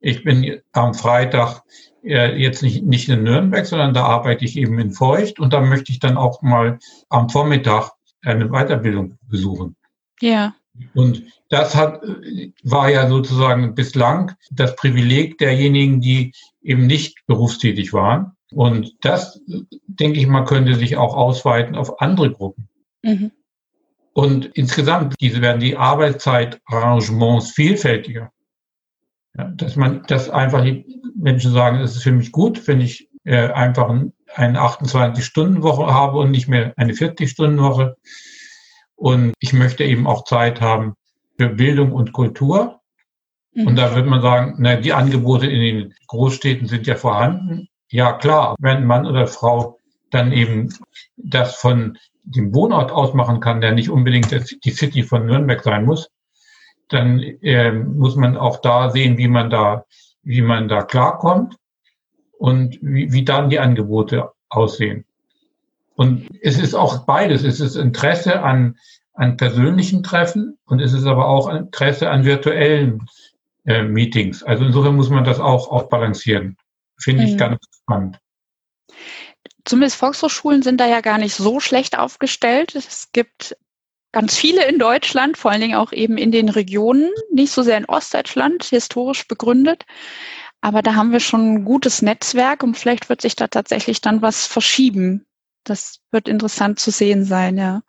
ich 0.00 0.24
bin 0.24 0.60
am 0.72 0.94
Freitag 0.94 1.62
äh, 2.02 2.36
jetzt 2.36 2.62
nicht, 2.62 2.84
nicht 2.84 3.08
in 3.08 3.22
Nürnberg, 3.22 3.64
sondern 3.64 3.94
da 3.94 4.04
arbeite 4.04 4.44
ich 4.44 4.56
eben 4.56 4.78
in 4.78 4.92
Feucht 4.92 5.40
und 5.40 5.52
da 5.52 5.60
möchte 5.60 5.92
ich 5.92 5.98
dann 5.98 6.16
auch 6.16 6.42
mal 6.42 6.78
am 7.08 7.30
Vormittag 7.30 7.92
eine 8.22 8.48
Weiterbildung 8.48 9.18
besuchen. 9.28 9.76
Ja. 10.20 10.54
Und 10.94 11.22
das 11.48 11.74
hat, 11.74 12.02
war 12.62 12.90
ja 12.90 13.08
sozusagen 13.08 13.74
bislang 13.74 14.32
das 14.50 14.74
Privileg 14.76 15.38
derjenigen, 15.38 16.00
die 16.00 16.32
eben 16.62 16.86
nicht 16.86 17.24
berufstätig 17.26 17.92
waren. 17.92 18.32
Und 18.54 18.92
das, 19.04 19.40
denke 19.86 20.20
ich 20.20 20.26
mal, 20.26 20.44
könnte 20.44 20.74
sich 20.74 20.96
auch 20.96 21.14
ausweiten 21.14 21.74
auf 21.74 22.00
andere 22.00 22.30
Gruppen. 22.30 22.68
Mhm. 23.02 23.32
Und 24.12 24.46
insgesamt 24.46 25.16
diese 25.20 25.42
werden 25.42 25.60
die 25.60 25.76
Arbeitszeitarrangements 25.76 27.50
vielfältiger. 27.50 28.30
Ja, 29.36 29.48
dass 29.48 29.74
man, 29.74 30.04
dass 30.06 30.30
einfach 30.30 30.62
die 30.62 31.02
Menschen 31.16 31.52
sagen, 31.52 31.80
es 31.80 31.96
ist 31.96 32.04
für 32.04 32.12
mich 32.12 32.30
gut, 32.30 32.68
wenn 32.68 32.80
ich 32.80 33.08
äh, 33.24 33.48
einfach 33.48 33.92
eine 34.34 34.60
28-Stunden-Woche 34.60 35.92
habe 35.92 36.18
und 36.18 36.30
nicht 36.30 36.46
mehr 36.46 36.72
eine 36.76 36.92
40-Stunden-Woche. 36.92 37.96
Und 38.94 39.34
ich 39.40 39.52
möchte 39.52 39.82
eben 39.82 40.06
auch 40.06 40.24
Zeit 40.24 40.60
haben, 40.60 40.94
für 41.36 41.48
Bildung 41.48 41.90
und 41.90 42.12
Kultur. 42.12 42.80
Mhm. 43.52 43.66
Und 43.66 43.76
da 43.76 43.94
würde 43.96 44.08
man 44.08 44.22
sagen, 44.22 44.54
na, 44.58 44.76
die 44.76 44.92
Angebote 44.92 45.48
in 45.48 45.60
den 45.60 45.94
Großstädten 46.06 46.68
sind 46.68 46.86
ja 46.86 46.94
vorhanden. 46.94 47.68
Ja, 47.94 48.14
klar, 48.14 48.56
wenn 48.58 48.86
Mann 48.86 49.06
oder 49.06 49.28
Frau 49.28 49.78
dann 50.10 50.32
eben 50.32 50.74
das 51.16 51.54
von 51.54 51.96
dem 52.24 52.52
Wohnort 52.52 52.90
ausmachen 52.90 53.38
kann, 53.38 53.60
der 53.60 53.70
nicht 53.70 53.88
unbedingt 53.88 54.32
die 54.64 54.70
City 54.72 55.04
von 55.04 55.26
Nürnberg 55.26 55.62
sein 55.62 55.84
muss, 55.84 56.10
dann 56.88 57.20
äh, 57.20 57.70
muss 57.70 58.16
man 58.16 58.36
auch 58.36 58.60
da 58.60 58.90
sehen, 58.90 59.16
wie 59.16 59.28
man 59.28 59.48
da, 59.48 59.84
wie 60.24 60.42
man 60.42 60.66
da 60.66 60.82
klarkommt 60.82 61.54
und 62.36 62.80
wie, 62.82 63.12
wie 63.12 63.24
dann 63.24 63.48
die 63.48 63.60
Angebote 63.60 64.32
aussehen. 64.48 65.04
Und 65.94 66.28
es 66.42 66.58
ist 66.58 66.74
auch 66.74 67.06
beides. 67.06 67.44
Es 67.44 67.60
ist 67.60 67.76
Interesse 67.76 68.42
an, 68.42 68.76
an 69.12 69.36
persönlichen 69.36 70.02
Treffen 70.02 70.58
und 70.64 70.80
es 70.80 70.94
ist 70.94 71.06
aber 71.06 71.28
auch 71.28 71.48
Interesse 71.48 72.10
an 72.10 72.24
virtuellen 72.24 73.06
äh, 73.66 73.84
Meetings. 73.84 74.42
Also 74.42 74.64
insofern 74.64 74.96
muss 74.96 75.10
man 75.10 75.22
das 75.22 75.38
auch, 75.38 75.70
auch 75.70 75.88
balancieren. 75.88 76.56
Finde 77.04 77.24
ich 77.24 77.32
mhm. 77.32 77.38
ganz 77.38 77.58
spannend. 77.82 78.18
Zumindest 79.66 79.96
Volkshochschulen 79.96 80.62
sind 80.62 80.80
da 80.80 80.86
ja 80.86 81.00
gar 81.00 81.18
nicht 81.18 81.34
so 81.34 81.60
schlecht 81.60 81.98
aufgestellt. 81.98 82.74
Es 82.74 83.10
gibt 83.12 83.56
ganz 84.12 84.36
viele 84.36 84.66
in 84.66 84.78
Deutschland, 84.78 85.36
vor 85.36 85.50
allen 85.50 85.60
Dingen 85.60 85.74
auch 85.74 85.92
eben 85.92 86.16
in 86.16 86.32
den 86.32 86.48
Regionen, 86.48 87.10
nicht 87.30 87.52
so 87.52 87.62
sehr 87.62 87.76
in 87.76 87.84
Ostdeutschland, 87.84 88.64
historisch 88.64 89.28
begründet. 89.28 89.84
Aber 90.62 90.80
da 90.80 90.94
haben 90.94 91.12
wir 91.12 91.20
schon 91.20 91.54
ein 91.54 91.64
gutes 91.66 92.00
Netzwerk 92.00 92.62
und 92.62 92.78
vielleicht 92.78 93.10
wird 93.10 93.20
sich 93.20 93.36
da 93.36 93.48
tatsächlich 93.48 94.00
dann 94.00 94.22
was 94.22 94.46
verschieben. 94.46 95.26
Das 95.62 96.00
wird 96.10 96.26
interessant 96.26 96.78
zu 96.78 96.90
sehen 96.90 97.24
sein, 97.24 97.58
ja. 97.58 97.82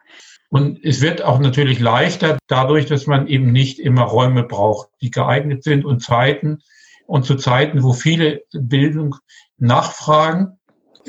Und 0.49 0.83
es 0.83 1.01
wird 1.01 1.21
auch 1.21 1.39
natürlich 1.39 1.79
leichter 1.79 2.37
dadurch, 2.47 2.85
dass 2.85 3.07
man 3.07 3.27
eben 3.27 3.51
nicht 3.51 3.79
immer 3.79 4.03
Räume 4.03 4.43
braucht, 4.43 4.89
die 5.01 5.09
geeignet 5.09 5.63
sind 5.63 5.85
und 5.85 6.03
Zeiten. 6.03 6.59
Und 7.05 7.25
zu 7.25 7.35
Zeiten, 7.35 7.83
wo 7.83 7.93
viele 7.93 8.41
Bildung 8.53 9.15
nachfragen, 9.57 10.57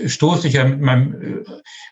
stoße 0.05 0.49
ich 0.49 0.55
ja 0.55 0.65
mit 0.65 0.81
meinem 0.81 1.15
äh, 1.23 1.45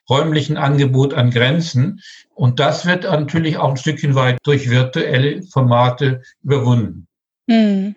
räumlichen 0.08 0.56
Angebot 0.56 1.14
an 1.14 1.30
Grenzen. 1.30 2.00
Und 2.34 2.60
das 2.60 2.86
wird 2.86 3.04
natürlich 3.04 3.56
auch 3.56 3.70
ein 3.70 3.76
Stückchen 3.76 4.14
weit 4.14 4.38
durch 4.42 4.68
virtuelle 4.68 5.42
Formate 5.44 6.22
überwunden. 6.42 7.06
Hm. 7.48 7.94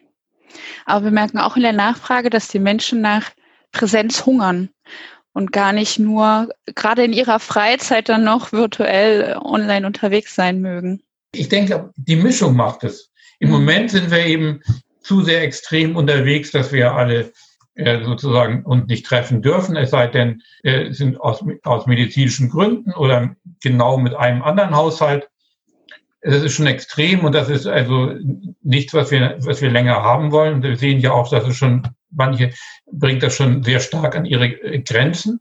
Aber 0.86 1.05
wir 1.05 1.12
merken 1.12 1.39
auch 1.39 1.58
in 1.58 1.64
der 1.64 1.74
Nachfrage, 1.74 2.30
dass 2.30 2.47
die 2.47 2.60
Menschen 2.60 3.01
nach 3.01 3.32
Präsenz 3.72 4.26
hungern 4.26 4.70
und 5.34 5.51
gar 5.51 5.74
nicht 5.74 5.99
nur 5.99 6.49
gerade 6.74 7.03
in 7.03 7.14
ihrer 7.14 7.39
Freizeit 7.39 8.10
dann 8.10 8.24
noch 8.24 8.53
virtuell 8.53 9.38
online 9.38 9.86
unterwegs 9.86 10.34
sein 10.34 10.62
mögen. 10.62 11.03
Ich 11.34 11.49
denke, 11.49 11.91
die 11.95 12.16
Mischung 12.16 12.55
macht 12.55 12.84
es. 12.84 13.12
Im 13.39 13.49
mhm. 13.49 13.55
Moment 13.55 13.91
sind 13.91 14.10
wir 14.10 14.26
eben 14.26 14.62
zu 15.08 15.24
sehr 15.24 15.41
extrem 15.41 15.95
unterwegs, 15.95 16.51
dass 16.51 16.72
wir 16.72 16.93
alle 16.93 17.32
äh, 17.76 18.03
sozusagen 18.03 18.64
uns 18.64 18.88
nicht 18.88 19.05
treffen 19.05 19.41
dürfen, 19.41 19.76
es 19.76 19.91
sei 19.91 20.08
denn, 20.08 20.41
äh, 20.64 20.91
sind 20.91 21.20
aus, 21.22 21.43
aus 21.64 21.86
medizinischen 21.86 22.49
Gründen 22.49 22.91
oder 22.93 23.36
genau 23.62 23.97
mit 23.97 24.16
einem 24.16 24.41
anderen 24.41 24.76
Haushalt. 24.76 25.30
Das 26.22 26.43
ist 26.43 26.53
schon 26.53 26.68
extrem 26.68 27.24
und 27.24 27.34
das 27.34 27.49
ist 27.49 27.68
also 27.68 28.14
nichts, 28.64 28.93
was 28.93 29.12
wir, 29.12 29.38
was 29.39 29.62
wir 29.62 29.70
länger 29.70 30.01
haben 30.01 30.32
wollen. 30.32 30.64
Wir 30.64 30.76
sehen 30.76 30.99
ja 30.99 31.12
auch, 31.12 31.30
dass 31.30 31.47
es 31.47 31.55
schon, 31.55 31.88
manche 32.10 32.51
bringt 32.91 33.24
das 33.24 33.36
schon 33.36 33.64
sehr 33.64 33.80
stark 33.80 34.16
an 34.16 34.26
ihre 34.26 34.49
Grenzen. 34.82 35.39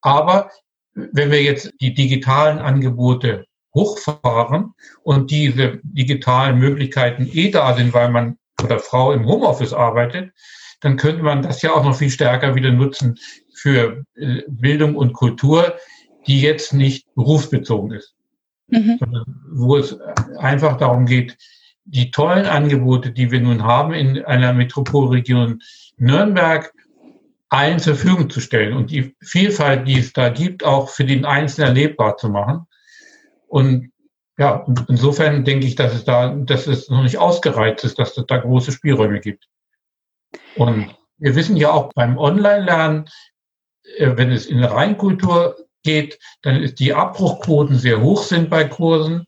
Aber 0.00 0.50
wenn 0.94 1.30
wir 1.30 1.42
jetzt 1.42 1.72
die 1.80 1.92
digitalen 1.92 2.58
Angebote 2.58 3.44
hochfahren 3.76 4.74
und 5.02 5.30
diese 5.30 5.80
digitalen 5.84 6.58
Möglichkeiten 6.58 7.28
eh 7.32 7.50
da 7.50 7.76
sind, 7.76 7.94
weil 7.94 8.10
man 8.10 8.38
oder 8.64 8.78
Frau 8.78 9.12
im 9.12 9.26
Homeoffice 9.26 9.74
arbeitet, 9.74 10.32
dann 10.80 10.96
könnte 10.96 11.22
man 11.22 11.42
das 11.42 11.62
ja 11.62 11.72
auch 11.72 11.84
noch 11.84 11.96
viel 11.96 12.10
stärker 12.10 12.54
wieder 12.54 12.72
nutzen 12.72 13.18
für 13.54 14.04
äh, 14.14 14.42
Bildung 14.48 14.96
und 14.96 15.12
Kultur, 15.12 15.76
die 16.26 16.40
jetzt 16.40 16.72
nicht 16.72 17.06
berufsbezogen 17.14 17.92
ist, 17.92 18.14
mhm. 18.68 18.96
sondern 18.98 19.24
wo 19.52 19.76
es 19.76 19.98
einfach 20.38 20.78
darum 20.78 21.06
geht, 21.06 21.36
die 21.84 22.10
tollen 22.10 22.46
Angebote, 22.46 23.12
die 23.12 23.30
wir 23.30 23.40
nun 23.40 23.62
haben 23.62 23.92
in 23.92 24.24
einer 24.24 24.52
Metropolregion 24.52 25.60
Nürnberg, 25.98 26.72
allen 27.48 27.78
zur 27.78 27.94
Verfügung 27.94 28.28
zu 28.28 28.40
stellen 28.40 28.76
und 28.76 28.90
die 28.90 29.14
Vielfalt, 29.20 29.86
die 29.86 29.98
es 29.98 30.12
da 30.12 30.30
gibt, 30.30 30.64
auch 30.64 30.88
für 30.88 31.04
den 31.04 31.24
Einzelnen 31.24 31.68
erlebbar 31.68 32.16
zu 32.16 32.28
machen. 32.28 32.66
Und 33.46 33.92
ja, 34.38 34.66
insofern 34.88 35.44
denke 35.44 35.66
ich, 35.66 35.76
dass 35.76 35.94
es 35.94 36.04
da, 36.04 36.34
dass 36.34 36.66
es 36.66 36.90
noch 36.90 37.02
nicht 37.02 37.18
ausgereizt 37.18 37.84
ist, 37.84 37.98
dass 37.98 38.16
es 38.16 38.26
da 38.26 38.38
große 38.38 38.72
Spielräume 38.72 39.20
gibt. 39.20 39.48
Und 40.56 40.94
wir 41.18 41.34
wissen 41.34 41.56
ja 41.56 41.70
auch 41.70 41.92
beim 41.94 42.18
Online-Lernen, 42.18 43.08
äh, 43.96 44.12
wenn 44.16 44.30
es 44.30 44.46
in 44.46 44.62
Reinkultur 44.62 45.56
geht, 45.82 46.18
dann 46.42 46.62
ist 46.62 46.80
die 46.80 46.92
Abbruchquoten 46.92 47.78
sehr 47.78 48.02
hoch 48.02 48.22
sind 48.22 48.50
bei 48.50 48.64
Kursen. 48.64 49.26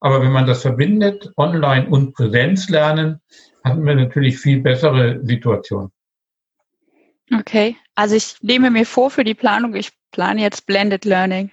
Aber 0.00 0.20
wenn 0.20 0.32
man 0.32 0.46
das 0.46 0.60
verbindet, 0.60 1.32
Online- 1.36 1.88
und 1.88 2.12
Präsenzlernen, 2.12 3.22
haben 3.64 3.86
wir 3.86 3.94
natürlich 3.94 4.38
viel 4.38 4.60
bessere 4.60 5.24
Situationen. 5.24 5.90
Okay, 7.32 7.76
also 7.94 8.14
ich 8.14 8.36
nehme 8.42 8.70
mir 8.70 8.84
vor 8.84 9.10
für 9.10 9.24
die 9.24 9.34
Planung, 9.34 9.74
ich 9.74 9.90
plane 10.10 10.42
jetzt 10.42 10.66
Blended 10.66 11.06
Learning 11.06 11.50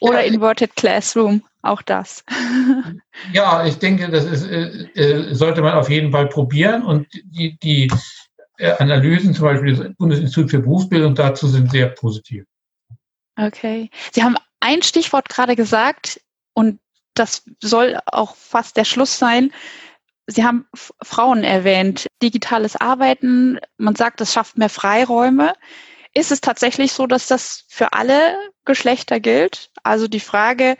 oder 0.00 0.20
ja, 0.20 0.32
Inverted 0.32 0.74
Classroom, 0.76 1.42
auch 1.62 1.82
das. 1.82 2.24
Ja, 3.32 3.66
ich 3.66 3.78
denke, 3.78 4.08
das 4.10 4.24
ist, 4.24 4.46
äh, 4.46 4.88
äh, 4.94 5.34
sollte 5.34 5.60
man 5.60 5.74
auf 5.74 5.90
jeden 5.90 6.12
Fall 6.12 6.28
probieren 6.28 6.82
und 6.82 7.06
die, 7.24 7.58
die 7.58 7.90
äh, 8.58 8.72
Analysen 8.78 9.34
zum 9.34 9.44
Beispiel 9.44 9.74
des 9.74 9.94
Bundesinstituts 9.96 10.50
für 10.50 10.60
Berufsbildung 10.60 11.14
dazu 11.14 11.48
sind 11.48 11.70
sehr 11.70 11.88
positiv. 11.88 12.44
Okay. 13.36 13.90
Sie 14.12 14.22
haben 14.22 14.36
ein 14.60 14.82
Stichwort 14.82 15.28
gerade 15.28 15.56
gesagt 15.56 16.20
und 16.54 16.80
das 17.14 17.44
soll 17.60 17.98
auch 18.06 18.36
fast 18.36 18.76
der 18.76 18.84
Schluss 18.84 19.18
sein. 19.18 19.52
Sie 20.26 20.44
haben 20.44 20.66
Frauen 21.02 21.42
erwähnt, 21.42 22.06
digitales 22.22 22.76
Arbeiten. 22.76 23.58
Man 23.78 23.96
sagt, 23.96 24.20
das 24.20 24.32
schafft 24.32 24.58
mehr 24.58 24.68
Freiräume. 24.68 25.54
Ist 26.14 26.32
es 26.32 26.40
tatsächlich 26.40 26.92
so, 26.92 27.06
dass 27.06 27.26
das 27.26 27.64
für 27.68 27.92
alle 27.92 28.36
Geschlechter 28.64 29.20
gilt? 29.20 29.70
Also 29.82 30.08
die 30.08 30.20
Frage, 30.20 30.76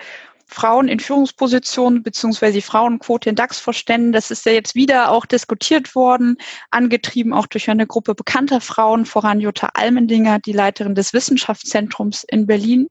Frauen 0.46 0.88
in 0.88 0.98
Führungspositionen 0.98 2.02
beziehungsweise 2.02 2.62
Frauenquote 2.62 3.28
in 3.28 3.36
DAX-Vorständen, 3.36 4.12
das 4.12 4.30
ist 4.30 4.46
ja 4.46 4.52
jetzt 4.52 4.74
wieder 4.74 5.10
auch 5.10 5.26
diskutiert 5.26 5.94
worden, 5.94 6.38
angetrieben 6.70 7.34
auch 7.34 7.46
durch 7.46 7.68
eine 7.68 7.86
Gruppe 7.86 8.14
bekannter 8.14 8.62
Frauen, 8.62 9.04
voran 9.04 9.40
Jutta 9.40 9.70
Almendinger, 9.74 10.38
die 10.38 10.52
Leiterin 10.52 10.94
des 10.94 11.12
Wissenschaftszentrums 11.12 12.24
in 12.24 12.46
Berlin. 12.46 12.88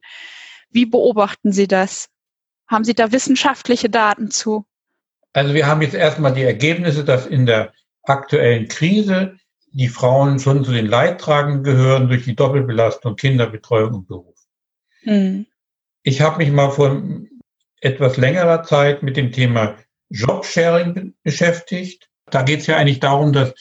Wie 0.69 0.85
beobachten 0.85 1.51
Sie 1.51 1.67
das? 1.67 2.09
Haben 2.67 2.83
Sie 2.83 2.93
da 2.93 3.11
wissenschaftliche 3.11 3.89
Daten 3.89 4.29
zu? 4.29 4.65
Also 5.33 5.53
wir 5.53 5.65
haben 5.65 5.81
jetzt 5.81 5.95
erstmal 5.95 6.33
die 6.33 6.43
Ergebnisse, 6.43 7.03
dass 7.03 7.25
in 7.25 7.47
der 7.47 7.73
aktuellen 8.03 8.67
Krise 8.67 9.37
die 9.71 9.89
Frauen 9.89 10.39
schon 10.39 10.63
zu 10.63 10.71
den 10.71 10.87
Leidtragenden 10.87 11.63
gehören 11.63 12.07
durch 12.07 12.23
die 12.23 12.35
Doppelbelastung 12.35 13.15
Kinderbetreuung 13.15 13.93
und 13.93 14.07
Beruf. 14.07 14.35
Hm. 15.03 15.45
Ich 16.03 16.21
habe 16.21 16.37
mich 16.37 16.51
mal 16.51 16.71
vor 16.71 17.01
etwas 17.81 18.17
längerer 18.17 18.63
Zeit 18.63 19.03
mit 19.03 19.17
dem 19.17 19.31
Thema 19.31 19.75
Jobsharing 20.09 21.15
beschäftigt. 21.23 22.09
Da 22.29 22.43
geht 22.43 22.61
es 22.61 22.67
ja 22.67 22.77
eigentlich 22.77 22.99
darum, 22.99 23.33
dass 23.33 23.53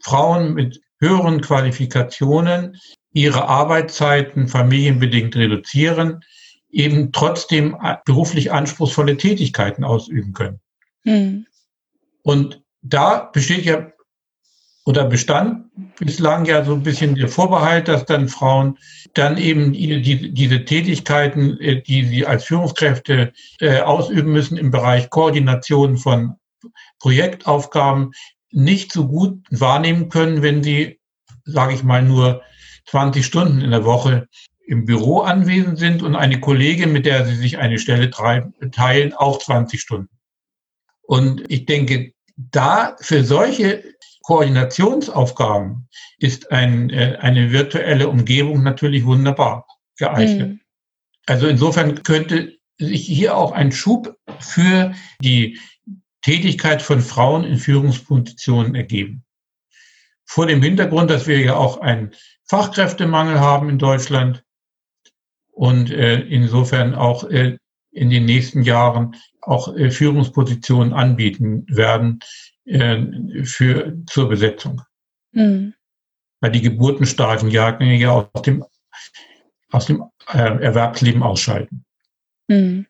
Frauen 0.00 0.54
mit 0.54 0.80
höheren 0.98 1.40
Qualifikationen 1.40 2.78
ihre 3.12 3.48
Arbeitszeiten 3.48 4.48
familienbedingt 4.48 5.36
reduzieren, 5.36 6.20
eben 6.70 7.12
trotzdem 7.12 7.76
beruflich 8.04 8.52
anspruchsvolle 8.52 9.16
Tätigkeiten 9.16 9.84
ausüben 9.84 10.32
können. 10.32 10.60
Mhm. 11.04 11.46
Und 12.22 12.62
da 12.80 13.30
besteht 13.32 13.64
ja 13.64 13.91
oder 14.84 15.04
bestand 15.04 15.66
bislang 15.98 16.44
ja 16.44 16.64
so 16.64 16.74
ein 16.74 16.82
bisschen 16.82 17.14
der 17.14 17.28
Vorbehalt, 17.28 17.88
dass 17.88 18.04
dann 18.04 18.28
Frauen 18.28 18.78
dann 19.14 19.36
eben 19.38 19.72
die, 19.72 20.32
diese 20.32 20.64
Tätigkeiten, 20.64 21.58
äh, 21.60 21.82
die 21.82 22.04
sie 22.04 22.26
als 22.26 22.44
Führungskräfte 22.44 23.32
äh, 23.60 23.80
ausüben 23.80 24.32
müssen 24.32 24.56
im 24.56 24.70
Bereich 24.70 25.10
Koordination 25.10 25.96
von 25.96 26.34
Projektaufgaben, 26.98 28.12
nicht 28.50 28.92
so 28.92 29.06
gut 29.06 29.38
wahrnehmen 29.50 30.08
können, 30.08 30.42
wenn 30.42 30.62
sie, 30.62 31.00
sage 31.44 31.74
ich 31.74 31.82
mal, 31.82 32.02
nur 32.02 32.42
20 32.86 33.24
Stunden 33.24 33.60
in 33.60 33.70
der 33.70 33.84
Woche 33.84 34.28
im 34.66 34.84
Büro 34.84 35.20
anwesend 35.20 35.78
sind 35.78 36.02
und 36.02 36.16
eine 36.16 36.40
Kollegin, 36.40 36.92
mit 36.92 37.06
der 37.06 37.24
sie 37.26 37.34
sich 37.34 37.58
eine 37.58 37.78
Stelle 37.78 38.10
teilen, 38.10 39.12
auch 39.14 39.38
20 39.38 39.80
Stunden. 39.80 40.08
Und 41.02 41.42
ich 41.50 41.66
denke, 41.66 42.12
da 42.36 42.96
für 43.00 43.24
solche 43.24 43.82
Koordinationsaufgaben 44.22 45.88
ist 46.18 46.50
ein, 46.50 46.90
äh, 46.90 47.18
eine 47.20 47.52
virtuelle 47.52 48.08
Umgebung 48.08 48.62
natürlich 48.62 49.04
wunderbar 49.04 49.66
geeignet. 49.96 50.48
Mhm. 50.50 50.60
Also 51.26 51.46
insofern 51.46 52.02
könnte 52.02 52.58
sich 52.78 53.06
hier 53.06 53.36
auch 53.36 53.52
ein 53.52 53.72
Schub 53.72 54.16
für 54.40 54.92
die 55.20 55.58
Tätigkeit 56.22 56.82
von 56.82 57.00
Frauen 57.00 57.44
in 57.44 57.58
Führungspositionen 57.58 58.74
ergeben. 58.74 59.24
Vor 60.24 60.46
dem 60.46 60.62
Hintergrund, 60.62 61.10
dass 61.10 61.26
wir 61.26 61.40
ja 61.40 61.56
auch 61.56 61.80
einen 61.80 62.12
Fachkräftemangel 62.44 63.40
haben 63.40 63.68
in 63.68 63.78
Deutschland 63.78 64.44
und 65.50 65.90
äh, 65.90 66.20
insofern 66.20 66.94
auch 66.94 67.24
äh, 67.24 67.58
in 67.90 68.08
den 68.08 68.24
nächsten 68.24 68.62
Jahren 68.62 69.16
auch 69.42 69.76
äh, 69.76 69.90
Führungspositionen 69.90 70.92
anbieten 70.92 71.66
werden 71.68 72.20
äh, 72.64 73.44
für 73.44 73.96
zur 74.06 74.28
Besetzung. 74.28 74.82
Mhm. 75.32 75.74
Weil 76.40 76.50
die 76.50 76.62
Geburtenstarken 76.62 77.50
ja 77.50 77.76
aus 78.10 78.42
dem 78.42 78.64
aus 79.70 79.86
dem 79.86 80.04
äh, 80.28 80.62
Erwerbsleben 80.62 81.22
ausschalten. 81.22 81.84
Mhm. 82.48 82.86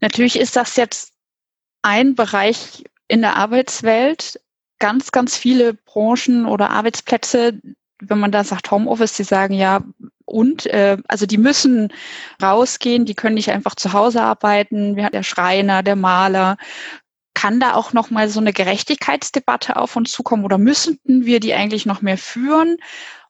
Natürlich 0.00 0.38
ist 0.38 0.56
das 0.56 0.76
jetzt 0.76 1.12
ein 1.82 2.14
Bereich 2.14 2.84
in 3.08 3.22
der 3.22 3.36
Arbeitswelt. 3.36 4.40
Ganz, 4.78 5.12
ganz 5.12 5.36
viele 5.36 5.74
Branchen 5.74 6.46
oder 6.46 6.70
Arbeitsplätze, 6.70 7.60
wenn 8.00 8.18
man 8.18 8.32
da 8.32 8.44
sagt 8.44 8.70
Homeoffice, 8.70 9.14
die 9.14 9.24
sagen 9.24 9.52
ja, 9.54 9.82
und 10.24 10.66
äh, 10.66 10.96
also 11.08 11.26
die 11.26 11.36
müssen 11.36 11.92
rausgehen, 12.42 13.04
die 13.04 13.14
können 13.14 13.34
nicht 13.34 13.50
einfach 13.50 13.74
zu 13.74 13.92
Hause 13.92 14.22
arbeiten. 14.22 14.96
Wir 14.96 15.04
der 15.12 15.22
Schreiner, 15.22 15.82
der 15.82 15.96
Maler. 15.96 16.56
Kann 17.40 17.58
da 17.58 17.72
auch 17.72 17.94
noch 17.94 18.10
mal 18.10 18.28
so 18.28 18.38
eine 18.38 18.52
Gerechtigkeitsdebatte 18.52 19.76
auf 19.76 19.96
uns 19.96 20.12
zukommen 20.12 20.44
oder 20.44 20.58
müssten 20.58 20.98
wir 21.04 21.40
die 21.40 21.54
eigentlich 21.54 21.86
noch 21.86 22.02
mehr 22.02 22.18
führen, 22.18 22.76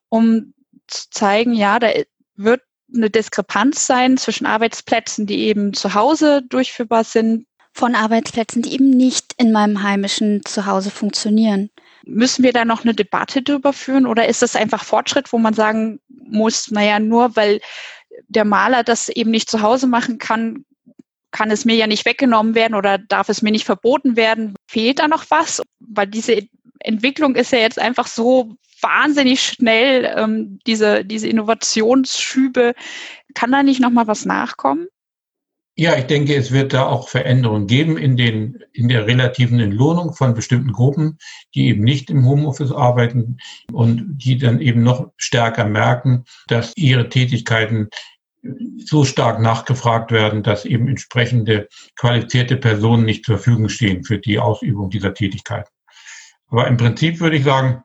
um 0.08 0.52
zu 0.88 1.08
zeigen, 1.10 1.54
ja, 1.54 1.78
da 1.78 1.92
wird 2.34 2.60
eine 2.92 3.08
Diskrepanz 3.08 3.86
sein 3.86 4.16
zwischen 4.16 4.46
Arbeitsplätzen, 4.46 5.26
die 5.26 5.44
eben 5.44 5.74
zu 5.74 5.94
Hause 5.94 6.42
durchführbar 6.42 7.04
sind. 7.04 7.46
Von 7.72 7.94
Arbeitsplätzen, 7.94 8.62
die 8.62 8.74
eben 8.74 8.90
nicht 8.90 9.34
in 9.38 9.52
meinem 9.52 9.84
heimischen 9.84 10.44
Zuhause 10.44 10.90
funktionieren. 10.90 11.70
Müssen 12.04 12.42
wir 12.42 12.52
da 12.52 12.64
noch 12.64 12.82
eine 12.82 12.94
Debatte 12.94 13.42
darüber 13.42 13.72
führen 13.72 14.06
oder 14.06 14.26
ist 14.26 14.42
das 14.42 14.56
einfach 14.56 14.82
Fortschritt, 14.82 15.32
wo 15.32 15.38
man 15.38 15.54
sagen 15.54 16.00
muss, 16.08 16.72
naja, 16.72 16.98
nur 16.98 17.36
weil 17.36 17.60
der 18.26 18.44
Maler 18.44 18.82
das 18.82 19.08
eben 19.08 19.30
nicht 19.30 19.48
zu 19.48 19.62
Hause 19.62 19.86
machen 19.86 20.18
kann, 20.18 20.64
kann 21.30 21.50
es 21.50 21.64
mir 21.64 21.76
ja 21.76 21.86
nicht 21.86 22.04
weggenommen 22.06 22.54
werden 22.54 22.74
oder 22.74 22.98
darf 22.98 23.28
es 23.28 23.42
mir 23.42 23.50
nicht 23.50 23.64
verboten 23.64 24.16
werden? 24.16 24.54
Fehlt 24.66 24.98
da 24.98 25.08
noch 25.08 25.24
was? 25.28 25.62
Weil 25.78 26.06
diese 26.06 26.42
Entwicklung 26.80 27.36
ist 27.36 27.52
ja 27.52 27.58
jetzt 27.58 27.78
einfach 27.78 28.06
so 28.06 28.56
wahnsinnig 28.80 29.42
schnell, 29.42 30.12
ähm, 30.16 30.58
diese, 30.66 31.04
diese 31.04 31.28
Innovationsschübe. 31.28 32.74
Kann 33.34 33.52
da 33.52 33.62
nicht 33.62 33.80
nochmal 33.80 34.06
was 34.06 34.24
nachkommen? 34.24 34.88
Ja, 35.76 35.96
ich 35.96 36.04
denke, 36.04 36.34
es 36.34 36.50
wird 36.50 36.74
da 36.74 36.86
auch 36.86 37.08
Veränderungen 37.08 37.66
geben 37.66 37.96
in, 37.96 38.16
den, 38.16 38.58
in 38.72 38.88
der 38.88 39.06
relativen 39.06 39.60
Entlohnung 39.60 40.12
von 40.12 40.34
bestimmten 40.34 40.72
Gruppen, 40.72 41.18
die 41.54 41.68
eben 41.68 41.84
nicht 41.84 42.10
im 42.10 42.26
Homeoffice 42.26 42.72
arbeiten 42.72 43.38
und 43.72 44.18
die 44.18 44.36
dann 44.36 44.60
eben 44.60 44.82
noch 44.82 45.12
stärker 45.16 45.64
merken, 45.64 46.24
dass 46.48 46.72
ihre 46.76 47.08
Tätigkeiten 47.08 47.88
so 48.42 49.04
stark 49.04 49.40
nachgefragt 49.40 50.12
werden, 50.12 50.42
dass 50.42 50.64
eben 50.64 50.88
entsprechende 50.88 51.68
qualifizierte 51.96 52.56
Personen 52.56 53.04
nicht 53.04 53.24
zur 53.24 53.36
Verfügung 53.36 53.68
stehen 53.68 54.04
für 54.04 54.18
die 54.18 54.38
Ausübung 54.38 54.90
dieser 54.90 55.14
Tätigkeit. 55.14 55.68
Aber 56.48 56.66
im 56.66 56.76
Prinzip 56.76 57.20
würde 57.20 57.36
ich 57.36 57.44
sagen, 57.44 57.82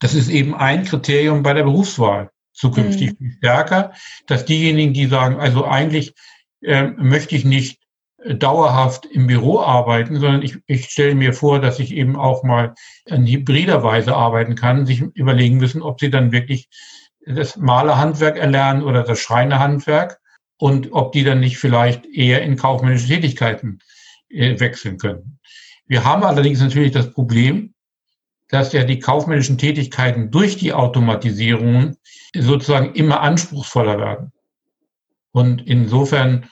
das 0.00 0.14
ist 0.14 0.28
eben 0.28 0.54
ein 0.54 0.84
Kriterium 0.84 1.42
bei 1.42 1.54
der 1.54 1.62
Berufswahl 1.62 2.30
zukünftig 2.52 3.18
mhm. 3.18 3.32
stärker, 3.38 3.92
dass 4.26 4.44
diejenigen, 4.44 4.92
die 4.92 5.06
sagen, 5.06 5.40
also 5.40 5.64
eigentlich 5.64 6.14
äh, 6.62 6.88
möchte 6.88 7.36
ich 7.36 7.44
nicht 7.44 7.80
dauerhaft 8.26 9.06
im 9.06 9.26
Büro 9.26 9.60
arbeiten, 9.60 10.18
sondern 10.18 10.42
ich, 10.42 10.56
ich 10.66 10.86
stelle 10.86 11.14
mir 11.14 11.34
vor, 11.34 11.60
dass 11.60 11.78
ich 11.78 11.92
eben 11.92 12.16
auch 12.16 12.42
mal 12.42 12.74
in 13.06 13.26
hybrider 13.26 13.82
Weise 13.82 14.14
arbeiten 14.14 14.54
kann, 14.54 14.86
sich 14.86 15.02
überlegen 15.14 15.58
müssen, 15.58 15.82
ob 15.82 16.00
sie 16.00 16.10
dann 16.10 16.32
wirklich 16.32 16.68
das 17.26 17.56
Malerhandwerk 17.56 18.36
erlernen 18.36 18.82
oder 18.82 19.02
das 19.02 19.18
Schreinerhandwerk 19.18 20.20
und 20.58 20.92
ob 20.92 21.12
die 21.12 21.24
dann 21.24 21.40
nicht 21.40 21.58
vielleicht 21.58 22.06
eher 22.06 22.42
in 22.42 22.56
kaufmännische 22.56 23.08
Tätigkeiten 23.08 23.80
äh, 24.28 24.58
wechseln 24.60 24.98
können. 24.98 25.38
Wir 25.86 26.04
haben 26.04 26.24
allerdings 26.24 26.60
natürlich 26.60 26.92
das 26.92 27.10
Problem, 27.10 27.74
dass 28.48 28.72
ja 28.72 28.84
die 28.84 28.98
kaufmännischen 28.98 29.58
Tätigkeiten 29.58 30.30
durch 30.30 30.56
die 30.56 30.72
Automatisierung 30.72 31.96
sozusagen 32.36 32.94
immer 32.94 33.20
anspruchsvoller 33.20 33.98
werden. 33.98 34.32
Und 35.32 35.66
insofern 35.66 36.48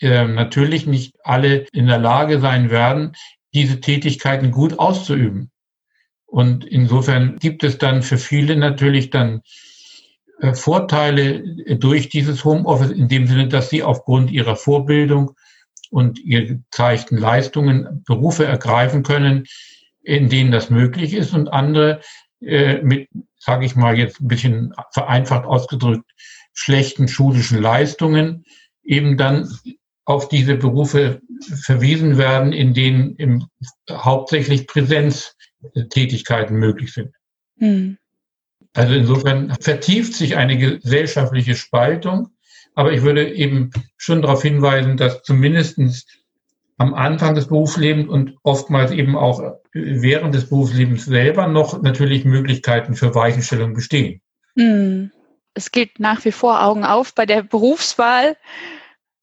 äh, 0.00 0.26
natürlich 0.26 0.86
nicht 0.86 1.16
alle 1.24 1.66
in 1.72 1.86
der 1.86 1.98
Lage 1.98 2.40
sein 2.40 2.70
werden, 2.70 3.12
diese 3.54 3.80
Tätigkeiten 3.80 4.50
gut 4.50 4.78
auszuüben. 4.78 5.50
Und 6.26 6.64
insofern 6.64 7.38
gibt 7.38 7.64
es 7.64 7.78
dann 7.78 8.02
für 8.02 8.18
viele 8.18 8.56
natürlich 8.56 9.10
dann 9.10 9.40
Vorteile 10.54 11.42
durch 11.76 12.08
dieses 12.08 12.44
Homeoffice 12.44 12.90
in 12.90 13.08
dem 13.08 13.26
Sinne, 13.26 13.48
dass 13.48 13.70
sie 13.70 13.82
aufgrund 13.82 14.30
ihrer 14.30 14.56
Vorbildung 14.56 15.32
und 15.90 16.18
ihrer 16.18 16.44
gezeigten 16.44 17.16
Leistungen 17.16 18.02
Berufe 18.06 18.44
ergreifen 18.44 19.02
können, 19.02 19.44
in 20.02 20.28
denen 20.28 20.52
das 20.52 20.70
möglich 20.70 21.14
ist 21.14 21.32
und 21.34 21.48
andere 21.48 22.00
äh, 22.40 22.82
mit, 22.82 23.08
sage 23.38 23.64
ich 23.64 23.76
mal 23.76 23.98
jetzt 23.98 24.20
ein 24.20 24.28
bisschen 24.28 24.74
vereinfacht 24.92 25.44
ausgedrückt, 25.44 26.10
schlechten 26.52 27.08
schulischen 27.08 27.60
Leistungen 27.60 28.44
eben 28.82 29.16
dann 29.16 29.48
auf 30.04 30.28
diese 30.28 30.56
Berufe 30.56 31.20
verwiesen 31.62 32.18
werden, 32.18 32.52
in 32.52 32.74
denen 32.74 33.16
im, 33.16 33.46
hauptsächlich 33.90 34.66
Präsenztätigkeiten 34.66 36.56
möglich 36.56 36.92
sind. 36.92 37.14
Mhm. 37.56 37.98
Also 38.76 38.92
insofern 38.92 39.56
vertieft 39.60 40.12
sich 40.12 40.36
eine 40.36 40.58
gesellschaftliche 40.58 41.54
Spaltung, 41.54 42.28
aber 42.74 42.92
ich 42.92 43.02
würde 43.02 43.32
eben 43.32 43.70
schon 43.96 44.20
darauf 44.20 44.42
hinweisen, 44.42 44.98
dass 44.98 45.22
zumindestens 45.22 46.06
am 46.76 46.92
Anfang 46.92 47.34
des 47.34 47.48
Berufslebens 47.48 48.06
und 48.06 48.36
oftmals 48.42 48.90
eben 48.90 49.16
auch 49.16 49.42
während 49.72 50.34
des 50.34 50.50
Berufslebens 50.50 51.06
selber 51.06 51.46
noch 51.46 51.80
natürlich 51.80 52.26
Möglichkeiten 52.26 52.94
für 52.94 53.14
Weichenstellung 53.14 53.72
bestehen. 53.72 54.20
Mhm. 54.56 55.10
Es 55.54 55.72
gilt 55.72 55.98
nach 55.98 56.22
wie 56.26 56.32
vor 56.32 56.62
Augen 56.62 56.84
auf 56.84 57.14
bei 57.14 57.24
der 57.24 57.42
Berufswahl. 57.42 58.36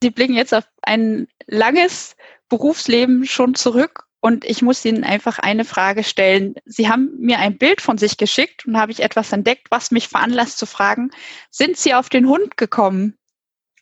Sie 0.01 0.09
blicken 0.09 0.33
jetzt 0.33 0.55
auf 0.55 0.63
ein 0.81 1.27
langes 1.45 2.15
Berufsleben 2.49 3.25
schon 3.25 3.53
zurück 3.53 4.07
und 4.23 4.45
ich 4.45 4.61
muss 4.61 4.85
Ihnen 4.85 5.03
einfach 5.03 5.37
eine 5.39 5.65
Frage 5.65 6.01
stellen. 6.01 6.55
Sie 6.63 6.87
haben 6.87 7.13
mir 7.19 7.39
ein 7.39 7.57
Bild 7.57 7.81
von 7.81 7.97
sich 7.97 8.15
geschickt 8.15 8.65
und 8.65 8.79
habe 8.79 8.93
ich 8.93 9.03
etwas 9.03 9.33
entdeckt, 9.33 9.67
was 9.69 9.91
mich 9.91 10.07
veranlasst 10.07 10.59
zu 10.59 10.65
fragen, 10.65 11.11
sind 11.51 11.75
Sie 11.75 11.93
auf 11.93 12.07
den 12.07 12.29
Hund 12.29 12.55
gekommen? 12.55 13.17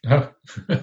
Ja. 0.02 0.36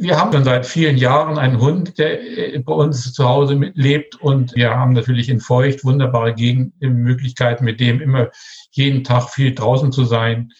Wir 0.00 0.16
haben 0.16 0.32
schon 0.32 0.42
seit 0.44 0.66
vielen 0.66 0.96
Jahren 0.96 1.38
einen 1.38 1.60
Hund, 1.60 1.98
der 1.98 2.18
bei 2.60 2.72
uns 2.72 3.12
zu 3.12 3.28
Hause 3.28 3.70
lebt 3.74 4.16
und 4.16 4.56
wir 4.56 4.70
haben 4.70 4.94
natürlich 4.94 5.28
in 5.28 5.40
Feucht 5.40 5.84
wunderbare 5.84 6.34
Möglichkeiten, 6.80 7.64
mit 7.64 7.80
dem 7.80 8.00
immer 8.00 8.30
jeden 8.70 9.04
Tag 9.04 9.28
viel 9.28 9.54
draußen 9.54 9.92
zu 9.92 10.04
sein. 10.04 10.52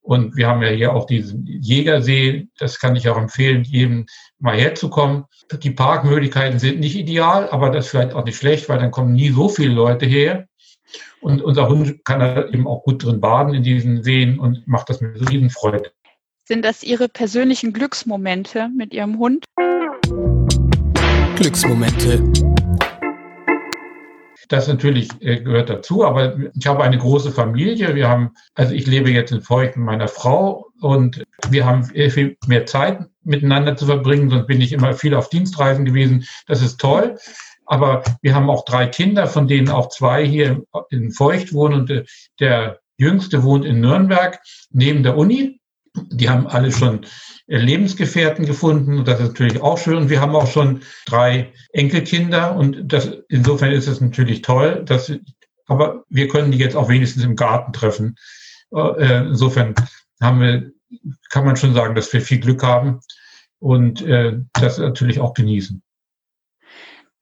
Und 0.00 0.36
wir 0.36 0.48
haben 0.48 0.62
ja 0.62 0.70
hier 0.70 0.94
auch 0.94 1.06
diesen 1.06 1.46
Jägersee. 1.46 2.48
Das 2.58 2.80
kann 2.80 2.96
ich 2.96 3.08
auch 3.08 3.18
empfehlen, 3.18 3.64
jedem 3.64 4.06
mal 4.44 4.58
herzukommen. 4.58 5.24
Die 5.62 5.70
Parkmöglichkeiten 5.70 6.58
sind 6.58 6.78
nicht 6.78 6.96
ideal, 6.96 7.48
aber 7.48 7.70
das 7.70 7.86
ist 7.86 7.90
vielleicht 7.90 8.12
auch 8.12 8.24
nicht 8.24 8.36
schlecht, 8.36 8.68
weil 8.68 8.78
dann 8.78 8.90
kommen 8.90 9.14
nie 9.14 9.30
so 9.30 9.48
viele 9.48 9.72
Leute 9.72 10.04
her. 10.04 10.46
Und 11.22 11.40
unser 11.40 11.68
Hund 11.68 12.04
kann 12.04 12.20
da 12.20 12.46
eben 12.48 12.68
auch 12.68 12.82
gut 12.82 13.02
drin 13.02 13.20
baden 13.20 13.54
in 13.54 13.62
diesen 13.62 14.02
Seen 14.02 14.38
und 14.38 14.68
macht 14.68 14.90
das 14.90 15.00
mit 15.00 15.18
Riesenfreude. 15.30 15.90
Sind 16.46 16.62
das 16.62 16.82
Ihre 16.82 17.08
persönlichen 17.08 17.72
Glücksmomente 17.72 18.68
mit 18.76 18.92
Ihrem 18.92 19.18
Hund? 19.18 19.46
Glücksmomente. 21.36 22.22
Das 24.50 24.68
natürlich 24.68 25.08
äh, 25.20 25.40
gehört 25.40 25.70
dazu, 25.70 26.04
aber 26.04 26.36
ich 26.54 26.66
habe 26.66 26.84
eine 26.84 26.98
große 26.98 27.32
Familie. 27.32 27.94
Wir 27.94 28.10
haben, 28.10 28.32
also 28.54 28.74
ich 28.74 28.86
lebe 28.86 29.10
jetzt 29.10 29.32
in 29.32 29.40
Feucht 29.40 29.78
mit 29.78 29.86
meiner 29.86 30.06
Frau 30.06 30.63
und 30.84 31.24
wir 31.48 31.64
haben 31.64 31.84
viel 31.84 32.36
mehr 32.46 32.66
Zeit 32.66 33.06
miteinander 33.22 33.74
zu 33.74 33.86
verbringen, 33.86 34.28
sonst 34.28 34.46
bin 34.46 34.60
ich 34.60 34.70
immer 34.70 34.92
viel 34.92 35.14
auf 35.14 35.30
Dienstreisen 35.30 35.86
gewesen. 35.86 36.26
Das 36.46 36.60
ist 36.60 36.78
toll. 36.78 37.16
Aber 37.64 38.04
wir 38.20 38.34
haben 38.34 38.50
auch 38.50 38.66
drei 38.66 38.86
Kinder, 38.86 39.26
von 39.26 39.48
denen 39.48 39.70
auch 39.70 39.88
zwei 39.88 40.26
hier 40.26 40.62
in 40.90 41.10
Feucht 41.10 41.54
wohnen 41.54 41.80
und 41.80 41.90
äh, 41.90 42.04
der 42.38 42.80
jüngste 42.98 43.42
wohnt 43.42 43.64
in 43.64 43.80
Nürnberg 43.80 44.38
neben 44.72 45.02
der 45.02 45.16
Uni. 45.16 45.58
Die 45.94 46.28
haben 46.28 46.46
alle 46.48 46.70
schon 46.70 47.06
Lebensgefährten 47.46 48.44
gefunden 48.44 48.98
und 48.98 49.08
das 49.08 49.20
ist 49.20 49.28
natürlich 49.28 49.62
auch 49.62 49.78
schön. 49.78 49.96
Und 49.96 50.10
wir 50.10 50.20
haben 50.20 50.36
auch 50.36 50.50
schon 50.50 50.82
drei 51.06 51.50
Enkelkinder 51.72 52.54
und 52.56 52.92
das, 52.92 53.10
insofern 53.30 53.72
ist 53.72 53.88
es 53.88 54.02
natürlich 54.02 54.42
toll, 54.42 54.82
dass, 54.84 55.10
aber 55.66 56.04
wir 56.10 56.28
können 56.28 56.52
die 56.52 56.58
jetzt 56.58 56.76
auch 56.76 56.90
wenigstens 56.90 57.24
im 57.24 57.36
Garten 57.36 57.72
treffen. 57.72 58.16
Äh, 58.70 59.28
insofern 59.28 59.74
haben 60.20 60.40
wir, 60.40 60.73
kann 61.30 61.44
man 61.44 61.56
schon 61.56 61.74
sagen, 61.74 61.94
dass 61.94 62.12
wir 62.12 62.20
viel 62.20 62.40
Glück 62.40 62.62
haben. 62.62 63.00
und 63.60 64.02
äh, 64.02 64.38
das 64.52 64.78
natürlich 64.78 65.20
auch 65.20 65.32
genießen. 65.32 65.82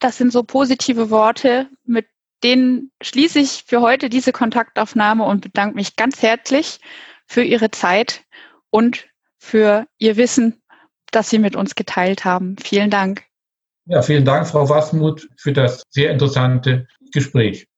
Das 0.00 0.18
sind 0.18 0.32
so 0.32 0.42
positive 0.42 1.10
Worte, 1.10 1.68
mit 1.84 2.06
denen 2.42 2.90
schließe 3.00 3.38
ich 3.38 3.64
für 3.66 3.80
heute 3.80 4.08
diese 4.08 4.32
Kontaktaufnahme 4.32 5.24
und 5.24 5.42
bedanke 5.42 5.76
mich 5.76 5.94
ganz 5.94 6.20
herzlich 6.22 6.80
für 7.26 7.44
Ihre 7.44 7.70
Zeit 7.70 8.24
und 8.70 9.06
für 9.38 9.86
Ihr 9.98 10.16
Wissen, 10.16 10.60
das 11.12 11.30
Sie 11.30 11.38
mit 11.38 11.54
uns 11.54 11.76
geteilt 11.76 12.24
haben. 12.24 12.56
Vielen 12.58 12.90
Dank. 12.90 13.24
Ja, 13.86 14.02
vielen 14.02 14.24
Dank, 14.24 14.48
Frau 14.48 14.68
Wasmuth, 14.68 15.28
für 15.36 15.52
das 15.52 15.82
sehr 15.90 16.10
interessante 16.10 16.88
Gespräch. 17.12 17.68